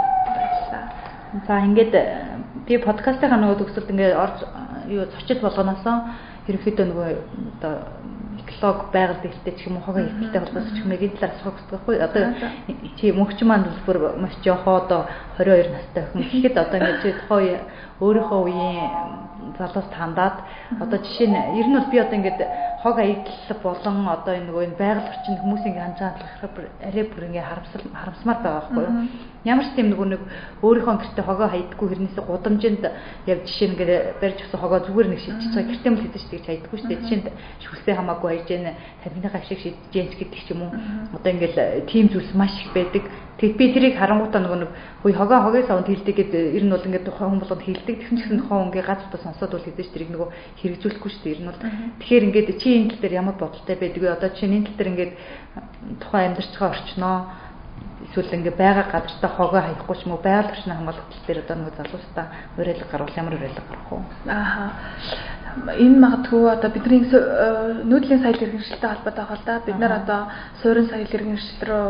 За 1.47 1.63
ингээд 1.63 1.93
э, 1.95 2.05
би 2.67 2.77
подкастынхаа 2.77 3.39
нөгөө 3.39 3.59
төгсөлд 3.63 3.91
ингээд 3.91 4.19
орж 4.19 4.37
юу 4.91 5.07
зочид 5.15 5.39
болгоноосоо 5.39 6.11
ерөнхийдөө 6.51 6.85
нөгөө 6.91 7.09
одоо 7.55 7.73
эколог 8.43 8.91
байгаль 8.91 9.21
дэвтэлтэй 9.23 9.55
ч 9.55 9.71
юм 9.71 9.79
уу 9.79 9.85
хогоо 9.87 10.03
ихтэй 10.03 10.41
холбоос 10.43 10.67
ч 10.75 10.83
юм 10.83 10.91
уу 10.91 10.99
энэ 10.99 11.15
талаар 11.15 11.35
асуух 11.39 11.55
гэсэн 11.55 11.71
байхгүй 11.71 11.95
одоо 12.03 12.23
чи 12.99 13.05
мөнхч 13.15 13.39
маань 13.47 13.67
бүр 13.87 13.97
маш 14.19 14.35
жоохоо 14.43 14.75
одоо 14.83 15.01
22 15.39 15.71
настай 15.71 16.03
охин. 16.03 16.19
Гэхэд 16.19 16.55
одоо 16.59 16.77
ингээд 16.83 17.19
тухай 17.23 17.63
өөрийнхөө 18.03 18.39
үеийн 18.43 18.89
залуус 19.57 19.87
тандаад 19.95 20.35
одоо 20.83 20.97
жишээ 20.99 21.27
нь 21.31 21.39
ер 21.59 21.67
нь 21.71 21.77
бол 21.79 21.91
би 21.91 21.97
одоо 22.03 22.17
ингээд 22.19 22.39
хог 22.83 22.97
аялал 22.97 23.61
болон 23.61 24.07
одоо 24.09 24.33
энэ 24.33 24.49
нөгөө 24.49 24.63
энэ 24.65 24.79
байгаль 24.81 25.09
орчинд 25.13 25.39
хүмүүсийн 25.45 25.77
хандлагаар 25.77 26.69
арай 26.81 27.05
бүр 27.05 27.23
ингээд 27.29 27.45
харамсал 27.45 27.83
харамсмаар 27.93 28.39
байгаа 28.41 28.61
байхгүй 28.65 28.83
юу? 28.89 28.95
Ямар 29.45 29.65
ч 29.65 29.69
тийм 29.77 29.87
нөгөө 29.93 30.07
нэг 30.09 30.21
өөрийнхөө 30.65 30.97
гэрте 30.97 31.21
хогоо 31.21 31.47
хайдаггүй 31.49 31.87
хэрнээсээ 31.93 32.25
гудамжинд 32.25 32.83
яг 33.29 33.39
жишээ 33.45 33.67
нь 33.69 33.73
ингээд 33.77 33.93
барьж 34.17 34.37
өгсөн 34.41 34.61
хогоо 34.61 34.79
зүгээр 34.81 35.07
нэг 35.13 35.21
шидэж 35.21 35.45
байгаа 35.53 35.69
гэрте 35.69 35.89
мэл 35.93 36.05
хэдэж 36.09 36.23
тэгж 36.25 36.45
хайдаггүй 36.49 36.77
шүү 36.81 36.89
дээ. 36.89 37.01
Жишээнд 37.05 37.27
шүлсээ 37.61 37.95
хамаагүй 38.01 38.29
хайж 38.33 38.47
яана 38.49 38.71
тамхиныхаа 39.05 39.41
шиг 39.45 39.59
шидэж 39.61 39.93
яанч 39.93 40.13
гэдэг 40.17 40.41
ч 40.41 40.47
юм 40.53 40.61
уу. 40.65 40.73
Одоо 41.13 41.29
ингээд 41.37 41.57
тийм 41.85 42.09
зүйлс 42.09 42.33
маш 42.33 42.53
их 42.65 42.73
байдаг 42.73 43.03
Тэгэд 43.41 43.57
би 43.57 43.65
тэрийг 43.73 43.97
харангуйтаа 43.97 44.37
нөгөө 44.37 44.59
нэг 44.61 44.71
хүй 45.01 45.13
хогоо 45.17 45.41
хогоос 45.41 45.65
аванд 45.65 45.89
хилдэг 45.89 46.13
гэдэг 46.13 46.61
ер 46.61 46.63
нь 46.63 46.69
бол 46.69 46.85
ингээд 46.85 47.09
тухайн 47.09 47.29
хүн 47.33 47.41
болгоод 47.41 47.65
хилдэг. 47.65 47.95
Тэгсэн 47.97 48.17
чинь 48.21 48.37
тухайн 48.37 48.59
хүн 48.61 48.69
ингээд 48.69 48.85
газартаа 48.85 49.19
сонсоод 49.25 49.51
бол 49.57 49.65
хэдэж 49.65 49.87
тэрийг 49.89 50.11
нөгөө 50.13 50.29
хэрэгжүүлэхгүй 50.61 51.09
шүү 51.09 51.23
дээ. 51.25 51.33
Ер 51.33 51.41
нь 51.41 51.49
бол 51.49 51.61
тэгэхээр 52.05 52.25
ингээд 52.29 52.49
чи 52.61 52.69
энэ 52.69 52.89
тал 52.93 53.01
дээр 53.01 53.17
ямар 53.17 53.35
бодолтой 53.41 53.75
байдаг 53.81 54.01
вэ? 54.05 54.13
Одоо 54.13 54.29
чи 54.29 54.45
энэ 54.45 54.65
тал 54.69 54.77
дээр 54.77 54.91
ингээд 54.93 55.13
тухайн 56.05 56.25
амьдарч 56.29 56.51
байгаа 56.53 56.69
орчноо 56.69 57.17
эсвэл 58.11 58.35
ингээ 58.35 58.55
байгаа 58.59 58.91
газартаа 58.91 59.31
хогоо 59.31 59.61
хаяхгүй 59.63 59.95
ч 59.95 60.03
юм 60.03 60.19
уу 60.19 60.21
байгаль 60.21 60.51
орчны 60.51 60.75
хамгаалалт 60.75 61.15
дээр 61.27 61.39
одоо 61.47 61.55
нэг 61.55 61.75
залуустаа 61.79 62.25
уриалга 62.59 62.91
гарвал 62.91 63.15
ямар 63.15 63.33
уриалга 63.39 63.63
гарах 63.71 63.87
вэ? 63.87 63.99
Ааха. 64.27 64.65
Энэ 65.79 65.99
магадгүй 65.99 66.43
одоо 66.51 66.69
бидний 66.71 67.07
э, 67.07 67.83
нүүдлийн 67.87 68.19
соёл 68.23 68.43
иргэншилтэй 68.43 68.89
холбоотой 68.91 69.23
байгаа 69.23 69.39
л 69.39 69.45
да. 69.47 69.63
Бид 69.65 69.79
нар 69.79 69.93
одоо 70.03 70.21
суурин 70.61 70.87
соёл 70.91 71.07
иргэншил 71.07 71.59
рүү 71.67 71.87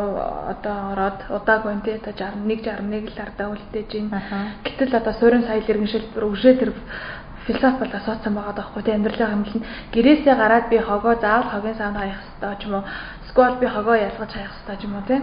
одоо 0.53 0.77
ороод 0.93 1.19
удааг 1.29 1.61
байна 1.65 1.81
тий 1.81 1.97
одоо 1.97 2.13
61 2.13 2.69
61 2.69 3.17
л 3.17 3.21
ардаа 3.25 3.47
үлдээж 3.53 3.89
байна. 3.89 4.21
Гэтэл 4.65 4.97
одоо 4.97 5.13
суурин 5.17 5.43
соёл 5.45 5.69
иргэншил 5.69 6.05
өргөжөө 6.17 6.53
тэр 6.57 6.71
философи 7.45 7.79
бол 7.81 7.97
асуусан 7.97 8.33
байгаа 8.33 8.53
даахгүй 8.57 8.83
тий 8.83 8.93
амьдралын 8.93 9.29
хэмжил 9.29 9.57
нь 9.61 9.67
гэрээсээ 9.93 10.35
гараад 10.37 10.69
би 10.69 10.77
хогоо 10.77 11.15
заавал 11.21 11.49
хогийн 11.49 11.77
санд 11.77 11.97
хаях 11.97 12.21
хэрэгтэй 12.21 12.55
ч 12.61 12.63
юм 12.65 12.73
уу. 12.77 12.85
Сквал 13.29 13.55
би 13.61 13.67
хогоо 13.67 13.95
ялгаж 13.97 14.31
хаях 14.33 14.53
хэрэгтэй 14.53 14.77
ч 14.77 14.83
юм 14.85 14.93
уу 14.97 15.05
тий 15.09 15.19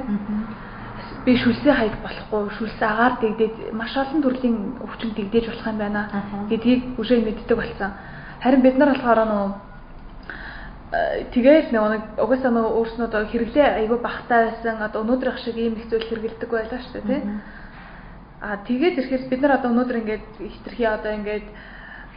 би 1.29 1.37
шүлсээ 1.37 1.75
хайх 1.77 1.97
болохгүй 2.01 2.49
шүлсээ 2.57 2.89
агаар 2.89 3.15
дэгдээд 3.21 3.57
маш 3.77 3.93
олон 4.01 4.25
төрлийн 4.25 4.81
өвчин 4.81 5.13
дэгдээж 5.13 5.45
болох 5.53 5.67
юм 5.69 5.79
байна 5.85 6.03
гэдгийг 6.49 6.97
үшээ 6.97 7.21
мэддэг 7.21 7.57
болсон. 7.61 7.93
Харин 8.41 8.65
бид 8.65 8.77
нар 8.81 8.97
болохоор 8.97 9.21
нөгөө 9.29 9.51
тэгээд 11.37 11.69
нэг 11.77 12.17
угаасаа 12.17 12.49
нөгөө 12.49 12.73
өөрснөө 12.81 13.07
одоо 13.13 13.23
хэрэглээ 13.29 13.67
айгүй 13.77 13.99
багтаа 14.01 14.41
байсан 14.49 14.81
одоо 14.81 15.05
өнөөдрийнх 15.05 15.41
шиг 15.45 15.57
ийм 15.61 15.77
их 15.77 15.93
зүйл 15.93 16.09
хэрэгэлдэг 16.09 16.49
байлаа 16.49 16.81
шүү 16.81 16.93
дээ 16.97 17.05
тий. 17.13 17.21
А 18.41 18.57
тэгээд 18.65 18.97
ирэхээр 18.97 19.29
бид 19.29 19.41
нар 19.45 19.53
одоо 19.61 19.69
өнөөдөр 19.69 20.01
ингээд 20.01 20.25
хитрхи 20.41 20.85
одоо 20.89 21.13
ингээд 21.13 21.47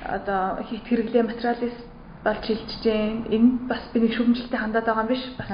одоо 0.07 0.63
хит 0.63 0.87
хэрэглээ 0.87 1.23
материалист 1.27 1.90
болж 2.23 2.43
хилжиж 2.45 2.81
जैन 2.85 3.25
энэ 3.33 3.67
бас 3.67 3.81
би 3.93 3.99
нэг 3.99 4.13
шүүмжлэлтэй 4.13 4.59
хандаад 4.59 4.85
байгаа 4.85 5.03
юм 5.03 5.09
биш? 5.09 5.23
Бас. 5.37 5.49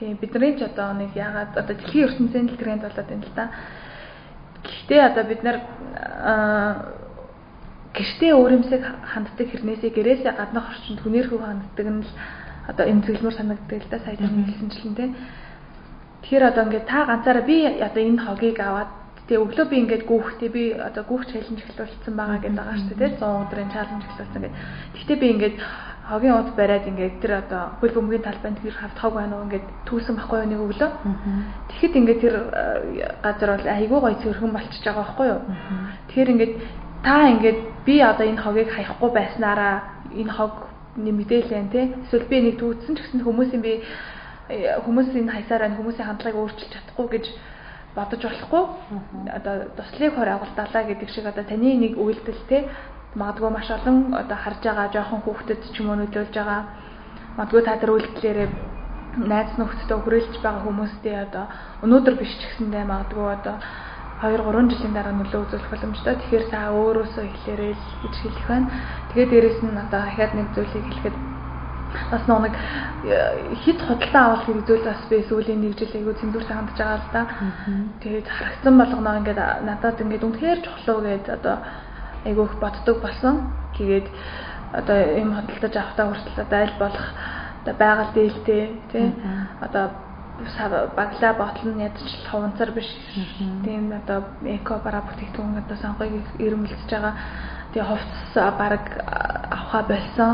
Тийм 0.00 0.16
бидний 0.16 0.56
ч 0.56 0.64
одоо 0.64 0.96
нэг 0.96 1.12
ягаад 1.12 1.52
одоо 1.52 1.74
дэлхийн 1.76 2.08
ертөнцийн 2.08 2.48
тренд 2.56 2.82
болоод 2.82 3.08
байна 3.08 3.26
л 3.28 3.36
да. 3.36 3.46
Гэхдээ 4.64 5.00
одоо 5.04 5.24
бид 5.28 5.42
нар 5.44 5.58
гэртээ 7.92 8.32
өөрөмсөг 8.32 8.82
ханддаг 9.04 9.46
хэрнээсээ 9.52 9.90
гэрээсээ 9.92 10.32
гаднах 10.32 10.72
орчинд 10.72 11.00
хүнээрхүү 11.04 11.40
ханддаг 11.44 11.86
нь 11.92 12.02
л 12.04 12.10
одоо 12.72 12.84
энэ 12.88 13.04
зөвлөмөр 13.04 13.34
санагддаг 13.36 13.80
л 13.84 13.90
да 13.92 13.98
сая 14.00 14.16
тань 14.16 14.48
хэлсэнчлэн 14.48 14.94
тийм 14.96 15.12
тэгэхээр 16.24 16.48
одоо 16.52 16.62
ингээд 16.68 16.86
та 16.88 17.04
ганцаараа 17.04 17.44
би 17.44 17.68
одоо 17.68 18.02
энэ 18.02 18.24
хогийг 18.24 18.60
аваад 18.60 18.92
Тэгээ 19.28 19.44
өглөө 19.44 19.66
би 19.68 19.76
ингээд 19.84 20.04
гүүхтэй 20.08 20.48
би 20.48 20.62
одоо 20.72 21.04
гүүх 21.04 21.28
чаленж 21.28 21.60
эхлүүлсэн 21.60 22.16
байгаа 22.16 22.40
гэдэг 22.40 22.64
байгаа 22.64 22.80
шүү 22.80 22.96
дээ 22.96 23.12
100 23.20 23.44
өдрийн 23.44 23.72
чаленж 23.76 24.02
эхлүүлсэн 24.08 24.40
гэдэг. 24.40 24.56
Гэхдээ 24.96 25.18
би 25.20 25.26
ингээд 25.36 25.56
хогийн 26.08 26.40
ут 26.40 26.56
бариад 26.56 26.88
ингээд 26.88 27.20
тэр 27.20 27.32
одоо 27.44 27.76
хөл 27.80 27.92
бөмбөгийн 27.92 28.24
талбайд 28.24 28.56
тэр 28.64 28.72
хавт 28.72 28.98
хог 28.98 29.12
байна 29.14 29.36
уу 29.36 29.44
ингээд 29.44 29.66
түүсэн 29.84 30.16
байхгүй 30.16 30.38
юу 30.40 30.48
нэг 30.48 30.60
өглөө. 30.64 30.90
Тэгэхэд 31.68 31.94
ингээд 32.00 32.20
тэр 32.24 32.34
э, 32.48 32.64
газар 33.20 33.50
бол 33.52 33.66
айгүй 33.68 33.98
гоё 34.00 34.16
цөөрхөн 34.24 34.52
болчихж 34.56 34.84
байгаа 34.88 35.04
байхгүй 35.04 35.26
юу. 35.28 35.40
Тэгэхээр 36.08 36.32
ингээд 36.32 36.52
та 37.04 37.16
ингээд 37.28 37.58
би 37.84 37.94
одоо 38.00 38.24
энэ 38.24 38.40
хогийг 38.40 38.68
хаяхгүй 38.72 39.10
байснараа 39.12 39.74
энэ 40.16 40.32
хог 40.32 40.54
нэмэгдэйлэн 40.96 41.68
тий. 41.68 41.84
Эсвэл 42.08 42.24
би 42.24 42.36
нэг 42.40 42.56
түүсэн 42.56 42.96
ч 42.96 42.98
гэсэн 43.04 43.20
хүмүүсийн 43.28 43.60
би 43.60 43.84
э, 44.48 44.80
хүмүүсийн 44.80 45.28
хайсараа 45.28 45.76
хүмүүсийн 45.76 46.08
хандлагыг 46.08 46.40
өөрчилж 46.40 46.72
чадахгүй 46.72 47.06
гэж 47.20 47.26
бодож 47.92 48.22
болохгүй. 48.24 48.64
Одоо 49.28 49.54
туслыг 49.76 50.16
хор 50.16 50.28
агуулталаа 50.32 50.82
гэдэг 50.88 51.08
шиг 51.12 51.28
одоо 51.28 51.44
таны 51.44 51.76
нэг 51.76 52.00
үйлдэл 52.00 52.48
тий 52.48 52.64
магадгүй 53.14 53.50
маш 53.50 53.68
олон 53.70 54.14
одоо 54.14 54.36
харж 54.36 54.60
байгаа 54.64 54.92
жоохон 54.92 55.20
хүүхдэд 55.24 55.60
ч 55.72 55.80
юм 55.80 55.88
уу 55.90 56.00
нөлөөлж 56.00 56.34
байгаа 56.34 56.62
магадгүй 57.36 57.62
та 57.64 57.80
тэр 57.80 57.90
үйлдэлээрээ 57.96 58.48
найз 59.16 59.50
нөхдөдөө 59.56 59.98
хүрээлж 60.04 60.34
байгаа 60.44 60.64
хүмүүстээ 60.66 61.16
одоо 61.26 61.44
өнөөдөр 61.84 62.14
биш 62.20 62.32
ч 62.36 62.42
гэсэндээ 62.44 62.84
магадгүй 62.84 63.26
одоо 63.36 63.56
2 64.18 64.34
3 64.34 64.70
жилийн 64.70 64.94
дараа 64.98 65.14
нөлөө 65.14 65.40
үзүүлэх 65.46 65.70
боломжтой. 65.70 66.14
Тэгэхээр 66.18 66.44
та 66.50 66.74
өөрөөсөө 66.74 67.24
хэлээрэй 67.30 67.74
гэж 68.02 68.14
хэлэх 68.18 68.46
байна. 68.50 68.66
Тэгээд 69.14 69.30
дээрэс 69.30 69.58
нь 69.62 69.78
одоо 69.78 70.00
дахиад 70.02 70.32
нэг 70.34 70.46
зүйлийг 70.58 70.86
хэлэхэд 70.90 71.16
бас 72.10 72.24
нэг 72.26 72.54
хит 73.62 73.78
худалдаа 73.86 74.22
авах 74.26 74.42
хэрэг 74.44 74.64
зүйл 74.66 74.84
бас 74.90 75.02
би 75.06 75.22
сүүлийн 75.22 75.60
нэг 75.62 75.78
жил 75.78 75.94
айгу 75.94 76.18
цэндүүртэй 76.18 76.56
хандж 76.56 76.74
байгаа 76.74 76.98
л 76.98 77.12
да. 77.14 77.22
Тэгээд 78.02 78.26
харагцсан 78.26 78.74
болгоноо 78.74 79.14
ингээд 79.22 79.40
надад 79.62 80.02
ингээд 80.02 80.26
үнэхээр 80.26 80.58
чухал 80.66 80.88
уу 80.98 81.02
гэд 81.06 81.26
одоо 81.38 81.56
айгүйх 82.24 82.58
боддог 82.60 83.00
болсон. 83.02 83.52
Тэгээд 83.76 84.06
одоо 84.72 84.98
юм 85.18 85.34
хөдөлтөж 85.34 85.74
авахтаа 85.76 86.06
хүртэл 86.08 86.42
одоо 86.44 86.58
аль 86.58 86.76
болох 86.78 87.06
одоо 87.62 87.74
байгаль 87.78 88.12
дээлтэй 88.14 88.62
тий 88.92 89.06
одоо 89.60 89.90
баглаа 90.96 91.32
ботол 91.34 91.72
нь 91.74 91.82
ядч 91.82 91.98
хавцар 92.30 92.70
биш. 92.70 92.88
Тийм 93.64 93.92
одоо 93.92 94.24
эко 94.44 94.80
бара 94.84 95.02
бүтээгдэхүүн 95.02 95.58
одоо 95.62 95.76
сонгоёг 95.76 96.26
ирэмэлдэж 96.38 96.90
байгаа. 96.90 97.14
Тэгээ 97.72 97.88
хувцас 97.88 98.34
баг 98.58 98.84
авахаа 99.50 99.82
болсон. 99.82 100.32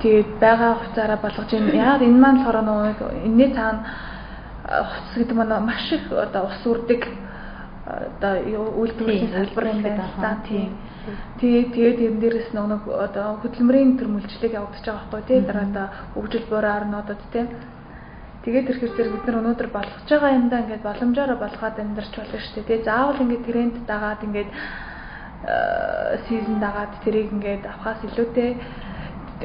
Тэгээд 0.00 0.38
байгаа 0.40 0.74
хувцаараа 0.74 1.18
болгож 1.20 1.52
юм. 1.52 1.68
Яг 1.74 2.00
энэ 2.02 2.18
маань 2.18 2.40
болохоор 2.40 2.64
нөгөө 2.64 3.26
энэний 3.26 3.52
цаана 3.54 3.84
хувцас 4.64 5.14
гэдэг 5.16 5.36
маань 5.36 5.64
маш 5.64 5.92
их 5.92 6.12
одоо 6.12 6.48
ус 6.48 6.60
үрдэг 6.64 7.02
одоо 7.88 8.34
үйлдвэрлэлийн 8.44 9.32
салбар 9.32 9.66
л 9.72 9.82
да 10.20 10.32
тийм. 10.44 10.76
Тэгээ 11.40 11.64
тэгээд 11.72 11.98
тэрэн 11.98 12.20
дээрээс 12.20 12.50
нэг 12.52 12.84
одоо 12.84 13.40
хөдөлмөрийн 13.40 13.96
төр 13.96 14.08
мүлжлэг 14.12 14.52
явагдаж 14.52 14.84
байгаа 14.84 15.08
байхгүй 15.08 15.22
тий 15.24 15.40
дараа 15.40 15.66
одоо 15.72 15.86
хөгжил 16.12 16.44
буурай 16.52 16.74
орнуудад 16.84 17.20
тий. 17.32 17.46
Тэгээд 18.44 18.66
тэр 18.68 18.78
хэрсээр 18.80 19.08
бид 19.12 19.24
нар 19.24 19.40
өнөөдөр 19.40 19.68
болгож 19.72 20.04
байгаа 20.04 20.36
юмдаа 20.36 20.60
ингээд 20.68 20.84
боломжоор 20.84 21.32
болгоод 21.40 21.76
амьдарч 21.80 22.12
болно 22.12 22.38
шүү 22.38 22.54
дээ 22.60 22.68
тий. 22.68 22.78
Заавал 22.84 23.22
ингээд 23.24 23.46
тренд 23.48 23.74
дагаад 23.88 24.20
ингээд 24.26 24.50
сизон 26.28 26.58
дагаад 26.60 26.92
тэрийг 27.04 27.32
ингээд 27.32 27.64
авахаас 27.64 28.04
илүүтэй 28.04 28.50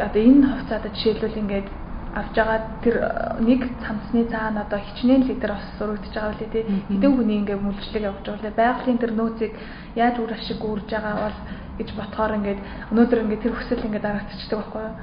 одоо 0.03 0.21
энэ 0.21 0.47
хувцаада 0.51 0.89
жишээлбэл 0.89 1.41
ингээд 1.41 1.67
авж 2.13 2.35
байгаа 2.37 2.59
тэр 2.85 2.95
э, 3.01 3.41
нэг 3.41 3.61
цамцны 3.81 4.25
цаана 4.29 4.61
одоо 4.69 4.79
хичнээн 4.79 5.25
литр 5.25 5.51
ус 5.57 5.65
сурагдаж 5.77 6.13
байгаа 6.13 6.33
үлээ 6.37 6.49
тий 6.53 6.63
хэдэн 6.93 7.11
хүний 7.17 7.37
ингээ 7.41 7.57
мүлжлэг 7.57 8.03
явуулж 8.05 8.25
байгаа 8.25 8.41
үлээ. 8.41 8.59
Байгалийн 8.61 8.99
тэр 9.01 9.11
нөөцийг 9.17 9.53
яаж 9.97 10.15
үр 10.21 10.31
ашиг 10.37 10.61
үүрж 10.61 10.87
байгаа 10.93 11.15
бол 11.25 11.37
гэж 11.81 11.89
ботхоор 11.97 12.37
ингээд 12.37 12.59
өнөөдөр 12.93 13.19
ингээд 13.25 13.43
тэр 13.43 13.53
хүсэл 13.57 13.85
ингээд 13.89 14.05
дарагдчихдаг 14.05 14.59
байхгүй 14.61 14.81
юу. 14.85 14.93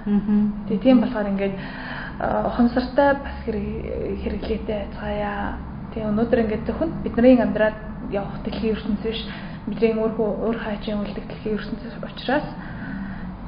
Тэгээ 0.71 0.85
тийм 0.87 0.99
болохоор 1.03 1.29
ингээд 1.35 1.55
э, 1.59 2.27
ухамсартай 2.47 3.11
бас 3.19 3.37
хэрэглээтэй 3.43 4.79
байцгаая. 4.87 5.59
Тэгээ 5.91 6.11
өнөөдөр 6.15 6.43
ингээд 6.47 6.67
зөвхөн 6.71 6.91
бидний 7.03 7.35
амьдраад 7.43 7.79
явах 8.15 8.39
дэлхийн 8.47 8.79
ертөнц 8.79 9.03
биш. 9.03 9.27
Бидний 9.67 9.99
өөрөө 9.99 10.31
өөр 10.47 10.57
хайчийн 10.63 11.03
үлдэх 11.03 11.27
дэлхийн 11.27 11.59
ертөнц 11.59 11.83
учраас 12.07 12.47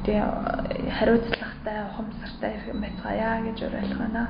тэгээ 0.02 0.26
хариуцлагатай 0.98 1.51
ухамсартай 1.62 2.58
юм 2.70 2.80
байцгаая 2.82 3.42
гэж 3.46 3.58
уриалах 3.62 3.98
байна. 3.98 4.28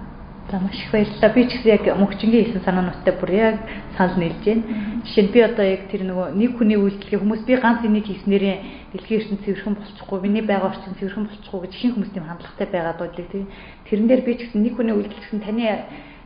За 0.51 0.59
маш 0.59 0.75
их 0.75 0.91
баярлалаа. 0.93 1.33
Би 1.33 1.47
ч 1.49 1.55
гэсэн 1.55 1.73
яг 1.73 1.85
мөнхчингийн 1.97 2.45
хэлсэн 2.45 2.65
санаануудтай 2.67 3.15
бүр 3.15 3.31
яг 3.31 3.57
санал 3.97 4.19
нийлж 4.19 4.43
байна. 4.45 4.63
Жишээ 5.07 5.25
нь 5.25 5.33
би 5.33 5.41
одоо 5.41 5.65
яг 5.65 5.83
тэр 5.89 6.03
нөгөө 6.03 6.35
нэг 6.35 6.51
хүний 6.59 6.77
үйлдэлгээ 6.77 7.23
хүмүүс 7.23 7.43
би 7.47 7.55
ганц 7.57 7.81
энийг 7.87 8.07
хийснээрээ 8.11 8.57
дэлхийн 8.93 9.21
ертөнд 9.23 9.45
цэвэрхэн 9.47 9.75
болчихгүй, 9.79 10.19
миний 10.21 10.45
байгаа 10.45 10.75
орчин 10.75 10.99
цэвэрхэн 10.99 11.25
болчихгүй 11.31 11.61
гэж 11.63 11.73
ихэнх 11.73 11.95
хүмүүс 11.95 12.13
тийм 12.13 12.27
хандлагатай 12.27 12.69
байгаад 12.69 12.99
байдаг 13.01 13.27
тийм. 13.31 13.47
Тэрэн 13.87 14.07
дээр 14.11 14.23
би 14.27 14.33
ч 14.35 14.41
гэсэн 14.51 14.61
нэг 14.67 14.75
хүний 14.77 14.95
үйлдэл 14.99 15.23
гэсэн 15.23 15.41
таны 15.47 15.65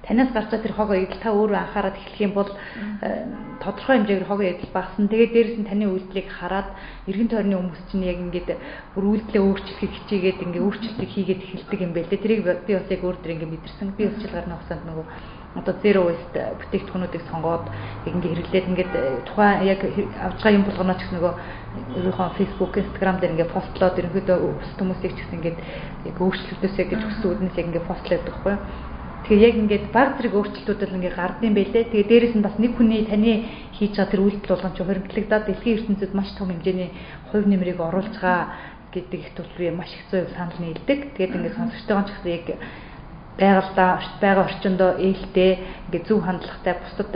танаас 0.06 0.30
гарч 0.30 0.50
байгаа 0.50 0.62
тэр 0.62 0.74
хогоо 0.78 0.96
идэл 1.02 1.18
та 1.18 1.34
өөрөө 1.34 1.58
анхаарал 1.58 1.98
эхлэх 1.98 2.20
юм 2.22 2.32
бол 2.38 2.50
э, 3.02 3.26
тодорхой 3.58 3.98
хэмжээгээр 3.98 4.30
хогоо 4.30 4.46
идэл 4.46 4.70
багсан. 4.70 5.10
Тэгээд 5.10 5.34
дээрэс 5.34 5.58
нь 5.58 5.66
таны 5.66 5.84
үйлдэлийг 5.90 6.28
хараад 6.30 6.68
эргэн 7.10 7.30
тойрны 7.30 7.58
хүмүүс 7.58 7.82
чинь 7.90 8.06
яг 8.06 8.18
ингээд 8.22 8.48
бүр 8.94 9.04
үйлдэлээ 9.10 9.42
өөрчлөхийг 9.42 9.92
хичээгээд 9.98 10.42
ингээд 10.46 10.62
өөрчлөлтийг 10.62 11.10
хийгээд 11.10 11.42
эхэлдэг 11.42 11.80
юм 11.82 11.90
байна 11.90 12.06
лээ. 12.06 12.22
Тэрийг 12.22 12.42
би 12.46 12.72
бас 12.78 12.86
яг 12.86 13.02
өөр 13.02 13.16
дөр 13.18 13.34
ингээд 13.34 13.50
мэдэрсэн. 13.50 13.88
Би 13.98 14.04
гарны 14.06 14.54
хугацаанд 14.54 14.84
нөгөө 14.86 15.06
одоо 15.56 15.74
zero 15.82 16.00
waste 16.06 16.36
бүтээгдэхүүнүүдийг 16.36 17.24
сонгоод 17.26 17.64
яг 18.06 18.12
ингээд 18.14 18.34
хэрэглээд 18.36 18.70
ингээд 18.70 18.92
э, 18.94 19.02
тухайн 19.26 19.64
яг 19.66 19.80
авж 19.82 20.38
байгаа 20.38 20.54
юм 20.54 20.68
болгоно 20.68 20.94
ч 20.94 21.02
гэсэн 21.02 21.16
нөгөө 21.16 21.34
өөрийнхөө 21.96 22.36
Facebook, 22.36 22.72
Instagram 22.76 23.16
дээр 23.18 23.32
ингээд 23.34 23.54
постлоод 23.56 23.98
ерөнхийдөө 23.98 24.36
хүмүүсийг 24.76 25.12
ч 25.16 25.18
гэсэн 25.24 25.38
ингээд 25.40 25.58
яг 26.12 26.16
өөрчлөлтөөсөө 26.20 26.84
гэж 26.92 27.00
хүссэн 27.00 27.30
үднэс 27.32 27.56
яг 27.56 27.66
ингээд 27.72 27.88
постлоод 27.88 28.20
байгаа 28.20 28.36
байхгүй 28.36 28.52
юу 28.52 28.95
Тэгээ 29.26 29.42
яг 29.42 29.56
ингээд 29.58 29.86
баг 29.90 30.22
зэрэг 30.22 30.34
өөрчлөлтүүд 30.38 30.80
л 30.86 30.96
ингээд 31.02 31.18
гардыг 31.18 31.50
байлээ. 31.50 31.84
Тэгээ 31.90 32.06
дээрэс 32.06 32.34
нь 32.38 32.46
бас 32.46 32.54
нэг 32.62 32.78
хүний 32.78 33.02
таны 33.10 33.32
хийж 33.74 33.98
байгаа 33.98 34.12
тэр 34.14 34.22
үйлдэл 34.22 34.52
болгон 34.54 34.74
ч 34.74 34.78
хоригдлагдаад 34.86 35.44
дэлхийн 35.50 35.76
ертөнцид 35.82 36.12
маш 36.14 36.30
том 36.38 36.54
хэмжээний 36.54 36.90
хувь 37.34 37.46
нэмрийг 37.50 37.82
оруулж 37.82 38.14
байгаа 38.14 38.54
гэдэг 38.94 39.20
их 39.26 39.30
төлөвлөрөө 39.34 39.74
маш 39.74 39.90
их 39.90 40.06
зүй 40.14 40.30
санал 40.30 40.62
нийлдэг. 40.62 41.18
Тэгээд 41.18 41.34
ингээд 41.42 41.58
сонсогчтойгоо 41.58 42.06
ч 42.06 42.10
гэсэн 42.14 42.30
яг 42.38 42.46
байгалдаа 43.34 43.90
байгаа 44.22 44.44
орчиндөө 44.46 44.90
ээлтэй 44.94 45.50
ингээд 45.90 46.06
зөв 46.06 46.18
хандлагатай 46.22 46.74
бусдад 46.86 47.12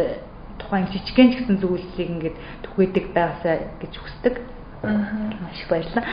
тухайн 0.58 0.86
жижигхэн 0.90 1.30
ч 1.30 1.34
гэсэн 1.40 1.56
зүйлсийг 1.62 2.08
ингээд 2.10 2.36
түгээдэг 2.66 3.04
байгаасаа 3.14 3.56
гэж 3.80 3.92
хүсдэг. 3.96 4.34
Аа 4.82 5.38
маш 5.46 5.62
их 5.62 5.68
баярлалаа. 5.70 6.04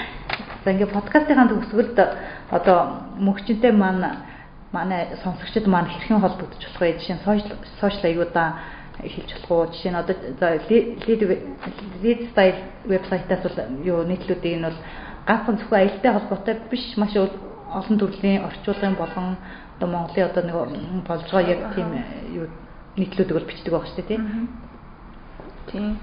За 0.61 0.71
ингээд 0.71 0.93
подкастын 0.93 1.49
төгсгөлд 1.49 1.97
одоо 2.53 2.79
мөгчөнтэй 3.17 3.73
маань 3.73 4.36
манай 4.71 5.07
сонсогчид 5.23 5.67
маань 5.67 5.89
хэрхэн 5.89 6.21
холбогдож 6.21 6.63
болох 6.63 6.81
вэ? 6.81 6.99
Жишээ 6.99 7.15
нь 7.15 7.23
сошиал 7.79 8.05
аюудаа 8.11 8.49
хэлж 8.99 9.29
болох 9.33 9.51
уу? 9.51 9.71
Жишээ 9.71 9.91
нь 9.91 9.99
одоо 10.01 10.15
за 10.39 10.47
лид 10.69 11.21
лид 12.03 12.21
стайл 12.31 12.59
вебсайтаас 12.85 13.43
бол 13.43 13.57
юу 13.83 14.03
нийтлүүдийг 14.03 14.57
нь 14.59 14.67
бол 14.67 14.79
ганцхан 15.27 15.57
зөвхөн 15.57 15.79
аялалтай 15.79 16.11
холбоотой 16.13 16.55
биш 16.71 16.97
маш 16.97 17.13
олон 17.15 17.97
төрлийн 17.99 18.45
орчуулгын 18.47 18.95
болгон 18.95 19.37
одоо 19.77 19.87
Монголын 19.89 20.29
одоо 20.29 20.43
нэг 20.43 20.55
болж 21.07 21.27
байгаа 21.31 21.51
яг 21.51 21.61
тийм 21.75 21.89
юу 22.39 22.47
нийтлүүдийг 22.97 23.35
бол 23.37 23.49
бичдэг 23.49 23.71
байгаа 23.73 23.87
шүү 23.87 23.97
дээ 23.97 24.07
тийм. 24.07 24.23
Тийм. 25.71 25.99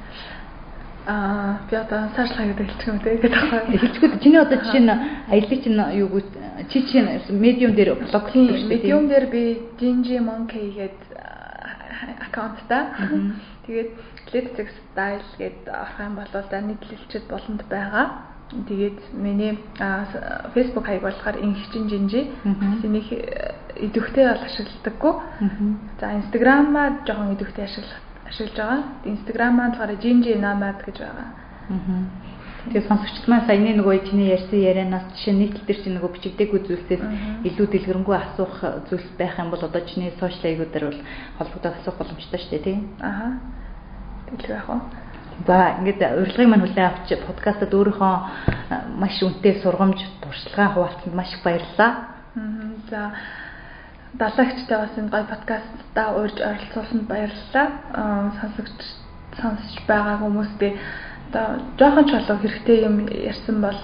Аа 1.06 1.58
би 1.68 1.76
одоо 1.76 2.08
сарчлага 2.16 2.56
гэдэг 2.56 2.66
хэлчих 2.66 2.88
юм 2.88 2.98
те 3.04 3.16
гэдэг 3.20 3.32
байна. 3.52 3.76
Хэлчихвэл 3.76 4.20
чиний 4.24 4.40
одоо 4.40 4.56
жишээ 4.56 4.80
нь 4.80 4.94
аяллаа 5.28 5.58
чинь 5.60 5.80
юу 6.00 6.20
чи 6.72 6.80
чи 6.88 6.96
медиум 7.28 7.74
дээр 7.76 7.94
блог 8.00 8.24
хийдэг 8.32 8.56
шүү 8.56 8.68
дээ. 8.68 8.78
Медиум 8.80 9.08
дээр 9.12 9.26
би 9.28 9.42
Jinji 9.76 10.16
Monkey 10.16 10.72
гэдэг 10.72 11.12
аккаунттай. 12.24 12.82
Тэгээд 13.66 13.90
Let's 14.32 14.56
Style 14.56 15.28
гэдэг 15.36 15.68
орох 15.68 15.98
юм 16.00 16.14
бол 16.16 16.32
за 16.32 16.60
нийтлэлчэд 16.60 17.28
боломд 17.28 17.62
байгаа. 17.68 18.06
Тэгээд 18.68 18.98
миний 19.12 19.58
Facebook 20.54 20.86
хаяг 20.86 21.02
болохоор 21.02 21.36
инхчин 21.36 21.88
жинжи. 21.88 22.32
Энийг 22.80 23.08
идэвхтэй 23.76 24.24
бол 24.24 24.40
ашигладаггүй. 24.40 25.14
За 26.00 26.06
Instagram-аа 26.16 27.04
жоохон 27.04 27.34
идэвхтэй 27.36 27.64
ашиглах 27.64 28.03
ашиглаж 28.28 28.56
байгаа. 28.56 28.80
Instagram-аа 29.04 29.68
болохоор 29.70 29.92
жинжи 30.02 30.34
намад 30.34 30.78
гэж 30.84 30.96
байгаа. 30.98 31.28
Тэгээ 32.64 32.88
сонсогчд 32.88 33.28
маань 33.28 33.44
саяны 33.44 33.76
нөгөө 33.76 34.08
чиний 34.08 34.32
ярьсан 34.32 34.56
ярианаас 34.56 35.04
жишээ 35.12 35.36
нийтлэл 35.36 35.68
дээр 35.68 35.80
чинь 35.84 35.96
нөгөө 36.00 36.12
бичигдээгүй 36.16 36.60
зүйлсээс 36.64 37.02
илүү 37.44 37.66
дэлгэрэнгүй 37.68 38.16
асуух 38.16 38.56
зүйлс 38.88 39.08
байх 39.20 39.36
юм 39.36 39.52
бол 39.52 39.60
одоо 39.60 39.82
чиний 39.84 40.16
сошиал 40.16 40.48
аягуудаар 40.48 40.84
бол 40.88 41.00
холбогдоод 41.38 41.76
асуух 41.76 41.96
боломжтой 42.00 42.40
шүү 42.40 42.50
дээ 42.56 42.64
тийм. 42.64 42.80
Аха. 43.04 43.36
Тэгэл 44.32 44.56
яах 44.56 44.68
вэ? 44.72 44.80
За 45.44 45.76
ингээд 45.84 46.00
урилгыг 46.24 46.48
маань 46.48 46.64
хүлээн 46.64 46.88
авч 46.88 47.08
подкастад 47.28 47.68
өөрийнхөө 47.68 48.14
маш 48.96 49.16
үнэтэй 49.20 49.60
сургамж 49.60 50.00
туршлагаа 50.24 50.72
хуваалцсанд 50.72 51.12
маш 51.12 51.28
их 51.36 51.44
баярлалаа. 51.44 51.92
За 52.88 53.12
далаагчтай 54.18 54.78
бас 54.78 54.94
энэ 54.96 55.10
гоё 55.10 55.24
подкастта 55.26 56.02
урьж 56.20 56.38
оролцуулсанд 56.40 57.06
баярлалаа. 57.08 57.66
Сонсогч 58.40 58.78
сонсож 59.40 59.76
байгаа 59.88 60.16
хүмүүстээ 60.22 60.72
одоо 61.28 61.46
жоохон 61.78 62.04
ч 62.06 62.12
болов 62.12 62.40
хэрэгтэй 62.40 62.78
юм 62.86 62.96
ярьсан 63.10 63.60
бол 63.60 63.80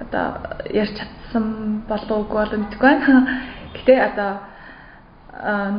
одоо 0.00 0.26
ярьж 0.70 0.92
чадсан 0.98 1.82
болов 1.88 2.10
уугүй 2.10 2.36
бол 2.36 2.58
мэдгүй 2.60 2.80
байна. 2.80 3.28
Гэтэ 3.76 3.94
одоо 4.10 4.32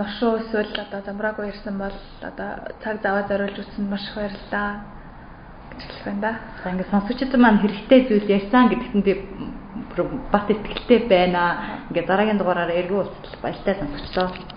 ношоо 0.02 0.38
эсвэл 0.38 0.74
одоо 0.86 1.02
замраагүй 1.06 1.50
ирсэн 1.50 1.78
бол 1.78 1.98
одоо 2.22 2.52
цаг 2.82 3.02
заваа 3.02 3.26
зориулж 3.30 3.58
үзсэн 3.62 3.90
маш 3.90 4.02
их 4.10 4.16
баярлалаа 4.16 4.70
гэж 5.72 5.82
хэлэх 5.86 6.06
байна 6.06 6.22
да. 6.22 6.34
За 6.64 6.70
ингээд 6.70 6.92
сонсогчид 6.92 7.34
маань 7.38 7.62
хэрэгтэй 7.62 8.00
зүйл 8.10 8.30
ярьсан 8.38 8.70
гэдэгт 8.70 9.06
би 9.06 9.14
бат 10.32 10.50
итгэлтэй 10.50 11.08
байна. 11.10 11.42
Ингээд 11.90 12.08
дараагийн 12.08 12.38
дугаараар 12.38 12.72
эргүү 12.72 12.98
уулзтал 12.98 13.42
баяртай 13.42 13.76
сонсогчлоо. 13.80 14.57